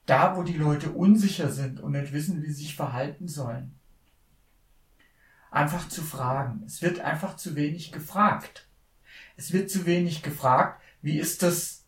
da 0.07 0.37
wo 0.37 0.43
die 0.43 0.57
Leute 0.57 0.91
unsicher 0.91 1.51
sind 1.51 1.81
und 1.81 1.93
nicht 1.93 2.13
wissen, 2.13 2.43
wie 2.43 2.47
sie 2.47 2.65
sich 2.65 2.77
verhalten 2.77 3.29
sollen, 3.29 3.79
einfach 5.51 5.89
zu 5.89 6.03
fragen. 6.03 6.63
Es 6.67 6.83
wird 6.83 7.01
einfach 7.01 7.37
zu 7.37 7.57
wenig 7.57 7.93
gefragt. 7.93 8.69
Es 9.37 9.53
wird 9.53 9.71
zu 9.71 9.87
wenig 9.87 10.23
gefragt, 10.23 10.83
wie 11.03 11.19
ist 11.19 11.43
das, 11.43 11.85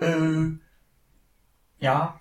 äh, 0.00 0.48
ja, 1.78 2.20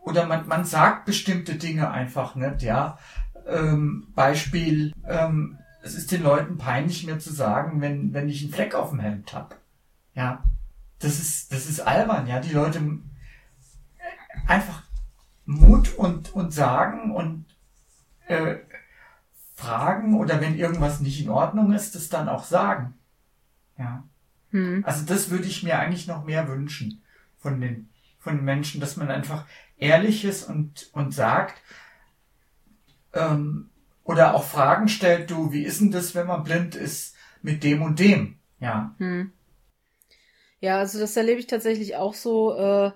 oder 0.00 0.26
man, 0.26 0.48
man 0.48 0.64
sagt 0.64 1.04
bestimmte 1.04 1.56
Dinge 1.56 1.90
einfach 1.90 2.34
nicht, 2.34 2.62
ja. 2.62 2.98
Ähm, 3.46 4.08
Beispiel, 4.14 4.92
ähm, 5.06 5.58
es 5.82 5.94
ist 5.94 6.12
den 6.12 6.22
Leuten 6.22 6.58
peinlich, 6.58 7.06
mir 7.06 7.18
zu 7.18 7.32
sagen, 7.32 7.80
wenn, 7.80 8.12
wenn 8.12 8.28
ich 8.28 8.42
einen 8.42 8.52
Fleck 8.52 8.74
auf 8.74 8.90
dem 8.90 9.00
Hemd 9.00 9.32
hab. 9.32 9.59
Ja, 10.14 10.42
das 10.98 11.18
ist, 11.18 11.52
das 11.52 11.66
ist 11.66 11.80
albern, 11.80 12.26
ja. 12.26 12.40
Die 12.40 12.52
Leute 12.52 12.80
einfach 14.46 14.82
Mut 15.46 15.94
und, 15.94 16.34
und 16.34 16.52
sagen 16.52 17.12
und 17.14 17.44
äh, 18.28 18.56
fragen 19.54 20.14
oder 20.16 20.40
wenn 20.40 20.56
irgendwas 20.56 21.00
nicht 21.00 21.20
in 21.22 21.30
Ordnung 21.30 21.72
ist, 21.72 21.94
das 21.94 22.08
dann 22.08 22.28
auch 22.28 22.44
sagen. 22.44 22.94
Ja. 23.78 24.04
Hm. 24.50 24.84
Also 24.86 25.04
das 25.04 25.30
würde 25.30 25.46
ich 25.46 25.62
mir 25.62 25.78
eigentlich 25.78 26.06
noch 26.06 26.24
mehr 26.24 26.48
wünschen 26.48 27.02
von 27.38 27.60
den, 27.60 27.88
von 28.18 28.36
den 28.36 28.44
Menschen, 28.44 28.80
dass 28.80 28.96
man 28.96 29.10
einfach 29.10 29.46
ehrlich 29.76 30.24
ist 30.24 30.44
und, 30.44 30.90
und 30.92 31.14
sagt, 31.14 31.60
ähm, 33.12 33.70
oder 34.04 34.34
auch 34.34 34.44
Fragen 34.44 34.88
stellt, 34.88 35.30
du, 35.30 35.52
wie 35.52 35.62
ist 35.62 35.80
denn 35.80 35.90
das, 35.90 36.14
wenn 36.14 36.26
man 36.26 36.44
blind 36.44 36.74
ist 36.74 37.16
mit 37.42 37.62
dem 37.64 37.82
und 37.82 37.98
dem? 37.98 38.36
Ja. 38.58 38.94
Hm. 38.98 39.32
Ja, 40.60 40.78
also 40.78 40.98
das 40.98 41.16
erlebe 41.16 41.40
ich 41.40 41.46
tatsächlich 41.46 41.96
auch 41.96 42.14
so. 42.14 42.54
Äh, 42.54 42.92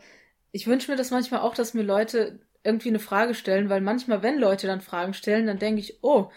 ich 0.53 0.67
wünsche 0.67 0.91
mir 0.91 0.97
das 0.97 1.11
manchmal 1.11 1.41
auch, 1.41 1.55
dass 1.55 1.75
mir 1.75 1.83
Leute 1.83 2.41
irgendwie 2.63 2.89
eine 2.89 2.99
Frage 2.99 3.35
stellen, 3.35 3.69
weil 3.69 3.81
manchmal, 3.81 4.23
wenn 4.23 4.39
Leute 4.39 4.67
dann 4.67 4.81
Fragen 4.81 5.15
stellen, 5.15 5.47
dann 5.47 5.59
denke 5.59 5.81
ich, 5.81 5.99
oh, 6.03 6.31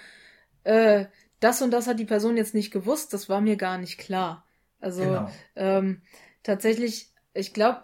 äh, 0.63 1.05
das 1.39 1.61
und 1.61 1.71
das 1.71 1.87
hat 1.87 1.99
die 1.99 2.05
Person 2.05 2.35
jetzt 2.35 2.53
nicht 2.53 2.71
gewusst, 2.71 3.13
das 3.13 3.29
war 3.29 3.41
mir 3.41 3.57
gar 3.57 3.77
nicht 3.77 3.97
klar. 3.97 4.45
Also 4.79 5.01
genau. 5.01 5.29
ähm, 5.55 6.01
tatsächlich, 6.43 7.13
ich 7.33 7.53
glaube, 7.53 7.83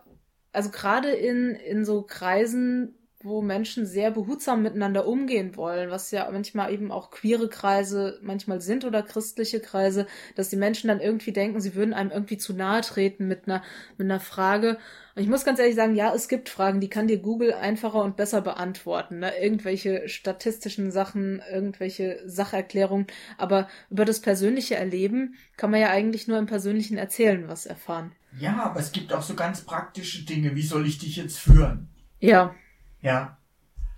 also 0.51 0.69
gerade 0.69 1.11
in, 1.11 1.51
in 1.51 1.85
so 1.85 2.03
Kreisen, 2.03 2.95
wo 3.23 3.41
Menschen 3.41 3.85
sehr 3.85 4.11
behutsam 4.11 4.61
miteinander 4.61 5.07
umgehen 5.07 5.55
wollen, 5.55 5.89
was 5.89 6.11
ja 6.11 6.29
manchmal 6.31 6.73
eben 6.73 6.91
auch 6.91 7.09
queere 7.09 7.47
Kreise 7.47 8.19
manchmal 8.21 8.59
sind 8.59 8.83
oder 8.83 9.01
christliche 9.01 9.61
Kreise, 9.61 10.07
dass 10.35 10.49
die 10.49 10.57
Menschen 10.57 10.89
dann 10.89 10.99
irgendwie 10.99 11.31
denken, 11.31 11.61
sie 11.61 11.73
würden 11.73 11.93
einem 11.93 12.11
irgendwie 12.11 12.37
zu 12.37 12.53
nahe 12.53 12.81
treten 12.81 13.27
mit 13.27 13.47
einer, 13.47 13.63
mit 13.97 14.05
einer 14.05 14.19
Frage. 14.19 14.77
Und 15.15 15.21
ich 15.21 15.29
muss 15.29 15.45
ganz 15.45 15.59
ehrlich 15.59 15.75
sagen, 15.75 15.95
ja, 15.95 16.13
es 16.13 16.27
gibt 16.27 16.49
Fragen, 16.49 16.81
die 16.81 16.89
kann 16.89 17.07
dir 17.07 17.19
Google 17.19 17.53
einfacher 17.53 18.03
und 18.03 18.17
besser 18.17 18.41
beantworten. 18.41 19.19
Ne? 19.19 19.31
Irgendwelche 19.41 20.09
statistischen 20.09 20.91
Sachen, 20.91 21.41
irgendwelche 21.51 22.19
Sacherklärungen. 22.25 23.07
Aber 23.37 23.69
über 23.89 24.05
das 24.05 24.21
persönliche 24.21 24.75
Erleben 24.75 25.35
kann 25.55 25.71
man 25.71 25.79
ja 25.79 25.89
eigentlich 25.89 26.27
nur 26.27 26.39
im 26.39 26.47
persönlichen 26.47 26.97
Erzählen 26.97 27.47
was 27.47 27.65
erfahren. 27.65 28.11
Ja, 28.39 28.63
aber 28.63 28.79
es 28.79 28.91
gibt 28.91 29.13
auch 29.13 29.21
so 29.21 29.35
ganz 29.35 29.61
praktische 29.61 30.25
Dinge. 30.25 30.55
Wie 30.55 30.63
soll 30.63 30.87
ich 30.87 30.97
dich 30.97 31.15
jetzt 31.15 31.37
führen? 31.37 31.87
Ja. 32.19 32.55
Ja. 33.03 33.37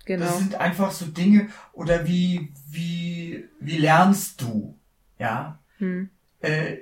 Genau. 0.06 0.26
Das 0.26 0.38
sind 0.40 0.56
einfach 0.56 0.92
so 0.92 1.06
Dinge, 1.06 1.48
oder 1.74 2.06
wie, 2.06 2.54
wie, 2.70 3.46
wie 3.60 3.78
lernst 3.78 4.42
du? 4.42 4.78
Ja. 5.18 5.60
Hm. 5.78 6.10
Äh, 6.42 6.78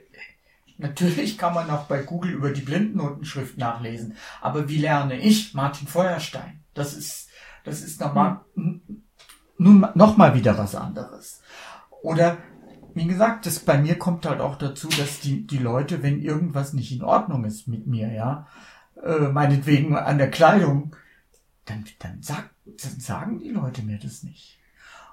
natürlich 0.77 1.37
kann 1.37 1.53
man 1.53 1.69
auch 1.69 1.85
bei 1.85 2.01
Google 2.01 2.31
über 2.31 2.51
die 2.51 2.61
Blindennotenschrift 2.61 3.57
nachlesen, 3.57 4.17
aber 4.41 4.67
wie 4.67 4.77
lerne 4.77 5.19
ich 5.19 5.53
Martin 5.53 5.87
Feuerstein? 5.87 6.59
Das 6.73 6.93
ist, 6.93 7.29
das 7.63 7.81
ist 7.81 8.01
nochmal, 8.01 8.41
hm. 8.55 8.81
nun 9.57 9.87
noch 9.93 10.17
mal 10.17 10.35
wieder 10.35 10.57
was 10.57 10.75
anderes. 10.75 11.41
Oder, 12.01 12.37
wie 12.93 13.07
gesagt, 13.07 13.45
das 13.45 13.59
bei 13.59 13.77
mir 13.77 13.97
kommt 13.97 14.25
halt 14.25 14.41
auch 14.41 14.57
dazu, 14.57 14.89
dass 14.89 15.21
die, 15.21 15.47
die 15.47 15.59
Leute, 15.59 16.03
wenn 16.03 16.19
irgendwas 16.21 16.73
nicht 16.73 16.91
in 16.91 17.03
Ordnung 17.03 17.45
ist 17.45 17.69
mit 17.69 17.87
mir, 17.87 18.11
ja, 18.11 18.47
äh, 19.01 19.29
meinetwegen 19.29 19.95
an 19.95 20.17
der 20.17 20.29
Kleidung, 20.29 20.93
dann, 21.65 21.85
dann, 21.99 22.21
sag, 22.21 22.49
dann 22.65 22.99
sagen 22.99 23.39
die 23.39 23.49
Leute 23.49 23.81
mir 23.83 23.97
das 23.97 24.23
nicht. 24.23 24.59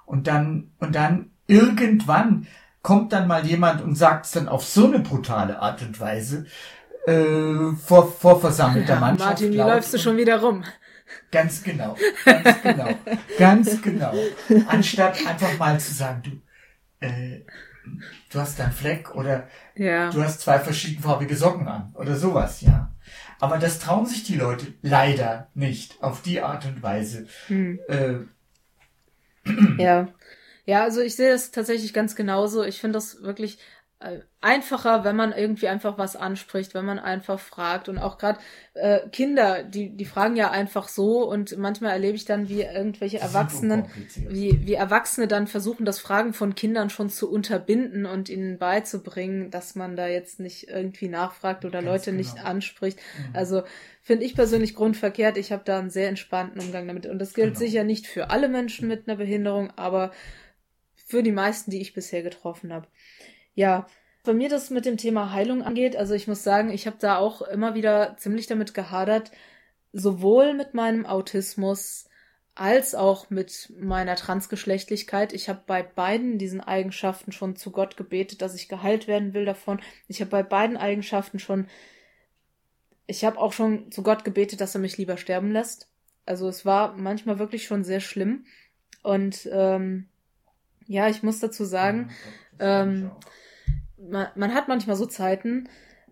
Und 0.05 0.27
dann, 0.27 0.71
und 0.79 0.95
dann 0.95 1.31
irgendwann 1.47 2.47
kommt 2.81 3.13
dann 3.13 3.27
mal 3.27 3.45
jemand 3.45 3.81
und 3.81 3.95
sagt 3.95 4.25
es 4.25 4.31
dann 4.31 4.47
auf 4.47 4.65
so 4.65 4.87
eine 4.87 4.99
brutale 4.99 5.59
Art 5.59 5.81
und 5.81 5.99
Weise 5.99 6.45
äh, 7.05 7.75
vor, 7.75 8.11
vor 8.11 8.39
versammelter 8.39 8.95
ja, 8.95 8.99
Mannschaft. 8.99 9.29
Martin, 9.29 9.53
wie 9.53 9.57
läufst 9.57 9.93
du 9.93 9.99
schon 9.99 10.17
wieder 10.17 10.39
rum? 10.39 10.63
Ganz 11.31 11.63
genau, 11.63 11.95
ganz 12.25 12.61
genau, 12.61 12.89
ganz 13.37 13.81
genau. 13.81 14.13
Anstatt 14.67 15.25
einfach 15.25 15.57
mal 15.57 15.79
zu 15.79 15.93
sagen, 15.93 16.21
du, 16.23 17.05
äh, 17.05 17.45
du 18.31 18.39
hast 18.39 18.59
da 18.59 18.65
einen 18.65 18.73
Fleck 18.73 19.13
oder 19.15 19.47
ja. 19.75 20.09
du 20.09 20.23
hast 20.23 20.41
zwei 20.41 20.59
verschiedenfarbige 20.59 21.35
Socken 21.35 21.67
an 21.67 21.93
oder 21.95 22.15
sowas, 22.15 22.61
ja. 22.61 22.90
Aber 23.41 23.57
das 23.57 23.79
trauen 23.79 24.05
sich 24.05 24.23
die 24.23 24.35
Leute 24.35 24.67
leider 24.83 25.49
nicht 25.55 26.01
auf 26.03 26.21
die 26.21 26.41
Art 26.41 26.65
und 26.65 26.83
Weise. 26.83 27.25
Hm. 27.47 27.79
Äh, 27.87 28.19
ja. 29.81 30.07
Ja, 30.67 30.83
also 30.83 31.01
ich 31.01 31.15
sehe 31.15 31.31
das 31.31 31.49
tatsächlich 31.49 31.91
ganz 31.91 32.15
genauso. 32.15 32.63
Ich 32.63 32.79
finde 32.79 32.97
das 32.97 33.23
wirklich 33.23 33.57
einfacher, 34.41 35.03
wenn 35.03 35.15
man 35.15 35.31
irgendwie 35.31 35.67
einfach 35.67 35.99
was 35.99 36.15
anspricht, 36.15 36.73
wenn 36.73 36.85
man 36.85 36.97
einfach 36.97 37.39
fragt. 37.39 37.87
Und 37.87 37.99
auch 37.99 38.17
gerade 38.17 38.39
äh, 38.73 39.07
Kinder, 39.09 39.63
die, 39.63 39.95
die 39.95 40.05
fragen 40.05 40.35
ja 40.35 40.49
einfach 40.49 40.87
so 40.87 41.29
und 41.29 41.55
manchmal 41.57 41.91
erlebe 41.91 42.15
ich 42.15 42.25
dann, 42.25 42.49
wie 42.49 42.61
irgendwelche 42.63 43.19
Erwachsenen, 43.19 43.85
wie, 44.15 44.65
wie 44.65 44.73
Erwachsene 44.73 45.27
dann 45.27 45.45
versuchen, 45.45 45.85
das 45.85 45.99
Fragen 45.99 46.33
von 46.33 46.55
Kindern 46.55 46.89
schon 46.89 47.09
zu 47.09 47.31
unterbinden 47.31 48.07
und 48.07 48.29
ihnen 48.29 48.57
beizubringen, 48.57 49.51
dass 49.51 49.75
man 49.75 49.95
da 49.95 50.07
jetzt 50.07 50.39
nicht 50.39 50.67
irgendwie 50.67 51.07
nachfragt 51.07 51.63
oder 51.63 51.81
Ganz 51.81 51.85
Leute 51.85 52.05
genau. 52.05 52.17
nicht 52.17 52.43
anspricht. 52.43 52.97
Mhm. 52.97 53.35
Also 53.35 53.61
finde 54.01 54.25
ich 54.25 54.33
persönlich 54.33 54.73
grundverkehrt. 54.73 55.37
Ich 55.37 55.51
habe 55.51 55.63
da 55.63 55.77
einen 55.77 55.91
sehr 55.91 56.09
entspannten 56.09 56.59
Umgang 56.59 56.87
damit. 56.87 57.05
Und 57.05 57.19
das 57.19 57.35
gilt 57.35 57.53
genau. 57.53 57.59
sicher 57.59 57.83
nicht 57.83 58.07
für 58.07 58.31
alle 58.31 58.49
Menschen 58.49 58.87
mit 58.87 59.07
einer 59.07 59.17
Behinderung, 59.17 59.71
aber 59.75 60.11
für 61.11 61.23
die 61.23 61.33
meisten, 61.33 61.71
die 61.71 61.81
ich 61.81 61.93
bisher 61.93 62.23
getroffen 62.23 62.73
habe. 62.73 62.87
Ja, 63.53 63.87
bei 64.23 64.33
mir 64.33 64.49
das 64.49 64.69
mit 64.69 64.85
dem 64.85 64.97
Thema 64.97 65.31
Heilung 65.31 65.63
angeht, 65.63 65.95
also 65.95 66.13
ich 66.13 66.27
muss 66.27 66.43
sagen, 66.43 66.69
ich 66.69 66.85
habe 66.85 66.97
da 66.99 67.17
auch 67.17 67.41
immer 67.41 67.73
wieder 67.73 68.15
ziemlich 68.17 68.47
damit 68.47 68.73
gehadert, 68.73 69.31
sowohl 69.93 70.53
mit 70.53 70.73
meinem 70.73 71.05
Autismus 71.05 72.07
als 72.53 72.95
auch 72.95 73.29
mit 73.29 73.71
meiner 73.79 74.15
Transgeschlechtlichkeit. 74.15 75.33
Ich 75.33 75.49
habe 75.49 75.61
bei 75.65 75.83
beiden 75.83 76.37
diesen 76.37 76.61
Eigenschaften 76.61 77.31
schon 77.31 77.55
zu 77.55 77.71
Gott 77.71 77.97
gebetet, 77.97 78.41
dass 78.41 78.55
ich 78.55 78.67
geheilt 78.67 79.07
werden 79.07 79.33
will 79.33 79.45
davon. 79.45 79.81
Ich 80.07 80.21
habe 80.21 80.29
bei 80.29 80.43
beiden 80.43 80.77
Eigenschaften 80.77 81.39
schon, 81.39 81.67
ich 83.07 83.23
habe 83.25 83.39
auch 83.39 83.53
schon 83.53 83.91
zu 83.91 84.03
Gott 84.03 84.23
gebetet, 84.23 84.61
dass 84.61 84.75
er 84.75 84.81
mich 84.81 84.97
lieber 84.97 85.17
sterben 85.17 85.51
lässt. 85.51 85.89
Also 86.25 86.47
es 86.47 86.65
war 86.65 86.93
manchmal 86.93 87.39
wirklich 87.39 87.65
schon 87.65 87.83
sehr 87.83 88.01
schlimm. 88.01 88.45
Und 89.01 89.49
ähm, 89.51 90.09
ja, 90.85 91.07
ich 91.07 91.23
muss 91.23 91.39
dazu 91.39 91.63
sagen, 91.63 92.11
ja, 92.59 92.83
ähm, 92.83 93.11
man, 94.09 94.27
man 94.35 94.53
hat 94.53 94.67
manchmal 94.67 94.95
so 94.95 95.05
Zeiten 95.05 95.69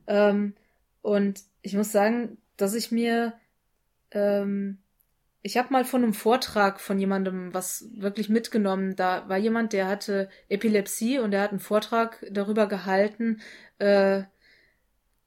ähm, 0.07 0.55
und 1.01 1.41
ich 1.61 1.73
muss 1.75 1.91
sagen, 1.91 2.37
dass 2.57 2.73
ich 2.73 2.91
mir 2.91 3.33
ähm, 4.11 4.79
ich 5.41 5.57
habe 5.57 5.71
mal 5.71 5.85
von 5.85 6.03
einem 6.03 6.13
Vortrag 6.13 6.81
von 6.81 6.99
jemandem 6.99 7.53
was 7.53 7.89
wirklich 7.95 8.29
mitgenommen. 8.29 8.95
Da 8.95 9.27
war 9.29 9.37
jemand, 9.37 9.73
der 9.73 9.87
hatte 9.87 10.29
Epilepsie 10.49 11.19
und 11.19 11.31
der 11.31 11.41
hat 11.41 11.51
einen 11.51 11.59
Vortrag 11.59 12.25
darüber 12.29 12.67
gehalten, 12.67 13.41
äh, 13.77 14.23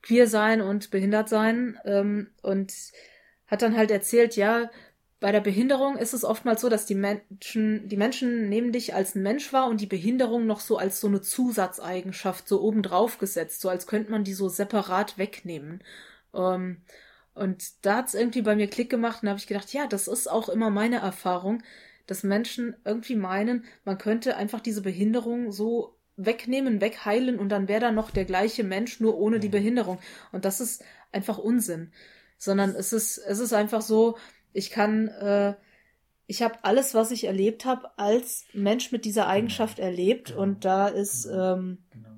queer 0.03 0.27
sein 0.27 0.61
und 0.61 0.91
behindert 0.91 1.29
sein 1.29 1.79
ähm, 1.85 2.31
und 2.43 2.75
hat 3.47 3.63
dann 3.63 3.77
halt 3.77 3.91
erzählt, 3.91 4.37
ja, 4.37 4.71
bei 5.23 5.31
der 5.31 5.41
Behinderung 5.41 5.97
ist 5.97 6.15
es 6.15 6.25
oftmals 6.25 6.61
so, 6.61 6.69
dass 6.69 6.85
die 6.85 6.97
Menschen, 6.97 7.89
die 7.89 7.97
Menschen 7.97 8.49
nehmen 8.49 8.73
dich 8.73 8.93
als 8.93 9.15
ein 9.15 9.23
Mensch 9.23 9.53
wahr 9.53 9.69
und 9.69 9.81
die 9.81 9.87
Behinderung 9.87 10.47
noch 10.47 10.59
so 10.59 10.79
als 10.79 11.01
so 11.01 11.07
eine 11.07 11.21
Zusatzeigenschaft 11.21 12.49
so 12.49 12.61
obendrauf 12.61 13.19
gesetzt, 13.19 13.61
so 13.61 13.69
als 13.69 13.87
könnte 13.87 14.11
man 14.11 14.25
die 14.25 14.35
so 14.35 14.49
separat 14.49 15.19
wegnehmen. 15.19 15.85
Ähm, 16.35 16.83
und 17.35 17.87
da 17.87 17.99
hat 17.99 18.09
es 18.09 18.15
irgendwie 18.15 18.43
bei 18.43 18.57
mir 18.57 18.67
Klick 18.67 18.91
gemacht 18.91 19.23
und 19.23 19.29
habe 19.29 19.39
ich 19.39 19.47
gedacht, 19.47 19.73
ja, 19.73 19.87
das 19.87 20.09
ist 20.09 20.29
auch 20.29 20.49
immer 20.49 20.71
meine 20.71 20.97
Erfahrung, 20.97 21.63
dass 22.09 22.25
Menschen 22.25 22.75
irgendwie 22.85 23.15
meinen, 23.15 23.65
man 23.85 23.99
könnte 23.99 24.37
einfach 24.37 24.59
diese 24.59 24.83
Behinderung 24.83 25.53
so 25.53 25.97
wegnehmen, 26.17 26.81
wegheilen 26.81 27.39
und 27.39 27.49
dann 27.49 27.69
wäre 27.69 27.81
da 27.81 27.93
noch 27.93 28.11
der 28.11 28.25
gleiche 28.25 28.65
Mensch, 28.65 28.99
nur 28.99 29.17
ohne 29.17 29.39
die 29.39 29.49
Behinderung. 29.49 30.01
Und 30.33 30.45
das 30.45 30.61
ist 30.61 30.83
einfach 31.13 31.39
Unsinn. 31.39 31.93
Sondern 32.39 32.71
es 32.75 32.93
ist, 32.93 33.19
es 33.19 33.39
ist 33.39 33.53
einfach 33.53 33.83
so, 33.83 34.17
ich 34.53 34.71
kann, 34.71 35.09
äh, 35.09 35.55
ich 36.27 36.43
habe 36.43 36.59
alles, 36.63 36.95
was 36.95 37.11
ich 37.11 37.25
erlebt 37.25 37.65
habe, 37.65 37.91
als 37.99 38.45
Mensch 38.53 38.93
mit 38.93 39.05
dieser 39.05 39.27
Eigenschaft 39.27 39.77
genau. 39.77 39.89
erlebt. 39.89 40.29
Genau. 40.29 40.43
Und 40.43 40.65
da 40.65 40.89
ist, 40.89 41.25
genau. 41.25 41.55
ähm, 41.55 41.79
genau. 41.91 42.09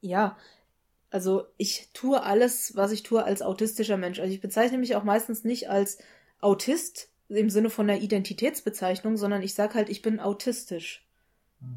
ja, 0.00 0.36
also 1.10 1.46
ich 1.56 1.88
tue 1.92 2.22
alles, 2.22 2.76
was 2.76 2.92
ich 2.92 3.02
tue, 3.02 3.24
als 3.24 3.42
autistischer 3.42 3.96
Mensch. 3.96 4.18
Also 4.18 4.32
ich 4.32 4.40
bezeichne 4.40 4.78
mich 4.78 4.96
auch 4.96 5.04
meistens 5.04 5.44
nicht 5.44 5.70
als 5.70 5.98
Autist 6.40 7.08
im 7.28 7.50
Sinne 7.50 7.70
von 7.70 7.88
einer 7.88 8.00
Identitätsbezeichnung, 8.00 9.16
sondern 9.16 9.42
ich 9.42 9.54
sage 9.54 9.74
halt, 9.74 9.88
ich 9.88 10.02
bin 10.02 10.20
autistisch. 10.20 11.06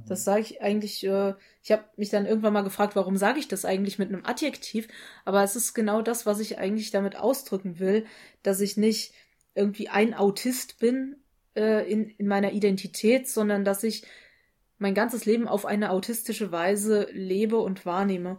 Das 0.08 0.24
sage 0.24 0.41
ich 0.41 0.62
eigentlich, 0.62 1.06
äh, 1.06 1.34
ich 1.64 1.72
habe 1.72 1.86
mich 1.95 2.10
dann 2.10 2.26
irgendwann 2.26 2.54
mal 2.54 2.64
gefragt, 2.64 2.95
warum 2.95 3.18
sage 3.18 3.39
ich 3.39 3.47
das 3.47 3.66
eigentlich 3.66 3.97
mit 3.97 4.10
einem 4.10 4.26
Adjektiv, 4.26 4.88
aber 5.26 5.41
es 5.43 5.56
ist 5.56 5.74
genau 5.74 6.02
das, 6.02 6.26
was 6.26 6.39
ich 6.39 6.58
eigentlich 6.58 6.91
damit 6.91 7.16
ausdrücken 7.16 7.80
will, 7.80 8.06
dass 8.43 8.60
ich 8.60 8.76
nicht 8.78 9.14
irgendwie 9.56 9.89
ein 9.89 10.14
Autist 10.14 10.80
bin 10.80 11.18
äh, 11.56 11.89
in, 11.91 12.10
in 12.10 12.28
meiner 12.28 12.52
Identität, 12.52 13.28
sondern 13.28 13.66
dass 13.66 13.84
ich 13.84 14.04
mein 14.78 14.93
ganzes 14.93 15.26
Leben 15.26 15.47
auf 15.47 15.66
eine 15.66 15.91
autistische 15.91 16.52
Weise 16.52 17.08
lebe 17.12 17.58
und 17.58 17.86
wahrnehme. 17.86 18.38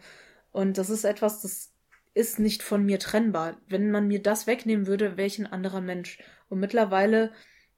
Und 0.53 0.79
das 0.79 0.91
ist 0.91 1.05
etwas, 1.05 1.43
das 1.43 1.73
ist 2.15 2.39
nicht 2.39 2.63
von 2.63 2.85
mir 2.85 2.99
trennbar. 2.99 3.59
Wenn 3.69 3.91
man 3.91 4.09
mir 4.09 4.23
das 4.23 4.47
wegnehmen 4.47 4.87
würde, 4.87 5.17
wäre 5.17 5.27
ich 5.27 5.39
ein 5.39 5.47
anderer 5.47 5.81
Mensch. 5.81 6.19
Und 6.49 6.59
mittlerweile 6.59 7.33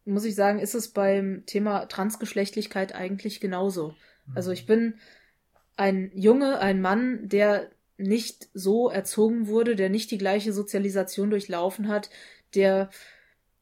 muss 0.05 0.25
ich 0.25 0.35
sagen, 0.35 0.59
ist 0.59 0.75
es 0.75 0.89
beim 0.89 1.45
Thema 1.47 1.87
Transgeschlechtlichkeit 1.87 2.95
eigentlich 2.95 3.41
genauso. 3.41 3.95
Also 4.35 4.51
ich 4.51 4.67
bin 4.67 4.95
ein 5.77 6.11
Junge, 6.15 6.61
ein 6.61 6.81
Mann, 6.81 7.29
der 7.29 7.71
nicht 7.99 8.49
so 8.55 8.89
erzogen 8.89 9.47
wurde, 9.47 9.77
der 9.77 9.91
nicht 9.91 10.11
die 10.11 10.19
gleiche 10.19 10.53
Sozialisation 10.53 11.31
durchlaufen 11.31 11.89
hat, 11.89 12.11
der 12.55 12.91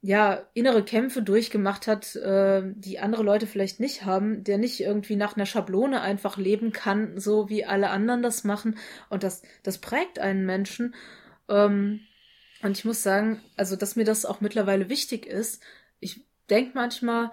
ja 0.02 0.46
innere 0.54 0.84
Kämpfe 0.84 1.22
durchgemacht 1.22 1.86
hat, 1.86 2.16
äh, 2.16 2.62
die 2.74 2.98
andere 3.00 3.22
Leute 3.22 3.46
vielleicht 3.46 3.80
nicht 3.80 4.04
haben, 4.04 4.44
der 4.44 4.56
nicht 4.58 4.80
irgendwie 4.80 5.16
nach 5.16 5.36
einer 5.36 5.46
Schablone 5.46 6.00
einfach 6.00 6.38
leben 6.38 6.72
kann, 6.72 7.18
so 7.20 7.48
wie 7.50 7.64
alle 7.64 7.90
anderen 7.90 8.22
das 8.22 8.44
machen. 8.44 8.78
Und 9.10 9.22
das, 9.22 9.42
das 9.62 9.78
prägt 9.78 10.18
einen 10.18 10.46
Menschen. 10.46 10.94
Ähm, 11.48 12.00
und 12.62 12.78
ich 12.78 12.84
muss 12.84 13.02
sagen, 13.02 13.42
also 13.56 13.76
dass 13.76 13.96
mir 13.96 14.04
das 14.04 14.24
auch 14.24 14.40
mittlerweile 14.40 14.88
wichtig 14.88 15.26
ist. 15.26 15.62
Ich 15.98 16.24
denke 16.48 16.72
manchmal, 16.74 17.30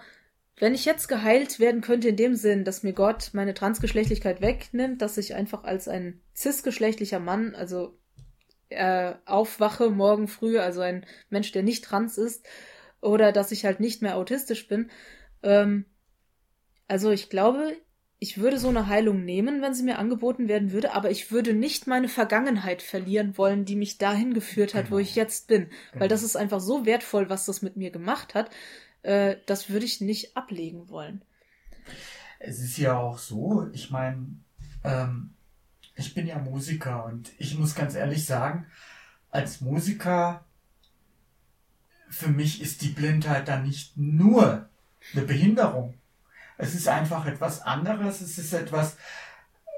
wenn 0.58 0.74
ich 0.74 0.86
jetzt 0.86 1.08
geheilt 1.08 1.60
werden 1.60 1.82
könnte, 1.82 2.10
in 2.10 2.16
dem 2.16 2.36
Sinn, 2.36 2.64
dass 2.64 2.84
mir 2.84 2.94
Gott 2.94 3.30
meine 3.34 3.54
Transgeschlechtlichkeit 3.54 4.42
wegnimmt, 4.42 5.02
dass 5.02 5.18
ich 5.18 5.36
einfach 5.36 5.64
als 5.64 5.88
ein 5.88 6.22
cisgeschlechtlicher 6.36 7.20
Mann, 7.20 7.56
also 7.56 7.98
äh, 8.70 9.14
aufwache 9.26 9.90
morgen 9.90 10.28
früh, 10.28 10.60
also 10.60 10.82
ein 10.82 11.06
Mensch, 11.30 11.52
der 11.52 11.64
nicht 11.64 11.84
trans 11.84 12.18
ist, 12.18 12.46
oder 13.02 13.32
dass 13.32 13.52
ich 13.52 13.66
halt 13.66 13.80
nicht 13.80 14.02
mehr 14.02 14.16
autistisch 14.18 14.68
bin. 14.68 14.90
Ähm, 15.44 15.86
also 16.88 17.12
ich 17.12 17.30
glaube, 17.30 17.78
ich 18.20 18.40
würde 18.40 18.58
so 18.58 18.70
eine 18.70 18.88
Heilung 18.88 19.24
nehmen, 19.26 19.62
wenn 19.62 19.76
sie 19.76 19.84
mir 19.84 20.00
angeboten 20.00 20.48
werden 20.48 20.72
würde, 20.72 20.94
aber 20.94 21.12
ich 21.12 21.32
würde 21.32 21.54
nicht 21.54 21.86
meine 21.86 22.10
Vergangenheit 22.10 22.82
verlieren 22.82 23.38
wollen, 23.38 23.66
die 23.66 23.76
mich 23.76 24.00
dahin 24.00 24.34
geführt 24.34 24.74
hat, 24.74 24.86
genau. 24.86 24.96
wo 24.96 25.00
ich 25.00 25.16
jetzt 25.16 25.48
bin. 25.48 25.70
Genau. 25.92 26.02
Weil 26.02 26.08
das 26.08 26.24
ist 26.24 26.36
einfach 26.36 26.60
so 26.60 26.86
wertvoll, 26.86 27.30
was 27.30 27.46
das 27.46 27.62
mit 27.62 27.78
mir 27.78 27.92
gemacht 27.92 28.34
hat, 28.34 28.50
äh, 29.04 29.36
das 29.46 29.70
würde 29.70 29.86
ich 29.86 30.02
nicht 30.02 30.36
ablegen 30.36 30.90
wollen. 30.90 31.22
Es 32.40 32.60
ist 32.60 32.78
ja 32.78 32.98
auch 32.98 33.20
so, 33.20 33.68
ich 33.72 33.92
meine, 33.92 34.28
ähm, 34.84 35.34
ich 35.98 36.14
bin 36.14 36.28
ja 36.28 36.38
Musiker 36.38 37.06
und 37.06 37.32
ich 37.40 37.58
muss 37.58 37.76
ganz 37.76 37.96
ehrlich 37.96 38.26
sagen, 38.26 38.68
als 39.32 39.62
Musiker, 39.62 40.46
für 42.10 42.30
mich 42.30 42.62
ist 42.62 42.82
die 42.82 42.90
Blindheit 42.90 43.48
dann 43.48 43.64
nicht 43.64 43.98
nur 43.98 44.70
eine 45.14 45.24
Behinderung. 45.24 45.96
Es 46.58 46.76
ist 46.76 46.88
einfach 46.88 47.26
etwas 47.26 47.62
anderes, 47.62 48.22
es 48.22 48.38
ist 48.38 48.54
etwas, 48.54 48.98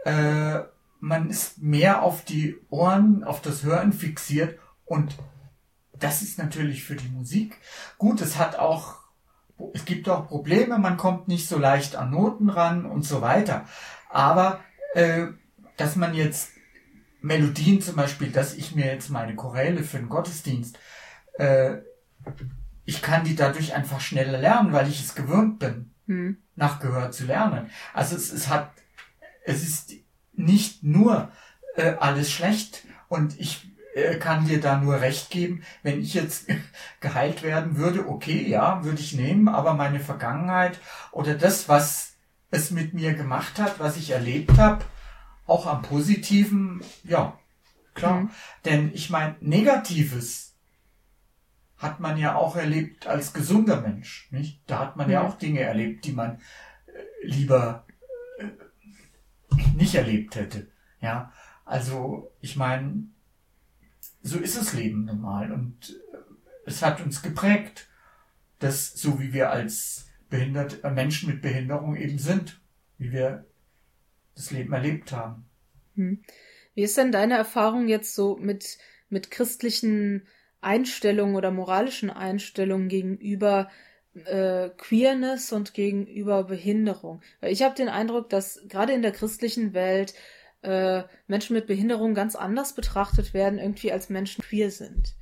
äh, 0.05 0.59
man 0.99 1.29
ist 1.29 1.59
mehr 1.59 2.03
auf 2.03 2.25
die 2.25 2.57
Ohren, 2.69 3.23
auf 3.23 3.41
das 3.41 3.63
Hören 3.63 3.93
fixiert 3.93 4.59
und 4.85 5.15
das 5.93 6.21
ist 6.21 6.37
natürlich 6.37 6.83
für 6.83 6.95
die 6.95 7.09
Musik 7.09 7.57
gut. 7.97 8.21
Es 8.21 8.37
hat 8.37 8.57
auch 8.57 8.99
es 9.73 9.83
gibt 9.83 10.07
auch 10.07 10.27
Probleme, 10.27 10.77
man 10.77 10.95
kommt 10.95 11.27
nicht 11.27 11.47
so 11.47 11.57
leicht 11.57 11.95
an 11.95 12.11
Noten 12.11 12.49
ran 12.49 12.85
und 12.85 13.03
so 13.03 13.21
weiter. 13.21 13.65
Aber 14.09 14.61
äh, 14.93 15.27
dass 15.79 15.95
man 15.95 16.13
jetzt 16.13 16.51
Melodien 17.21 17.81
zum 17.81 17.95
Beispiel, 17.95 18.29
dass 18.29 18.53
ich 18.53 18.75
mir 18.75 18.85
jetzt 18.85 19.09
meine 19.09 19.35
Choräle 19.35 19.83
für 19.83 19.97
den 19.97 20.09
Gottesdienst, 20.09 20.77
äh, 21.37 21.77
ich 22.85 23.01
kann 23.01 23.23
die 23.23 23.35
dadurch 23.35 23.73
einfach 23.75 24.01
schneller 24.01 24.37
lernen, 24.37 24.73
weil 24.73 24.87
ich 24.87 24.99
es 24.99 25.15
gewöhnt 25.15 25.59
bin, 25.59 25.91
hm. 26.07 26.37
nach 26.55 26.79
Gehör 26.79 27.11
zu 27.11 27.25
lernen. 27.25 27.69
Also 27.93 28.15
es, 28.15 28.31
es 28.31 28.49
hat, 28.49 28.71
es 29.45 29.63
ist 29.63 29.93
nicht 30.33 30.83
nur 30.83 31.31
äh, 31.75 31.93
alles 31.99 32.31
schlecht 32.31 32.83
und 33.07 33.39
ich 33.39 33.69
äh, 33.95 34.15
kann 34.15 34.47
dir 34.47 34.59
da 34.59 34.79
nur 34.79 34.99
recht 34.99 35.29
geben. 35.29 35.63
Wenn 35.83 36.01
ich 36.01 36.13
jetzt 36.13 36.47
geheilt 36.99 37.43
werden 37.43 37.77
würde, 37.77 38.07
okay, 38.07 38.47
ja, 38.47 38.83
würde 38.83 39.01
ich 39.01 39.13
nehmen, 39.13 39.47
aber 39.47 39.75
meine 39.75 39.99
Vergangenheit 39.99 40.79
oder 41.11 41.35
das, 41.35 41.69
was 41.69 42.15
es 42.51 42.71
mit 42.71 42.93
mir 42.93 43.13
gemacht 43.13 43.59
hat, 43.59 43.79
was 43.79 43.97
ich 43.97 44.09
erlebt 44.09 44.57
habe, 44.57 44.83
auch 45.49 45.65
am 45.65 45.81
Positiven, 45.81 46.81
ja, 47.03 47.37
klar. 47.93 48.21
Mhm. 48.21 48.29
Denn 48.65 48.91
ich 48.93 49.09
meine, 49.09 49.35
Negatives 49.41 50.55
hat 51.77 51.99
man 51.99 52.17
ja 52.17 52.35
auch 52.35 52.55
erlebt 52.55 53.07
als 53.07 53.33
gesunder 53.33 53.81
Mensch, 53.81 54.27
nicht? 54.31 54.61
Da 54.67 54.79
hat 54.79 54.97
man 54.97 55.07
mhm. 55.07 55.13
ja 55.13 55.21
auch 55.23 55.37
Dinge 55.37 55.61
erlebt, 55.61 56.05
die 56.05 56.11
man 56.11 56.39
äh, 56.87 57.25
lieber 57.25 57.85
äh, 58.37 58.45
nicht 59.75 59.95
erlebt 59.95 60.35
hätte. 60.35 60.67
Ja, 61.01 61.31
also 61.65 62.31
ich 62.41 62.55
meine, 62.55 63.03
so 64.21 64.37
ist 64.37 64.57
das 64.57 64.73
Leben 64.73 65.05
normal 65.05 65.51
und 65.51 66.01
äh, 66.13 66.17
es 66.65 66.81
hat 66.81 67.01
uns 67.01 67.21
geprägt, 67.21 67.87
dass 68.59 68.91
so 68.91 69.19
wie 69.19 69.31
wir 69.31 69.49
als 69.51 70.09
behindert, 70.29 70.83
Menschen 70.93 71.29
mit 71.29 71.41
Behinderung 71.41 71.95
eben 71.95 72.19
sind, 72.19 72.61
wie 72.97 73.11
wir 73.11 73.45
das 74.39 74.51
Leben 74.51 74.73
erlebt 74.73 75.11
haben. 75.11 75.45
Hm. 75.95 76.23
Wie 76.73 76.83
ist 76.83 76.97
denn 76.97 77.11
deine 77.11 77.35
Erfahrung 77.35 77.87
jetzt 77.87 78.15
so 78.15 78.37
mit, 78.37 78.77
mit 79.09 79.31
christlichen 79.31 80.25
Einstellungen 80.61 81.35
oder 81.35 81.51
moralischen 81.51 82.09
Einstellungen 82.09 82.87
gegenüber 82.87 83.69
äh, 84.13 84.69
Queerness 84.69 85.51
und 85.51 85.73
gegenüber 85.73 86.45
Behinderung? 86.45 87.21
Weil 87.41 87.51
ich 87.51 87.63
habe 87.63 87.75
den 87.75 87.89
Eindruck, 87.89 88.29
dass 88.29 88.61
gerade 88.69 88.93
in 88.93 89.01
der 89.01 89.11
christlichen 89.11 89.73
Welt 89.73 90.13
äh, 90.61 91.03
Menschen 91.27 91.53
mit 91.53 91.67
Behinderung 91.67 92.13
ganz 92.13 92.35
anders 92.35 92.73
betrachtet 92.73 93.33
werden, 93.33 93.59
irgendwie 93.59 93.91
als 93.91 94.09
Menschen 94.09 94.43
queer 94.43 94.71
sind. 94.71 95.15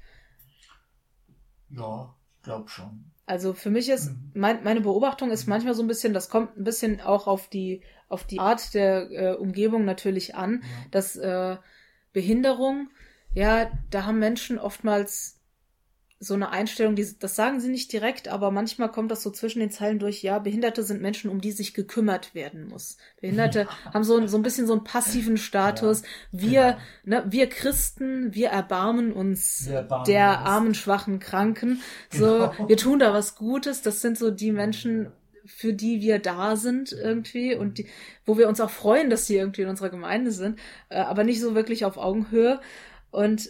Ja, 1.70 2.15
glaub 2.43 2.70
schon. 2.70 3.11
Also 3.26 3.53
für 3.53 3.70
mich 3.70 3.89
ist, 3.89 4.11
mhm. 4.11 4.32
mein, 4.36 4.63
meine 4.63 4.82
Beobachtung 4.82 5.32
ist 5.32 5.47
mhm. 5.47 5.49
manchmal 5.51 5.74
so 5.74 5.84
ein 5.84 5.88
bisschen, 5.88 6.13
das 6.13 6.30
kommt 6.30 6.57
ein 6.57 6.63
bisschen 6.63 7.01
auch 7.01 7.28
auf 7.28 7.49
die, 7.49 7.82
auf 8.10 8.26
die 8.26 8.39
Art 8.39 8.74
der 8.74 9.12
äh, 9.12 9.36
Umgebung 9.36 9.86
natürlich 9.86 10.36
an, 10.36 10.62
ja. 10.62 10.68
dass 10.91 11.16
äh, 11.16 11.58
Behinderung, 12.14 12.89
ja, 13.34 13.70
da 13.89 14.05
haben 14.05 14.20
Menschen 14.20 14.58
oftmals 14.60 15.38
so 16.20 16.34
eine 16.34 16.49
Einstellung, 16.49 16.95
die, 16.95 17.08
das 17.20 17.36
sagen 17.36 17.60
sie 17.60 17.70
nicht 17.70 17.93
direkt, 17.93 18.28
aber 18.28 18.49
manchmal 18.49 18.89
kommt 18.89 19.12
das 19.12 19.22
so 19.22 19.30
zwischen 19.30 19.60
den 19.60 19.70
Zeilen 19.70 19.99
durch, 19.99 20.24
ja, 20.24 20.39
Behinderte 20.39 20.82
sind 20.82 20.99
Menschen, 20.99 21.30
um 21.30 21.41
die 21.41 21.51
sich 21.51 21.76
gekümmert 21.76 22.34
werden 22.34 22.68
muss. 22.68 22.97
Behinderte 23.22 23.68
haben 23.93 24.03
so, 24.03 24.26
so 24.26 24.38
ein 24.38 24.41
bisschen 24.41 24.66
so 24.66 24.74
einen 24.74 24.84
passiven 24.84 25.38
Status. 25.38 26.01
Ja, 26.32 26.41
wir, 26.41 26.78
genau. 27.03 27.24
ne, 27.24 27.32
wir 27.32 27.49
Christen, 27.49 28.34
wir 28.34 28.49
erbarmen 28.49 29.14
uns 29.14 29.68
erbarmen 29.68 30.05
der 30.05 30.30
uns. 30.30 30.47
armen, 30.47 30.76
schwachen 30.76 31.20
Kranken. 31.20 31.82
So, 32.10 32.51
genau. 32.51 32.70
wir 32.70 32.78
tun 32.78 32.99
da 32.99 33.14
was 33.14 33.36
Gutes. 33.36 33.82
Das 33.82 34.01
sind 34.01 34.18
so 34.18 34.32
die 34.32 34.51
Menschen, 34.51 35.12
für 35.48 35.74
die 35.74 36.02
wir 36.02 36.20
da 36.20 36.56
sind 36.56 36.91
irgendwie 36.91 37.56
und 37.56 37.78
die, 37.80 37.88
wo 38.26 38.38
wir 38.38 38.48
uns 38.48 38.62
auch 38.62 38.70
freuen, 38.70 39.10
dass 39.10 39.28
sie 39.28 39.38
irgendwie 39.38 39.64
in 39.64 39.70
unserer 39.70 39.89
Gemeinde 39.89 40.32
sind, 40.32 40.60
äh, 40.89 40.98
aber 40.98 41.24
nicht 41.24 41.41
so 41.41 41.56
wirklich 41.56 41.86
auf 41.86 41.98
Augenhöhe. 41.98 42.60
Und 43.12 43.50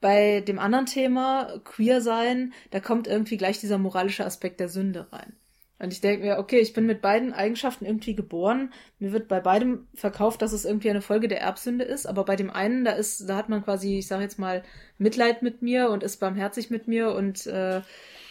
bei 0.00 0.40
dem 0.40 0.58
anderen 0.58 0.86
Thema, 0.86 1.60
queer 1.64 2.00
sein, 2.00 2.52
da 2.70 2.80
kommt 2.80 3.06
irgendwie 3.08 3.36
gleich 3.36 3.58
dieser 3.58 3.78
moralische 3.78 4.24
Aspekt 4.24 4.60
der 4.60 4.68
Sünde 4.68 5.08
rein. 5.12 5.34
Und 5.80 5.92
ich 5.92 6.00
denke 6.00 6.26
mir, 6.26 6.38
okay, 6.38 6.58
ich 6.58 6.72
bin 6.72 6.86
mit 6.86 7.00
beiden 7.00 7.32
Eigenschaften 7.32 7.84
irgendwie 7.84 8.16
geboren. 8.16 8.72
Mir 8.98 9.12
wird 9.12 9.28
bei 9.28 9.38
beidem 9.38 9.86
verkauft, 9.94 10.42
dass 10.42 10.52
es 10.52 10.64
irgendwie 10.64 10.90
eine 10.90 11.02
Folge 11.02 11.28
der 11.28 11.40
Erbsünde 11.40 11.84
ist. 11.84 12.06
Aber 12.06 12.24
bei 12.24 12.34
dem 12.34 12.50
einen, 12.50 12.84
da 12.84 12.92
ist, 12.92 13.28
da 13.28 13.36
hat 13.36 13.48
man 13.48 13.62
quasi, 13.62 13.98
ich 13.98 14.08
sage 14.08 14.24
jetzt 14.24 14.40
mal, 14.40 14.64
Mitleid 14.98 15.42
mit 15.42 15.62
mir 15.62 15.90
und 15.90 16.02
ist 16.02 16.16
barmherzig 16.18 16.70
mit 16.70 16.88
mir 16.88 17.12
und 17.12 17.46
äh, 17.46 17.82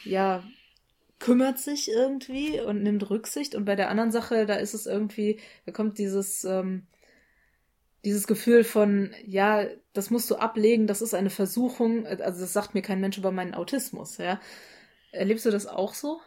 ja, 0.04 0.44
kümmert 1.20 1.60
sich 1.60 1.90
irgendwie 1.90 2.60
und 2.60 2.84
nimmt 2.84 3.10
Rücksicht. 3.10 3.56
Und 3.56 3.66
bei 3.66 3.76
der 3.76 3.90
anderen 3.90 4.12
Sache, 4.12 4.46
da 4.46 4.56
ist 4.56 4.74
es 4.74 4.86
irgendwie, 4.86 5.40
da 5.66 5.72
kommt 5.72 5.98
dieses, 5.98 6.44
ähm, 6.44 6.86
dieses 8.06 8.28
Gefühl 8.28 8.64
von, 8.64 9.14
ja, 9.26 9.66
das 9.94 10.10
musst 10.12 10.30
du 10.30 10.36
ablegen, 10.36 10.88
das 10.88 11.02
ist 11.02 11.14
eine 11.14 11.30
Versuchung, 11.30 12.06
also 12.06 12.42
das 12.42 12.54
sagt 12.54 12.74
mir 12.74 12.82
kein 12.82 13.02
Mensch 13.02 13.18
über 13.18 13.32
meinen 13.32 13.54
Autismus, 13.54 14.18
ja. 14.18 14.40
Erlebst 15.12 15.46
du 15.46 15.52
das 15.52 15.66
auch 15.66 15.94
so? 15.94 16.22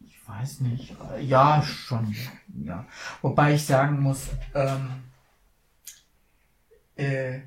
Ich 0.00 0.28
weiß 0.28 0.60
nicht. 0.60 0.96
Ja, 1.20 1.62
schon. 1.62 2.16
Ja. 2.64 2.86
Wobei 3.20 3.54
ich 3.54 3.66
sagen 3.66 4.00
muss, 4.00 4.28
ähm, 4.54 5.02
äh, 6.96 7.40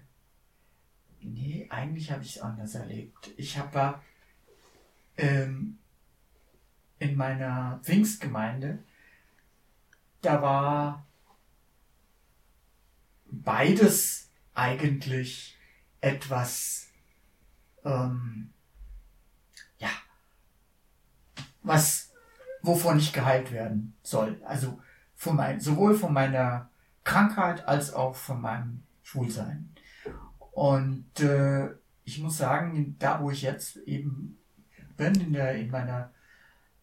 nee, 1.22 1.68
eigentlich 1.70 2.11
habe 2.11 2.24
ich 2.24 2.38
es 2.38 2.41
anders 2.41 2.76
erlebt. 2.76 3.32
Ich 3.38 3.57
habe 3.57 3.99
ähm, 5.18 5.80
in 6.99 7.15
meiner 7.15 7.80
Pfingstgemeinde 7.84 8.80
da 10.22 10.41
war 10.41 11.05
beides 13.26 14.30
eigentlich 14.53 15.57
etwas, 16.01 16.88
ähm, 17.86 18.53
ja, 19.78 19.89
was, 21.63 22.11
wovon 22.61 22.99
ich 22.99 23.13
geheilt 23.13 23.51
werden 23.51 23.95
soll. 24.03 24.41
Also 24.45 24.82
von 25.15 25.36
mein, 25.36 25.59
sowohl 25.59 25.95
von 25.95 26.13
meiner 26.13 26.70
Krankheit 27.03 27.68
als 27.68 27.93
auch 27.93 28.15
von 28.15 28.41
meinem 28.41 28.84
Schwulsein. 29.03 29.74
Und 30.58 31.20
äh, 31.20 31.70
ich 32.03 32.18
muss 32.18 32.39
sagen, 32.39 32.95
da 32.97 33.22
wo 33.22 33.30
ich 33.30 33.43
jetzt 33.43 33.78
eben 33.86 34.39
bin, 34.95 35.14
in, 35.14 35.34
der, 35.34 35.53
in 35.53 35.70
meiner 35.70 36.12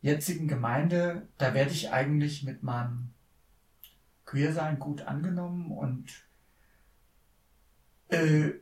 jetzigen 0.01 0.47
Gemeinde, 0.47 1.27
da 1.39 1.55
werde 1.55 1.73
ich 1.73 1.91
eigentlich 1.91 2.45
mit 2.45 2.63
meinem 2.63 3.13
Queersein 4.27 4.79
gut 4.79 5.03
angenommen 5.03 5.73
und 5.73 6.09
äh, 8.11 8.53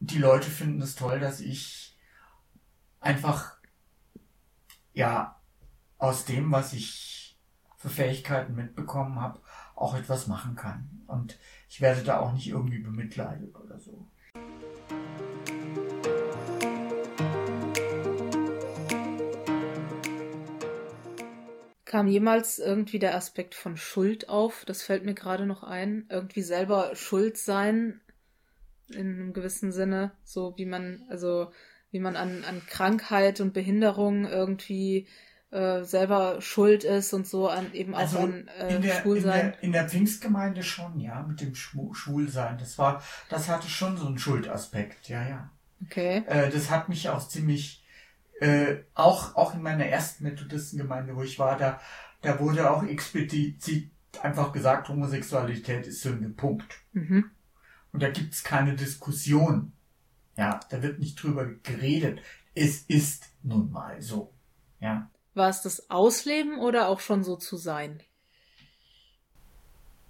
die 0.00 0.18
Leute 0.18 0.50
finden 0.50 0.82
es 0.82 0.96
toll, 0.96 1.18
dass 1.18 1.40
ich 1.40 1.96
einfach 3.00 3.56
ja 4.92 5.40
aus 5.96 6.26
dem, 6.26 6.52
was 6.52 6.74
ich 6.74 7.40
für 7.78 7.88
Fähigkeiten 7.88 8.54
mitbekommen 8.54 9.18
habe, 9.18 9.40
auch 9.76 9.94
etwas 9.94 10.26
machen 10.26 10.56
kann. 10.56 11.04
Und 11.06 11.38
ich 11.70 11.80
werde 11.80 12.02
da 12.02 12.20
auch 12.20 12.34
nicht 12.34 12.48
irgendwie 12.48 12.80
bemitleidet 12.80 13.56
oder 13.56 13.80
so. 13.80 14.11
Kam 21.92 22.08
jemals 22.08 22.58
irgendwie 22.58 22.98
der 22.98 23.14
Aspekt 23.14 23.54
von 23.54 23.76
Schuld 23.76 24.30
auf? 24.30 24.64
Das 24.64 24.82
fällt 24.82 25.04
mir 25.04 25.12
gerade 25.12 25.44
noch 25.44 25.62
ein. 25.62 26.06
Irgendwie 26.08 26.40
selber 26.40 26.96
schuld 26.96 27.36
sein 27.36 28.00
in 28.88 29.12
einem 29.12 29.32
gewissen 29.34 29.72
Sinne, 29.72 30.12
so 30.24 30.54
wie 30.56 30.64
man, 30.64 31.04
also 31.10 31.52
wie 31.90 32.00
man 32.00 32.16
an, 32.16 32.44
an 32.44 32.62
Krankheit 32.66 33.42
und 33.42 33.52
Behinderung 33.52 34.24
irgendwie 34.24 35.06
äh, 35.52 35.84
selber 35.84 36.40
schuld 36.40 36.82
ist 36.82 37.12
und 37.12 37.26
so 37.26 37.48
an 37.48 37.72
eben 37.74 37.94
auch 37.94 38.00
also 38.00 38.18
an 38.18 38.48
äh, 38.58 38.74
in 38.74 38.82
der, 38.82 38.94
Schwulsein. 38.94 39.40
In 39.40 39.50
der, 39.52 39.62
in 39.62 39.72
der 39.72 39.88
Pfingstgemeinde 39.88 40.62
schon, 40.62 40.98
ja, 40.98 41.22
mit 41.22 41.40
dem 41.40 41.54
Schwulsein. 41.54 42.58
Das 42.58 42.78
war, 42.78 43.02
das 43.28 43.48
hatte 43.48 43.68
schon 43.68 43.96
so 43.96 44.06
einen 44.06 44.18
Schuldaspekt, 44.18 45.08
ja, 45.08 45.28
ja. 45.28 45.50
Okay. 45.84 46.24
Äh, 46.26 46.50
das 46.50 46.70
hat 46.70 46.88
mich 46.88 47.08
auch 47.08 47.26
ziemlich 47.28 47.84
äh, 48.40 48.78
auch, 48.94 49.36
auch 49.36 49.54
in 49.54 49.62
meiner 49.62 49.86
ersten 49.86 50.24
Methodistengemeinde, 50.24 51.14
wo 51.14 51.22
ich 51.22 51.38
war, 51.38 51.56
da, 51.56 51.80
da 52.22 52.40
wurde 52.40 52.70
auch 52.70 52.82
explizit 52.82 53.90
einfach 54.20 54.52
gesagt, 54.52 54.88
Homosexualität 54.88 55.86
ist 55.86 56.02
Sünde. 56.02 56.28
Punkt. 56.28 56.80
Mhm. 56.92 57.30
Und 57.92 58.02
da 58.02 58.10
gibt's 58.10 58.42
keine 58.42 58.74
Diskussion. 58.74 59.72
Ja, 60.36 60.60
da 60.70 60.82
wird 60.82 60.98
nicht 60.98 61.22
drüber 61.22 61.46
geredet. 61.62 62.20
Es 62.54 62.82
ist 62.82 63.28
nun 63.42 63.70
mal 63.70 64.00
so. 64.00 64.32
Ja. 64.80 65.10
War 65.34 65.48
es 65.48 65.62
das 65.62 65.90
Ausleben 65.90 66.58
oder 66.58 66.88
auch 66.88 67.00
schon 67.00 67.24
so 67.24 67.36
zu 67.36 67.56
sein? 67.56 68.00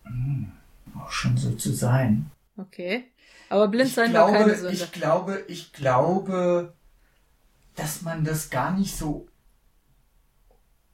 Hm, 0.04 0.52
auch 0.98 1.10
schon 1.10 1.36
so 1.36 1.52
zu 1.52 1.72
sein. 1.72 2.30
Okay. 2.56 3.04
Aber 3.48 3.68
blind 3.68 3.90
sein 3.90 4.12
war 4.12 4.30
keine 4.30 4.54
Sünde. 4.54 4.72
Ich 4.72 4.92
glaube, 4.92 5.44
ich 5.46 5.72
glaube, 5.72 6.72
dass 7.76 8.02
man 8.02 8.24
das 8.24 8.50
gar 8.50 8.76
nicht 8.76 8.96
so 8.96 9.28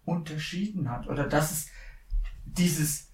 unterschieden 0.05 0.91
hat 0.91 1.07
oder 1.07 1.25
dass 1.25 1.53
es 1.53 1.67
dieses 2.45 3.09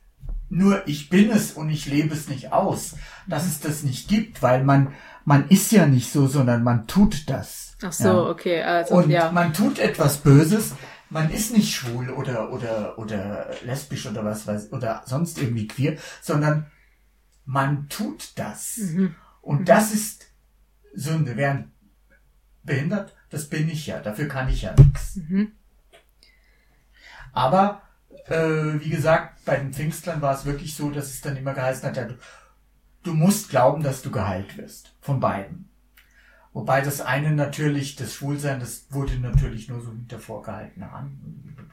nur 0.49 0.87
ich 0.87 1.09
bin 1.09 1.31
es 1.31 1.53
und 1.53 1.71
ich 1.71 1.87
lebe 1.87 2.15
es 2.15 2.29
nicht 2.29 2.53
aus, 2.53 2.95
dass 3.27 3.47
es 3.47 3.61
das 3.61 3.83
nicht 3.83 4.09
gibt, 4.09 4.43
weil 4.43 4.63
man 4.63 4.95
man 5.25 5.49
ist 5.49 5.73
ja 5.73 5.87
nicht 5.87 6.13
so, 6.13 6.27
sondern 6.27 6.63
man 6.63 6.87
tut 6.87 7.29
das. 7.29 7.77
Ach 7.83 7.93
so, 7.93 8.05
ja. 8.05 8.29
okay, 8.29 8.63
also 8.63 8.95
und 8.95 9.11
ja. 9.11 9.33
man 9.33 9.53
tut 9.53 9.79
etwas 9.79 10.19
Böses. 10.19 10.75
Man 11.11 11.31
ist 11.31 11.53
nicht 11.53 11.75
schwul 11.75 12.11
oder 12.11 12.53
oder 12.53 12.99
oder 12.99 13.51
lesbisch 13.65 14.07
oder 14.07 14.25
was 14.25 14.47
weiß 14.47 14.73
oder 14.73 15.03
sonst 15.07 15.39
irgendwie 15.39 15.67
queer, 15.67 15.97
sondern 16.21 16.71
man 17.45 17.89
tut 17.89 18.33
das. 18.37 18.79
Mhm. 18.79 19.15
Und 19.43 19.61
mhm. 19.61 19.65
das 19.67 19.93
ist 19.93 20.27
Sünde. 20.95 21.37
Während 21.37 21.71
behindert 22.63 23.15
das 23.35 23.49
bin 23.49 23.69
ich 23.69 23.89
ja, 23.89 23.99
dafür 23.99 24.29
kann 24.29 24.49
ich 24.49 24.63
ja 24.63 24.75
nichts. 24.79 25.17
Mhm. 25.17 25.53
Aber 27.33 27.83
äh, 28.27 28.81
wie 28.81 28.91
gesagt, 28.91 29.45
bei 29.45 29.57
den 29.57 29.73
Pfingstlern 29.73 30.23
war 30.23 30.35
es 30.35 30.45
wirklich 30.45 30.77
so, 30.77 30.91
dass 30.91 31.07
es 31.07 31.21
dann 31.21 31.37
immer 31.37 31.53
geheißen 31.53 31.89
hat, 31.89 31.97
ja, 31.97 32.05
du, 32.05 32.15
du 33.03 33.13
musst 33.13 33.51
glauben, 33.51 33.83
dass 33.83 34.03
du 34.03 34.13
geheilt 34.13 34.57
wirst. 34.57 34.95
Von 35.01 35.19
beiden. 35.19 35.69
Wobei 36.55 36.83
das 36.83 37.01
eine 37.01 37.33
natürlich, 37.33 37.97
das 37.97 38.15
Schwulsein, 38.15 38.61
das 38.61 38.87
wurde 38.91 39.19
natürlich 39.19 39.69
nur 39.69 39.81
so 39.81 39.91
hinter 39.91 40.21
vorgehaltener 40.21 40.93
Hand. 40.93 41.11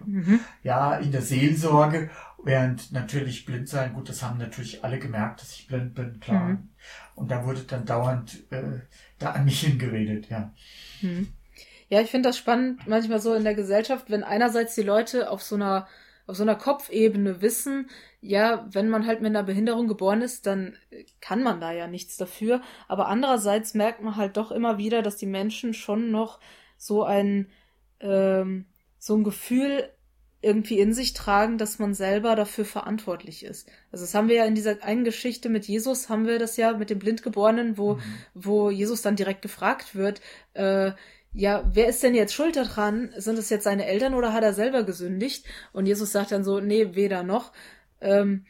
Mhm. 0.07 0.39
Ja, 0.63 0.95
in 0.95 1.11
der 1.11 1.21
Seelsorge, 1.21 2.09
während 2.43 2.91
natürlich 2.91 3.45
Blindsein, 3.45 3.93
gut, 3.93 4.09
das 4.09 4.23
haben 4.23 4.39
natürlich 4.39 4.84
alle 4.84 4.97
gemerkt, 4.97 5.41
dass 5.41 5.53
ich 5.53 5.67
blind 5.67 5.93
bin, 5.93 6.19
klar. 6.19 6.45
Mhm. 6.45 6.69
Und 7.13 7.29
da 7.29 7.45
wurde 7.45 7.61
dann 7.61 7.86
dauernd 7.86 8.51
äh, 8.51 8.79
da 9.19 9.34
an 9.34 9.45
mich 9.45 9.61
hingeredet, 9.61 10.29
ja. 10.29 10.51
Mhm. 11.01 11.27
Ja, 11.88 12.01
ich 12.01 12.09
finde 12.09 12.29
das 12.29 12.39
spannend 12.39 12.88
manchmal 12.88 13.19
so 13.19 13.36
in 13.36 13.43
der 13.43 13.53
Gesellschaft, 13.53 14.09
wenn 14.09 14.23
einerseits 14.23 14.73
die 14.73 14.82
Leute 14.82 15.29
auf 15.29 15.43
so 15.43 15.55
einer 15.55 15.88
auf 16.27 16.38
so 16.38 16.43
einer 16.43 16.55
Kopfebene 16.55 17.41
wissen, 17.41 17.89
ja, 18.22 18.67
wenn 18.72 18.89
man 18.89 19.07
halt 19.07 19.22
mit 19.22 19.30
einer 19.30 19.43
Behinderung 19.43 19.88
geboren 19.88 20.22
ist, 20.22 20.45
dann 20.45 20.78
kann 21.19 21.41
man 21.41 21.59
da 21.59 21.72
ja 21.72 21.88
nichts 21.88 22.17
dafür. 22.17 22.61
Aber 22.88 23.07
andererseits 23.07 23.74
merkt 23.74 24.01
man 24.01 24.15
halt 24.15 24.38
doch 24.38 24.51
immer 24.51 24.78
wieder, 24.78 25.01
dass 25.01 25.17
die 25.17 25.26
Menschen 25.26 25.74
schon 25.74 26.11
noch 26.11 26.39
so 26.78 27.03
ein 27.03 27.49
ähm, 27.99 28.65
so 28.99 29.15
ein 29.15 29.24
Gefühl 29.24 29.89
irgendwie 30.43 30.80
in 30.80 30.93
sich 30.93 31.13
tragen, 31.13 31.57
dass 31.57 31.80
man 31.80 31.93
selber 31.93 32.36
dafür 32.36 32.65
verantwortlich 32.65 33.43
ist. 33.43 33.69
Also 33.91 34.05
das 34.05 34.13
haben 34.15 34.28
wir 34.28 34.36
ja 34.36 34.45
in 34.45 34.55
dieser 34.55 34.84
einen 34.84 35.03
Geschichte 35.03 35.49
mit 35.49 35.65
Jesus, 35.65 36.09
haben 36.09 36.26
wir 36.26 36.39
das 36.39 36.57
ja 36.57 36.74
mit 36.74 36.89
dem 36.89 36.99
Blindgeborenen, 36.99 37.78
wo, 37.78 37.95
mhm. 37.95 38.01
wo 38.34 38.69
Jesus 38.72 39.01
dann 39.03 39.15
direkt 39.15 39.43
gefragt 39.43 39.95
wird, 39.95 40.22
äh, 40.53 40.91
ja, 41.34 41.63
wer 41.74 41.88
ist 41.88 42.03
denn 42.03 42.13
jetzt 42.13 42.34
schuld 42.34 42.57
daran? 42.57 43.13
Sind 43.15 43.38
es 43.38 43.49
jetzt 43.49 43.63
seine 43.63 43.86
Eltern 43.86 44.15
oder 44.15 44.34
hat 44.34 44.43
er 44.43 44.53
selber 44.53 44.84
gesündigt? 44.84 45.45
Und 45.72 45.86
Jesus 45.86 46.11
sagt 46.11 46.32
dann 46.32 46.43
so, 46.43 46.59
nee, 46.59 46.93
weder 46.93 47.24
noch. 47.24 47.53
Ähm, 48.02 48.45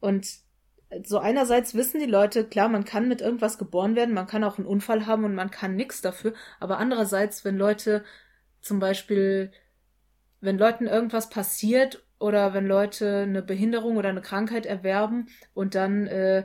und 0.00 0.26
so 1.04 1.18
einerseits 1.18 1.74
wissen 1.74 2.00
die 2.00 2.06
Leute, 2.06 2.44
klar, 2.44 2.68
man 2.68 2.84
kann 2.84 3.08
mit 3.08 3.20
irgendwas 3.20 3.58
geboren 3.58 3.96
werden, 3.96 4.14
man 4.14 4.26
kann 4.26 4.44
auch 4.44 4.58
einen 4.58 4.66
Unfall 4.66 5.06
haben 5.06 5.24
und 5.24 5.34
man 5.34 5.50
kann 5.50 5.74
nichts 5.74 6.02
dafür, 6.02 6.34
aber 6.60 6.78
andererseits, 6.78 7.44
wenn 7.44 7.56
Leute 7.56 8.04
zum 8.60 8.78
Beispiel, 8.78 9.50
wenn 10.40 10.58
Leuten 10.58 10.86
irgendwas 10.86 11.30
passiert 11.30 12.04
oder 12.18 12.52
wenn 12.54 12.66
Leute 12.66 13.22
eine 13.22 13.42
Behinderung 13.42 13.96
oder 13.96 14.10
eine 14.10 14.20
Krankheit 14.20 14.66
erwerben 14.66 15.28
und 15.54 15.74
dann 15.74 16.06
äh, 16.06 16.44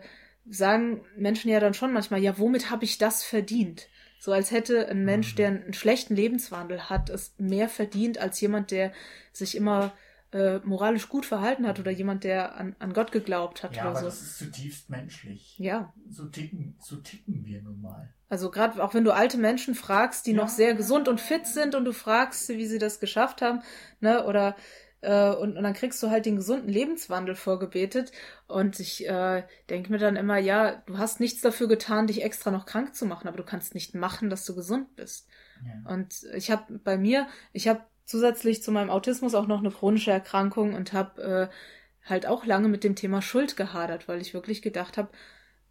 sagen 0.49 1.01
Menschen 1.17 1.51
ja 1.51 1.59
dann 1.59 1.73
schon 1.73 1.93
manchmal, 1.93 2.21
ja, 2.21 2.37
womit 2.37 2.71
habe 2.71 2.85
ich 2.85 2.97
das 2.97 3.23
verdient? 3.23 3.87
So 4.19 4.31
als 4.31 4.51
hätte 4.51 4.87
ein 4.87 5.05
Mensch, 5.05 5.35
der 5.35 5.49
einen 5.49 5.73
schlechten 5.73 6.15
Lebenswandel 6.15 6.89
hat, 6.89 7.09
es 7.09 7.35
mehr 7.37 7.69
verdient 7.69 8.17
als 8.17 8.41
jemand, 8.41 8.71
der 8.71 8.91
sich 9.31 9.55
immer 9.55 9.93
äh, 10.33 10.59
moralisch 10.59 11.07
gut 11.09 11.25
verhalten 11.25 11.67
hat 11.67 11.79
oder 11.79 11.91
jemand, 11.91 12.23
der 12.23 12.55
an, 12.55 12.75
an 12.79 12.93
Gott 12.93 13.11
geglaubt 13.11 13.63
hat. 13.63 13.75
Ja, 13.75 13.83
oder 13.83 13.91
aber 13.91 13.99
so. 13.99 14.05
das 14.07 14.21
ist 14.21 14.37
zutiefst 14.39 14.89
menschlich. 14.89 15.57
Ja. 15.57 15.93
So 16.09 16.25
ticken, 16.25 16.75
so 16.79 16.97
ticken 16.97 17.45
wir 17.45 17.61
nun 17.61 17.81
mal. 17.81 18.13
Also 18.29 18.51
gerade 18.51 18.83
auch 18.83 18.93
wenn 18.93 19.05
du 19.05 19.11
alte 19.11 19.37
Menschen 19.37 19.73
fragst, 19.73 20.25
die 20.25 20.31
Ja. 20.31 20.37
noch 20.37 20.49
sehr 20.49 20.73
gesund 20.73 21.07
und 21.07 21.21
fit 21.21 21.47
sind 21.47 21.75
und 21.75 21.85
du 21.85 21.93
fragst, 21.93 22.49
wie 22.49 22.65
sie 22.67 22.77
das 22.79 22.99
geschafft 22.99 23.41
haben, 23.41 23.61
ne, 24.01 24.25
oder 24.25 24.55
äh, 24.99 25.29
und, 25.29 25.55
und 25.55 25.63
dann 25.63 25.73
kriegst 25.73 26.01
du 26.03 26.09
halt 26.09 26.25
den 26.25 26.35
gesunden 26.35 26.67
Lebenswandel 26.67 27.35
vorgebetet 27.35 28.11
und 28.47 28.79
ich 28.81 29.07
äh, 29.07 29.43
denke 29.69 29.91
mir 29.91 29.99
dann 29.99 30.15
immer, 30.17 30.37
ja, 30.39 30.83
du 30.87 30.97
hast 30.97 31.19
nichts 31.21 31.41
dafür 31.41 31.67
getan, 31.67 32.07
dich 32.07 32.23
extra 32.23 32.51
noch 32.51 32.65
krank 32.65 32.95
zu 32.95 33.05
machen, 33.05 33.27
aber 33.27 33.37
du 33.37 33.43
kannst 33.43 33.75
nicht 33.75 33.95
machen, 33.95 34.29
dass 34.29 34.43
du 34.43 34.55
gesund 34.55 34.95
bist. 34.95 35.27
Ja. 35.65 35.93
Und 35.93 36.23
ich 36.35 36.51
habe 36.51 36.79
bei 36.79 36.97
mir, 36.97 37.27
ich 37.53 37.67
habe 37.67 37.81
zusätzlich 38.07 38.63
zu 38.63 38.71
meinem 38.73 38.91
Autismus 38.91 39.35
auch 39.35 39.47
noch 39.47 39.59
eine 39.59 39.71
chronische 39.71 40.11
Erkrankung 40.11 40.75
und 40.75 40.93
habe 40.93 41.51
äh, 41.51 42.09
halt 42.09 42.27
auch 42.27 42.45
lange 42.45 42.69
mit 42.69 42.83
dem 42.85 42.95
Thema 42.95 43.21
Schuld 43.21 43.57
gehadert, 43.57 44.07
weil 44.09 44.21
ich 44.21 44.33
wirklich 44.35 44.63
gedacht 44.63 44.97
habe, 44.97 45.11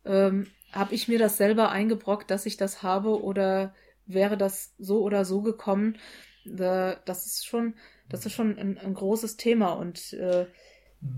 ähm, 0.04 0.48
habe 0.72 0.94
ich 0.94 1.08
mir 1.08 1.18
das 1.18 1.36
selber 1.38 1.70
eingebrockt, 1.70 2.30
dass 2.30 2.46
ich 2.46 2.56
das 2.56 2.82
habe 2.82 3.22
oder 3.22 3.74
wäre 4.06 4.36
das 4.38 4.74
so 4.78 5.02
oder 5.02 5.24
so 5.24 5.42
gekommen? 5.42 5.98
Äh, 6.46 6.96
das 7.06 7.26
ist 7.26 7.46
schon, 7.46 7.76
das 8.10 8.26
ist 8.26 8.34
schon 8.34 8.58
ein, 8.58 8.78
ein 8.78 8.94
großes 8.94 9.36
Thema 9.38 9.72
und 9.72 10.12
äh, 10.14 10.46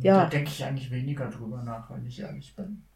Ja. 0.03 0.25
Da 0.25 0.29
denke 0.31 0.51
ich 0.51 0.65
eigentlich 0.65 0.91
weniger 0.91 1.31
drüber 1.31 1.63
nach, 1.63 1.91
wenn 1.91 2.07
ich 2.07 2.21
ehrlich 2.21 2.57
bin. 2.57 2.88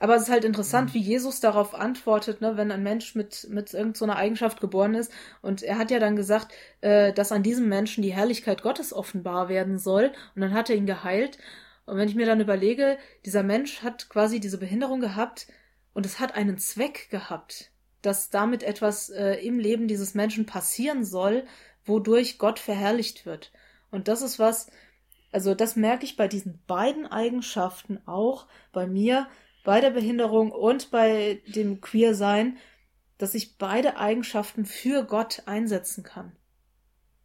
Aber 0.00 0.16
es 0.16 0.22
ist 0.22 0.30
halt 0.30 0.44
interessant, 0.44 0.90
Mhm. 0.90 0.94
wie 0.94 1.00
Jesus 1.02 1.40
darauf 1.40 1.74
antwortet, 1.74 2.40
ne, 2.40 2.56
wenn 2.56 2.72
ein 2.72 2.82
Mensch 2.82 3.14
mit, 3.14 3.46
mit 3.50 3.74
irgendeiner 3.74 4.14
so 4.14 4.18
Eigenschaft 4.18 4.60
geboren 4.60 4.94
ist. 4.94 5.12
Und 5.42 5.62
er 5.62 5.78
hat 5.78 5.90
ja 5.90 5.98
dann 6.00 6.16
gesagt, 6.16 6.52
äh, 6.80 7.12
dass 7.12 7.32
an 7.32 7.42
diesem 7.42 7.68
Menschen 7.68 8.02
die 8.02 8.12
Herrlichkeit 8.14 8.62
Gottes 8.62 8.92
offenbar 8.94 9.48
werden 9.48 9.78
soll. 9.78 10.12
Und 10.34 10.42
dann 10.42 10.54
hat 10.54 10.70
er 10.70 10.76
ihn 10.76 10.86
geheilt. 10.86 11.38
Und 11.84 11.98
wenn 11.98 12.08
ich 12.08 12.14
mir 12.14 12.26
dann 12.26 12.40
überlege, 12.40 12.98
dieser 13.26 13.42
Mensch 13.42 13.82
hat 13.82 14.08
quasi 14.08 14.40
diese 14.40 14.58
Behinderung 14.58 15.00
gehabt 15.00 15.46
und 15.92 16.06
es 16.06 16.18
hat 16.18 16.34
einen 16.34 16.56
Zweck 16.56 17.10
gehabt, 17.10 17.70
dass 18.02 18.30
damit 18.30 18.62
etwas 18.62 19.10
äh, 19.10 19.34
im 19.44 19.58
Leben 19.58 19.86
dieses 19.86 20.14
Menschen 20.14 20.46
passieren 20.46 21.04
soll, 21.04 21.44
wodurch 21.84 22.38
Gott 22.38 22.58
verherrlicht 22.58 23.26
wird. 23.26 23.52
Und 23.90 24.08
das 24.08 24.22
ist 24.22 24.38
was, 24.38 24.70
also 25.32 25.54
das 25.54 25.76
merke 25.76 26.04
ich 26.04 26.16
bei 26.16 26.28
diesen 26.28 26.62
beiden 26.66 27.06
Eigenschaften 27.06 28.00
auch 28.06 28.46
bei 28.72 28.86
mir, 28.86 29.26
bei 29.64 29.80
der 29.80 29.90
Behinderung 29.90 30.50
und 30.52 30.90
bei 30.90 31.42
dem 31.46 31.80
Queersein, 31.80 32.58
dass 33.18 33.34
ich 33.34 33.58
beide 33.58 33.96
Eigenschaften 33.96 34.64
für 34.64 35.04
Gott 35.04 35.42
einsetzen 35.46 36.02
kann. 36.02 36.32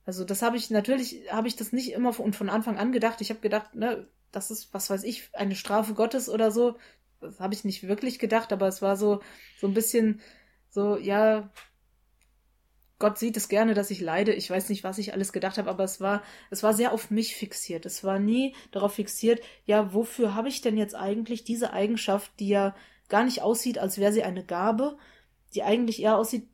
Also 0.06 0.24
das 0.24 0.42
habe 0.42 0.58
ich 0.58 0.70
natürlich 0.70 1.32
habe 1.32 1.48
ich 1.48 1.56
das 1.56 1.72
nicht 1.72 1.92
immer 1.92 2.14
von, 2.14 2.34
von 2.34 2.50
Anfang 2.50 2.78
an 2.78 2.92
gedacht. 2.92 3.22
Ich 3.22 3.30
habe 3.30 3.40
gedacht, 3.40 3.74
ne, 3.76 4.08
das 4.32 4.52
ist 4.52 4.74
was 4.74 4.90
weiß 4.90 5.04
ich 5.04 5.30
eine 5.34 5.56
Strafe 5.56 5.94
Gottes 5.94 6.30
oder 6.30 6.52
so. 6.52 6.78
Das 7.22 7.40
habe 7.40 7.54
ich 7.54 7.64
nicht 7.64 7.88
wirklich 7.88 8.20
gedacht, 8.20 8.54
aber 8.54 8.68
es 8.68 8.82
war 8.82 8.98
so 8.98 9.22
so 9.60 9.68
ein 9.68 9.74
bisschen 9.74 10.22
so 10.70 10.98
ja 10.98 11.50
Gott 12.98 13.18
sieht 13.18 13.36
es 13.36 13.50
gerne, 13.50 13.74
dass 13.74 13.92
ich 13.92 14.00
leide. 14.00 14.34
Ich 14.34 14.50
weiß 14.50 14.70
nicht, 14.70 14.84
was 14.84 14.98
ich 14.98 15.14
alles 15.14 15.34
gedacht 15.34 15.58
habe, 15.58 15.70
aber 15.70 15.84
es 15.84 16.00
war, 16.00 16.24
es 16.50 16.64
war 16.64 16.74
sehr 16.74 16.94
auf 16.94 17.12
mich 17.12 17.36
fixiert. 17.36 17.86
Es 17.86 18.04
war 18.04 18.20
nie 18.20 18.56
darauf 18.72 18.94
fixiert, 18.94 19.42
ja, 19.66 19.94
wofür 19.94 20.34
habe 20.34 20.48
ich 20.48 20.62
denn 20.62 20.78
jetzt 20.78 20.96
eigentlich 20.96 21.44
diese 21.44 21.74
Eigenschaft, 21.74 22.32
die 22.40 22.48
ja 22.48 22.76
gar 23.10 23.26
nicht 23.26 23.42
aussieht, 23.42 23.78
als 23.78 23.98
wäre 23.98 24.14
sie 24.14 24.24
eine 24.24 24.46
Gabe, 24.46 24.98
die 25.54 25.64
eigentlich 25.64 26.02
eher 26.02 26.18
aussieht 26.18 26.48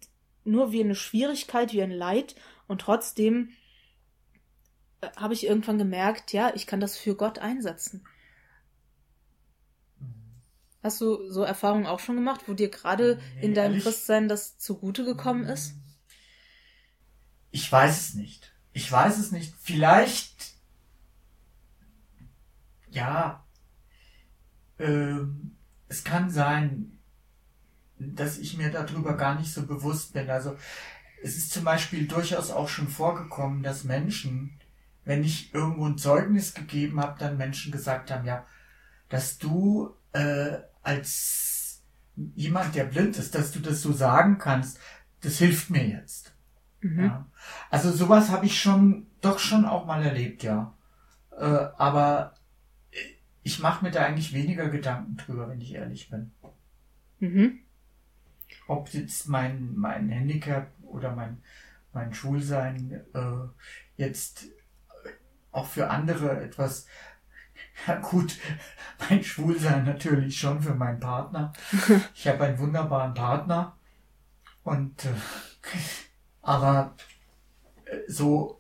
nur 0.44 0.72
wie 0.72 0.84
eine 0.84 0.96
Schwierigkeit, 0.96 1.74
wie 1.74 1.84
ein 1.84 1.92
Leid 1.92 2.36
und 2.68 2.82
trotzdem 2.82 3.50
äh, 5.02 5.10
habe 5.16 5.36
ich 5.36 5.46
irgendwann 5.46 5.78
gemerkt, 5.78 6.34
ja, 6.34 6.52
ich 6.56 6.66
kann 6.66 6.80
das 6.80 6.98
für 6.98 7.16
Gott 7.16 7.40
einsetzen. 7.40 8.04
Hast 10.84 11.00
du 11.00 11.30
so 11.30 11.44
Erfahrungen 11.44 11.86
auch 11.86 12.00
schon 12.00 12.16
gemacht, 12.16 12.42
wo 12.48 12.54
dir 12.54 12.70
gerade 12.70 13.20
in 13.40 13.54
deinem 13.54 13.80
Christsein 13.80 14.28
das 14.28 14.58
zugute 14.58 15.06
gekommen 15.06 15.44
ist? 15.44 15.76
Ich 17.52 17.72
weiß 17.72 18.00
es 18.00 18.14
nicht. 18.16 18.52
Ich 18.74 18.92
weiß 18.92 19.18
es 19.18 19.32
nicht. 19.32 19.54
Vielleicht, 19.60 20.56
ja, 22.90 23.46
ähm, 24.80 25.58
es 25.88 26.04
kann 26.04 26.30
sein, 26.30 26.98
dass 28.00 28.38
ich 28.38 28.58
mir 28.58 28.72
darüber 28.72 29.16
gar 29.16 29.36
nicht 29.36 29.54
so 29.54 29.66
bewusst 29.66 30.14
bin. 30.14 30.30
Also 30.30 30.58
es 31.22 31.38
ist 31.38 31.52
zum 31.52 31.64
Beispiel 31.64 32.08
durchaus 32.08 32.50
auch 32.50 32.70
schon 32.70 32.88
vorgekommen, 32.88 33.62
dass 33.62 33.84
Menschen, 33.84 34.60
wenn 35.04 35.24
ich 35.24 35.54
irgendwo 35.54 35.86
ein 35.86 35.98
Zeugnis 35.98 36.54
gegeben 36.54 37.00
habe, 37.00 37.20
dann 37.20 37.38
Menschen 37.38 37.72
gesagt 37.72 38.10
haben, 38.10 38.26
ja, 38.26 38.46
dass 39.10 39.38
du 39.38 39.94
äh, 40.14 40.58
als 40.82 41.84
jemand, 42.36 42.76
der 42.76 42.86
blind 42.86 43.18
ist, 43.18 43.36
dass 43.36 43.52
du 43.52 43.60
das 43.60 43.82
so 43.82 43.92
sagen 43.92 44.38
kannst, 44.38 44.80
das 45.22 45.38
hilft 45.38 45.70
mir 45.70 45.86
jetzt. 45.86 46.34
Mhm. 46.82 47.04
Ja. 47.06 47.26
Also 47.70 47.92
sowas 47.92 48.30
habe 48.30 48.46
ich 48.46 48.60
schon, 48.60 49.08
doch 49.22 49.40
schon 49.40 49.66
auch 49.66 49.86
mal 49.86 50.04
erlebt, 50.04 50.44
ja. 50.44 50.74
Äh, 51.38 51.68
aber 51.78 52.36
ich 53.44 53.60
mache 53.60 53.84
mir 53.86 53.92
da 53.92 54.06
eigentlich 54.06 54.34
weniger 54.34 54.70
Gedanken 54.70 55.18
drüber, 55.18 55.50
wenn 55.50 55.62
ich 55.62 55.74
ehrlich 55.74 56.10
bin. 56.10 56.32
Mhm. 57.20 57.60
Ob 58.68 58.94
jetzt 58.94 59.28
mein, 59.28 59.74
mein 59.76 60.10
Handicap 60.10 60.68
oder 60.84 61.16
mein, 61.16 61.42
mein 61.94 62.14
Schwulsein 62.14 63.02
äh, 63.14 63.48
jetzt 63.98 64.48
auch 65.52 65.66
für 65.66 65.90
andere 65.90 66.42
etwas, 66.42 66.88
ja 67.88 67.96
gut, 68.00 68.38
mein 69.10 69.24
Schwulsein 69.24 69.86
natürlich 69.86 70.40
schon 70.40 70.62
für 70.62 70.76
meinen 70.76 71.00
Partner. 71.00 71.54
Ich 72.14 72.28
habe 72.28 72.44
einen 72.44 72.60
wunderbaren 72.60 73.14
Partner 73.14 73.76
und 74.64 75.06
äh, 75.06 75.10
aber 76.42 76.96
äh, 77.86 78.00
so 78.08 78.60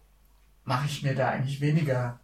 mache 0.65 0.87
ich 0.87 1.03
mir 1.03 1.15
da 1.15 1.29
eigentlich 1.29 1.61
weniger 1.61 2.19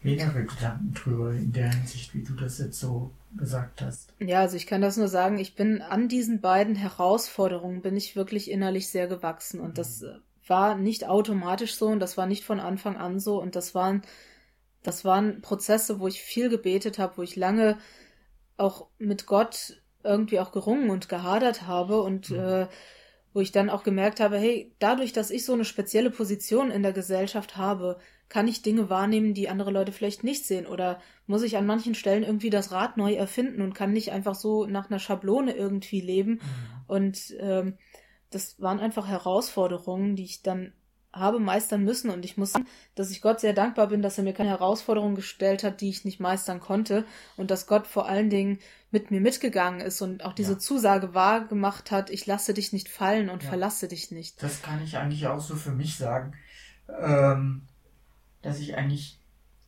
weniger 0.00 0.30
Gedanken 0.42 0.94
drüber 0.94 1.32
in 1.32 1.52
der 1.52 1.70
Hinsicht, 1.70 2.14
wie 2.14 2.22
du 2.22 2.34
das 2.34 2.58
jetzt 2.58 2.80
so 2.80 3.10
gesagt 3.36 3.82
hast. 3.82 4.14
Ja, 4.18 4.40
also 4.40 4.56
ich 4.56 4.66
kann 4.66 4.80
das 4.80 4.96
nur 4.96 5.08
sagen, 5.08 5.38
ich 5.38 5.54
bin 5.56 5.82
an 5.82 6.08
diesen 6.08 6.40
beiden 6.40 6.74
Herausforderungen 6.74 7.82
bin 7.82 7.96
ich 7.96 8.16
wirklich 8.16 8.50
innerlich 8.50 8.88
sehr 8.88 9.08
gewachsen 9.08 9.60
und 9.60 9.76
das 9.76 10.00
äh, 10.02 10.14
war 10.46 10.74
nicht 10.76 11.06
automatisch 11.06 11.74
so 11.74 11.88
und 11.88 12.00
das 12.00 12.16
war 12.16 12.26
nicht 12.26 12.44
von 12.44 12.58
Anfang 12.60 12.96
an 12.96 13.20
so 13.20 13.40
und 13.40 13.56
das 13.56 13.74
waren 13.74 14.02
das 14.82 15.04
waren 15.04 15.42
Prozesse, 15.42 16.00
wo 16.00 16.08
ich 16.08 16.22
viel 16.22 16.48
gebetet 16.50 16.98
habe, 16.98 17.18
wo 17.18 17.22
ich 17.22 17.36
lange 17.36 17.78
auch 18.58 18.88
mit 18.98 19.26
Gott 19.26 19.82
irgendwie 20.04 20.40
auch 20.40 20.52
gerungen 20.52 20.90
und 20.90 21.08
gehadert 21.08 21.66
habe 21.66 22.02
und 22.02 22.30
Mhm. 22.30 22.36
äh, 22.36 22.68
wo 23.36 23.40
ich 23.40 23.52
dann 23.52 23.68
auch 23.68 23.82
gemerkt 23.82 24.18
habe, 24.18 24.38
hey, 24.38 24.72
dadurch, 24.78 25.12
dass 25.12 25.30
ich 25.30 25.44
so 25.44 25.52
eine 25.52 25.66
spezielle 25.66 26.08
Position 26.08 26.70
in 26.70 26.82
der 26.82 26.94
Gesellschaft 26.94 27.58
habe, 27.58 27.98
kann 28.30 28.48
ich 28.48 28.62
Dinge 28.62 28.88
wahrnehmen, 28.88 29.34
die 29.34 29.50
andere 29.50 29.70
Leute 29.70 29.92
vielleicht 29.92 30.24
nicht 30.24 30.46
sehen 30.46 30.64
oder 30.64 31.00
muss 31.26 31.42
ich 31.42 31.58
an 31.58 31.66
manchen 31.66 31.94
Stellen 31.94 32.22
irgendwie 32.22 32.48
das 32.48 32.72
Rad 32.72 32.96
neu 32.96 33.12
erfinden 33.12 33.60
und 33.60 33.74
kann 33.74 33.92
nicht 33.92 34.10
einfach 34.10 34.34
so 34.34 34.64
nach 34.64 34.88
einer 34.88 34.98
Schablone 34.98 35.54
irgendwie 35.54 36.00
leben. 36.00 36.40
Und 36.86 37.36
ähm, 37.38 37.76
das 38.30 38.58
waren 38.58 38.80
einfach 38.80 39.06
Herausforderungen, 39.06 40.16
die 40.16 40.24
ich 40.24 40.40
dann 40.40 40.72
habe 41.18 41.38
meistern 41.40 41.82
müssen. 41.84 42.10
Und 42.10 42.24
ich 42.24 42.36
muss 42.36 42.52
sagen, 42.52 42.66
dass 42.94 43.10
ich 43.10 43.20
Gott 43.22 43.40
sehr 43.40 43.52
dankbar 43.52 43.88
bin, 43.88 44.02
dass 44.02 44.18
er 44.18 44.24
mir 44.24 44.32
keine 44.32 44.50
Herausforderungen 44.50 45.14
gestellt 45.16 45.64
hat, 45.64 45.80
die 45.80 45.88
ich 45.88 46.04
nicht 46.04 46.20
meistern 46.20 46.60
konnte. 46.60 47.04
Und 47.36 47.50
dass 47.50 47.66
Gott 47.66 47.86
vor 47.86 48.08
allen 48.08 48.30
Dingen 48.30 48.58
mit 48.90 49.10
mir 49.10 49.20
mitgegangen 49.20 49.80
ist 49.80 50.00
und 50.02 50.24
auch 50.24 50.32
diese 50.32 50.52
Ja. 50.52 50.58
Zusage 50.58 51.14
wahr 51.14 51.46
gemacht 51.46 51.90
hat, 51.90 52.10
ich 52.10 52.26
lasse 52.26 52.54
dich 52.54 52.72
nicht 52.72 52.88
fallen 52.88 53.28
und 53.28 53.42
Ja. 53.42 53.48
verlasse 53.48 53.88
dich 53.88 54.10
nicht. 54.10 54.42
Das 54.42 54.62
kann 54.62 54.82
ich 54.82 54.96
eigentlich 54.96 55.26
auch 55.26 55.40
so 55.40 55.56
für 55.56 55.72
mich 55.72 55.96
sagen, 55.96 56.34
ähm, 57.00 57.62
dass 58.42 58.60
ich 58.60 58.76
eigentlich 58.76 59.18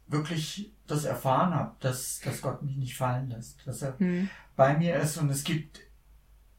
wirklich 0.07 0.72
das 0.86 1.05
erfahren 1.05 1.55
habe, 1.55 1.76
dass, 1.80 2.20
dass 2.20 2.40
Gott 2.40 2.62
mich 2.62 2.76
nicht 2.76 2.96
fallen 2.96 3.28
lässt, 3.30 3.66
dass 3.66 3.82
er 3.82 3.99
Hm. 3.99 4.30
bei 4.57 4.76
mir 4.76 4.96
ist 4.96 5.18
und 5.18 5.28
es 5.30 5.44
gibt 5.44 5.80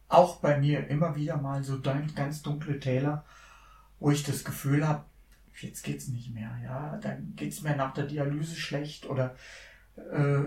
auch 0.08 0.38
bei 0.38 0.58
mir 0.58 0.88
immer 0.88 1.16
wieder 1.16 1.38
mal 1.38 1.64
so 1.64 1.80
ganz 1.82 2.42
dunkle 2.42 2.80
Täler, 2.80 3.26
wo 4.00 4.12
ich 4.12 4.24
das 4.24 4.44
Gefühl 4.44 4.88
habe, 4.88 5.06
jetzt 5.62 5.84
geht's 5.84 6.08
nicht 6.08 6.34
mehr, 6.34 6.58
ja, 6.64 6.98
dann 6.98 7.34
geht's 7.36 7.62
mir 7.62 7.76
nach 7.76 7.94
der 7.94 8.06
Dialyse 8.06 8.56
schlecht 8.56 9.06
oder 9.06 9.36
äh, 10.12 10.44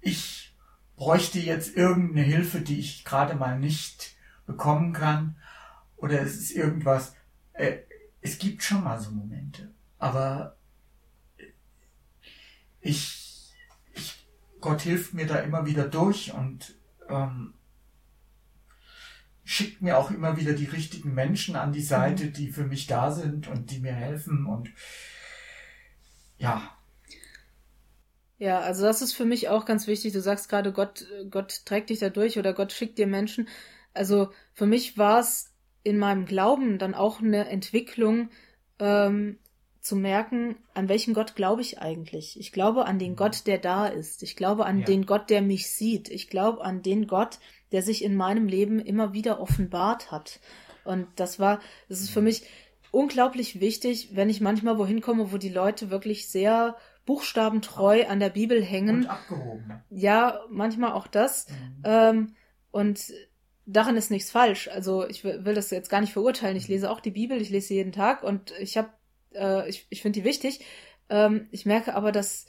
ich 0.00 0.54
bräuchte 0.96 1.38
jetzt 1.38 1.76
irgendeine 1.76 2.22
Hilfe, 2.22 2.60
die 2.60 2.78
ich 2.78 3.04
gerade 3.04 3.34
mal 3.34 3.58
nicht 3.58 4.16
bekommen 4.46 4.92
kann, 4.92 5.36
oder 5.96 6.20
es 6.22 6.36
ist 6.36 6.50
irgendwas. 6.52 7.14
Äh, 7.52 7.78
es 8.22 8.38
gibt 8.38 8.62
schon 8.62 8.84
mal 8.84 9.00
so 9.00 9.10
Momente, 9.10 9.70
aber 9.98 10.56
ich, 12.80 13.52
ich 13.94 14.26
Gott 14.60 14.82
hilft 14.82 15.14
mir 15.14 15.26
da 15.26 15.36
immer 15.36 15.66
wieder 15.66 15.86
durch 15.86 16.32
und 16.32 16.74
ähm, 17.08 17.54
schickt 19.50 19.82
mir 19.82 19.98
auch 19.98 20.12
immer 20.12 20.36
wieder 20.36 20.52
die 20.52 20.66
richtigen 20.66 21.12
Menschen 21.12 21.56
an 21.56 21.72
die 21.72 21.82
Seite, 21.82 22.26
mhm. 22.26 22.32
die 22.34 22.52
für 22.52 22.64
mich 22.64 22.86
da 22.86 23.10
sind 23.10 23.48
und 23.48 23.72
die 23.72 23.80
mir 23.80 23.92
helfen 23.92 24.46
und 24.46 24.70
ja. 26.38 26.70
Ja, 28.38 28.60
also 28.60 28.84
das 28.84 29.02
ist 29.02 29.12
für 29.12 29.24
mich 29.24 29.48
auch 29.48 29.64
ganz 29.64 29.88
wichtig. 29.88 30.12
Du 30.12 30.20
sagst 30.20 30.48
gerade, 30.48 30.72
Gott, 30.72 31.04
Gott 31.30 31.62
trägt 31.66 31.90
dich 31.90 31.98
da 31.98 32.10
durch 32.10 32.38
oder 32.38 32.54
Gott 32.54 32.72
schickt 32.72 32.96
dir 32.96 33.08
Menschen. 33.08 33.48
Also 33.92 34.30
für 34.54 34.66
mich 34.66 34.96
war 34.96 35.18
es 35.18 35.52
in 35.82 35.98
meinem 35.98 36.26
Glauben 36.26 36.78
dann 36.78 36.94
auch 36.94 37.20
eine 37.20 37.48
Entwicklung, 37.48 38.30
ähm, 38.78 39.40
zu 39.80 39.96
merken, 39.96 40.56
an 40.74 40.88
welchen 40.88 41.14
Gott 41.14 41.34
glaube 41.34 41.62
ich 41.62 41.80
eigentlich. 41.80 42.38
Ich 42.38 42.52
glaube 42.52 42.84
an 42.84 42.98
den 42.98 43.12
mhm. 43.12 43.16
Gott, 43.16 43.46
der 43.46 43.58
da 43.58 43.86
ist. 43.86 44.22
Ich 44.22 44.36
glaube 44.36 44.66
an 44.66 44.80
ja. 44.80 44.84
den 44.84 45.06
Gott, 45.06 45.30
der 45.30 45.42
mich 45.42 45.70
sieht. 45.70 46.08
Ich 46.08 46.28
glaube 46.28 46.62
an 46.62 46.82
den 46.82 47.06
Gott, 47.06 47.38
der 47.72 47.82
sich 47.82 48.04
in 48.04 48.16
meinem 48.16 48.48
Leben 48.48 48.78
immer 48.78 49.12
wieder 49.12 49.40
offenbart 49.40 50.10
hat. 50.10 50.40
Und 50.84 51.06
das 51.16 51.38
war, 51.38 51.60
das 51.88 52.00
ist 52.00 52.10
für 52.10 52.22
mich 52.22 52.42
unglaublich 52.90 53.60
wichtig, 53.60 54.10
wenn 54.12 54.28
ich 54.28 54.40
manchmal 54.40 54.78
wohin 54.78 55.00
komme, 55.00 55.32
wo 55.32 55.38
die 55.38 55.48
Leute 55.48 55.90
wirklich 55.90 56.28
sehr 56.28 56.76
buchstabentreu 57.06 58.06
an 58.06 58.20
der 58.20 58.30
Bibel 58.30 58.62
hängen. 58.62 59.04
Und 59.04 59.06
abgehoben. 59.06 59.82
Ja, 59.90 60.40
manchmal 60.48 60.92
auch 60.92 61.06
das. 61.06 61.48
Mhm. 61.48 61.82
Ähm, 61.84 62.34
und 62.70 63.12
daran 63.66 63.96
ist 63.96 64.10
nichts 64.10 64.30
falsch. 64.30 64.68
Also 64.68 65.06
ich 65.08 65.24
will, 65.24 65.54
das 65.54 65.70
jetzt 65.70 65.90
gar 65.90 66.00
nicht 66.00 66.12
verurteilen. 66.12 66.56
Ich 66.56 66.68
lese 66.68 66.90
auch 66.90 67.00
die 67.00 67.10
Bibel, 67.10 67.40
ich 67.40 67.50
lese 67.50 67.68
sie 67.68 67.74
jeden 67.74 67.92
Tag 67.92 68.22
und 68.22 68.52
ich 68.58 68.76
habe, 68.76 68.90
äh, 69.34 69.68
ich, 69.68 69.86
ich 69.90 70.02
finde 70.02 70.20
die 70.20 70.24
wichtig. 70.24 70.64
Ähm, 71.08 71.48
ich 71.50 71.66
merke 71.66 71.94
aber, 71.94 72.12
dass 72.12 72.46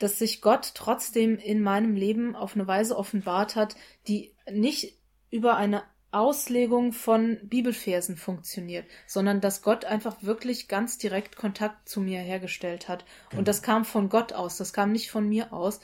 dass 0.00 0.18
sich 0.18 0.40
Gott 0.40 0.72
trotzdem 0.74 1.36
in 1.36 1.62
meinem 1.62 1.94
Leben 1.94 2.34
auf 2.34 2.56
eine 2.56 2.66
Weise 2.66 2.96
offenbart 2.96 3.54
hat, 3.54 3.76
die 4.08 4.34
nicht 4.50 4.98
über 5.30 5.56
eine 5.56 5.84
Auslegung 6.10 6.92
von 6.92 7.38
Bibelversen 7.44 8.16
funktioniert, 8.16 8.86
sondern 9.06 9.40
dass 9.40 9.62
Gott 9.62 9.84
einfach 9.84 10.22
wirklich 10.22 10.66
ganz 10.66 10.98
direkt 10.98 11.36
Kontakt 11.36 11.88
zu 11.88 12.00
mir 12.00 12.18
hergestellt 12.18 12.88
hat. 12.88 13.04
Genau. 13.28 13.40
Und 13.40 13.48
das 13.48 13.62
kam 13.62 13.84
von 13.84 14.08
Gott 14.08 14.32
aus, 14.32 14.56
das 14.56 14.72
kam 14.72 14.90
nicht 14.90 15.10
von 15.10 15.28
mir 15.28 15.52
aus, 15.52 15.80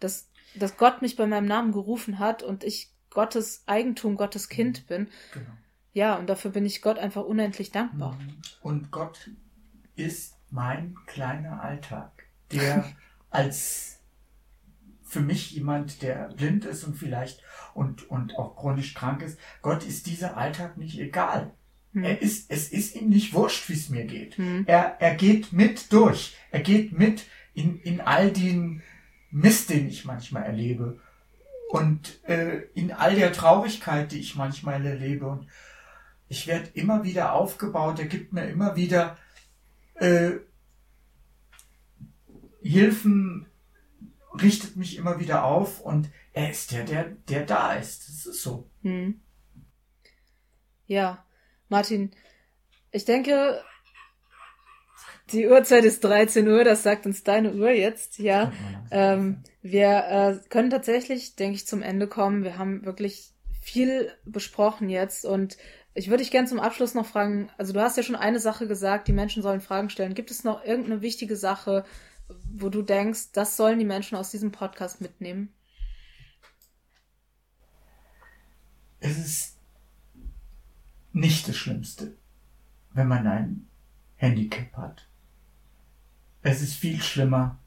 dass, 0.00 0.30
dass 0.56 0.78
Gott 0.78 1.02
mich 1.02 1.14
bei 1.14 1.26
meinem 1.26 1.46
Namen 1.46 1.72
gerufen 1.72 2.18
hat 2.18 2.42
und 2.42 2.64
ich 2.64 2.90
Gottes 3.10 3.62
Eigentum, 3.66 4.16
Gottes 4.16 4.48
Kind 4.48 4.82
mhm. 4.82 4.86
bin. 4.86 5.08
Genau. 5.32 5.50
Ja, 5.92 6.16
und 6.16 6.28
dafür 6.28 6.50
bin 6.50 6.64
ich 6.66 6.82
Gott 6.82 6.98
einfach 6.98 7.24
unendlich 7.24 7.70
dankbar. 7.70 8.14
Mhm. 8.14 8.40
Und 8.62 8.90
Gott 8.90 9.30
ist 9.94 10.36
mein 10.50 10.96
kleiner 11.06 11.62
Alltag, 11.62 12.24
der 12.50 12.90
als 13.30 13.98
für 15.02 15.20
mich 15.20 15.52
jemand, 15.52 16.02
der 16.02 16.28
blind 16.36 16.64
ist 16.64 16.84
und 16.84 16.96
vielleicht 16.96 17.42
und, 17.74 18.10
und 18.10 18.36
auch 18.38 18.56
chronisch 18.56 18.94
krank 18.94 19.22
ist, 19.22 19.38
Gott 19.62 19.84
ist 19.84 20.06
dieser 20.06 20.36
Alltag 20.36 20.76
nicht 20.76 20.98
egal. 20.98 21.52
Hm. 21.94 22.04
Er 22.04 22.20
ist, 22.20 22.50
es 22.50 22.68
ist 22.68 22.94
ihm 22.94 23.08
nicht 23.08 23.32
wurscht, 23.32 23.68
wie 23.68 23.74
es 23.74 23.88
mir 23.88 24.04
geht. 24.04 24.36
Hm. 24.36 24.64
Er, 24.66 24.96
er 25.00 25.14
geht 25.14 25.52
mit 25.52 25.92
durch. 25.92 26.36
Er 26.50 26.60
geht 26.60 26.92
mit 26.92 27.24
in, 27.54 27.80
in 27.80 28.00
all 28.00 28.30
den 28.30 28.82
Mist, 29.30 29.70
den 29.70 29.88
ich 29.88 30.04
manchmal 30.04 30.44
erlebe. 30.44 31.00
Und 31.70 32.22
äh, 32.24 32.62
in 32.74 32.92
all 32.92 33.14
der 33.14 33.32
Traurigkeit, 33.32 34.12
die 34.12 34.20
ich 34.20 34.36
manchmal 34.36 34.84
erlebe. 34.84 35.26
Und 35.26 35.48
ich 36.28 36.46
werde 36.46 36.68
immer 36.74 37.04
wieder 37.04 37.32
aufgebaut. 37.32 37.98
Er 37.98 38.06
gibt 38.06 38.32
mir 38.32 38.48
immer 38.48 38.76
wieder 38.76 39.16
äh, 39.94 40.32
Hilfen 42.62 43.46
richtet 44.40 44.76
mich 44.76 44.96
immer 44.96 45.18
wieder 45.18 45.44
auf 45.44 45.80
und 45.80 46.10
er 46.32 46.50
ist 46.50 46.72
der, 46.72 46.84
der, 46.84 47.04
der 47.28 47.44
da 47.44 47.74
ist. 47.74 48.08
Das 48.08 48.26
ist 48.26 48.42
so. 48.42 48.68
Hm. 48.82 49.20
Ja, 50.86 51.24
Martin, 51.68 52.12
ich 52.90 53.04
denke, 53.04 53.62
die 55.32 55.46
Uhrzeit 55.46 55.84
ist 55.84 56.02
13 56.04 56.48
Uhr, 56.48 56.64
das 56.64 56.82
sagt 56.82 57.04
uns 57.04 57.22
deine 57.22 57.52
Uhr 57.52 57.70
jetzt, 57.70 58.18
ja. 58.18 58.52
Ähm, 58.90 59.42
wir 59.60 59.88
äh, 60.08 60.48
können 60.48 60.70
tatsächlich, 60.70 61.36
denke 61.36 61.56
ich, 61.56 61.66
zum 61.66 61.82
Ende 61.82 62.06
kommen. 62.06 62.44
Wir 62.44 62.56
haben 62.56 62.86
wirklich 62.86 63.34
viel 63.60 64.10
besprochen 64.24 64.88
jetzt 64.88 65.26
und 65.26 65.58
ich 65.92 66.08
würde 66.08 66.22
dich 66.22 66.30
gerne 66.30 66.48
zum 66.48 66.60
Abschluss 66.60 66.94
noch 66.94 67.04
fragen, 67.04 67.50
also 67.58 67.72
du 67.72 67.80
hast 67.80 67.96
ja 67.96 68.02
schon 68.02 68.16
eine 68.16 68.40
Sache 68.40 68.66
gesagt, 68.66 69.08
die 69.08 69.12
Menschen 69.12 69.42
sollen 69.42 69.60
Fragen 69.60 69.90
stellen. 69.90 70.14
Gibt 70.14 70.30
es 70.30 70.44
noch 70.44 70.64
irgendeine 70.64 71.02
wichtige 71.02 71.36
Sache, 71.36 71.84
wo 72.28 72.68
du 72.68 72.82
denkst, 72.82 73.32
das 73.32 73.56
sollen 73.56 73.78
die 73.78 73.84
Menschen 73.84 74.16
aus 74.16 74.30
diesem 74.30 74.52
Podcast 74.52 75.00
mitnehmen? 75.00 75.52
Es 79.00 79.16
ist 79.16 79.58
nicht 81.12 81.48
das 81.48 81.56
Schlimmste, 81.56 82.14
wenn 82.92 83.08
man 83.08 83.26
ein 83.26 83.66
Handicap 84.16 84.76
hat. 84.76 85.08
Es 86.42 86.62
ist 86.62 86.74
viel 86.74 87.00
schlimmer, 87.00 87.58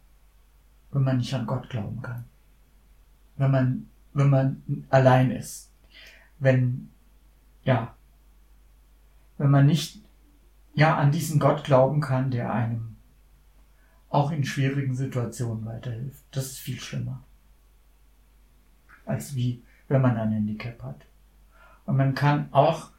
wenn 0.92 1.04
man 1.04 1.18
nicht 1.18 1.34
an 1.34 1.46
Gott 1.48 1.70
glauben 1.70 2.02
kann. 2.02 2.26
Wenn 3.38 3.52
man, 3.52 3.90
wenn 4.14 4.30
man 4.30 4.86
allein 4.90 5.32
ist. 5.32 5.72
Wenn, 6.40 6.90
ja, 7.64 7.96
wenn 9.38 9.52
man 9.52 9.66
nicht, 9.66 10.02
ja, 10.74 10.98
an 10.98 11.12
diesen 11.12 11.40
Gott 11.40 11.64
glauben 11.64 12.02
kann, 12.02 12.32
der 12.32 12.52
einem 12.52 12.91
auch 14.12 14.32
in 14.32 14.44
schwierigen 14.44 14.94
Situationen 14.94 15.66
weiterhilft. 15.66 16.24
Das 16.32 16.48
ist 16.48 16.60
viel 16.60 16.80
schlimmer. 16.80 17.24
Als 19.06 19.36
wie, 19.36 19.64
wenn 19.88 20.02
man 20.02 20.18
ein 20.18 20.32
Handicap 20.32 20.84
hat. 20.84 21.06
Und 21.86 21.98
man 21.98 22.14
kann 22.14 22.50
auch, 22.52 22.92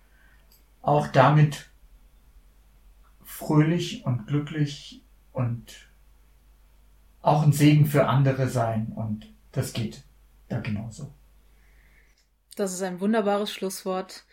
auch 0.80 1.06
damit 1.08 1.70
fröhlich 3.22 4.04
und 4.06 4.26
glücklich 4.26 5.02
und 5.32 5.88
auch 7.20 7.42
ein 7.42 7.52
Segen 7.52 7.86
für 7.86 8.06
andere 8.06 8.48
sein. 8.48 8.92
Und 8.96 9.32
das 9.52 9.74
geht 9.74 10.02
da 10.48 10.60
genauso. 10.60 11.12
Das 12.56 12.72
ist 12.72 12.82
ein 12.82 13.00
wunderbares 13.00 13.52
Schlusswort. 13.52 14.24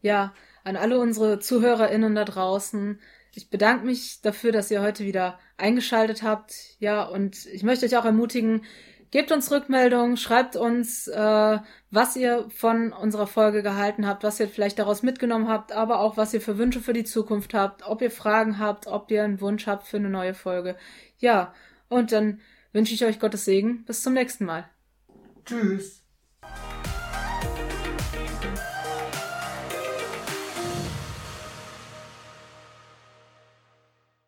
Ja, 0.00 0.32
an 0.62 0.76
alle 0.76 1.00
unsere 1.00 1.40
ZuhörerInnen 1.40 2.14
da 2.14 2.24
draußen. 2.24 3.00
Ich 3.38 3.50
bedanke 3.50 3.86
mich 3.86 4.20
dafür, 4.20 4.50
dass 4.50 4.68
ihr 4.68 4.82
heute 4.82 5.04
wieder 5.04 5.38
eingeschaltet 5.58 6.24
habt. 6.24 6.56
Ja, 6.80 7.04
und 7.04 7.46
ich 7.46 7.62
möchte 7.62 7.86
euch 7.86 7.96
auch 7.96 8.04
ermutigen, 8.04 8.64
gebt 9.12 9.30
uns 9.30 9.52
Rückmeldungen, 9.52 10.16
schreibt 10.16 10.56
uns, 10.56 11.06
äh, 11.06 11.58
was 11.92 12.16
ihr 12.16 12.48
von 12.50 12.92
unserer 12.92 13.28
Folge 13.28 13.62
gehalten 13.62 14.08
habt, 14.08 14.24
was 14.24 14.40
ihr 14.40 14.48
vielleicht 14.48 14.80
daraus 14.80 15.04
mitgenommen 15.04 15.46
habt, 15.46 15.70
aber 15.70 16.00
auch 16.00 16.16
was 16.16 16.34
ihr 16.34 16.40
für 16.40 16.58
Wünsche 16.58 16.80
für 16.80 16.92
die 16.92 17.04
Zukunft 17.04 17.54
habt, 17.54 17.86
ob 17.86 18.02
ihr 18.02 18.10
Fragen 18.10 18.58
habt, 18.58 18.88
ob 18.88 19.08
ihr 19.12 19.22
einen 19.22 19.40
Wunsch 19.40 19.68
habt 19.68 19.86
für 19.86 19.98
eine 19.98 20.10
neue 20.10 20.34
Folge. 20.34 20.74
Ja, 21.18 21.54
und 21.88 22.10
dann 22.10 22.40
wünsche 22.72 22.94
ich 22.94 23.04
euch 23.04 23.20
Gottes 23.20 23.44
Segen. 23.44 23.84
Bis 23.84 24.02
zum 24.02 24.14
nächsten 24.14 24.46
Mal. 24.46 24.68
Tschüss. 25.44 26.02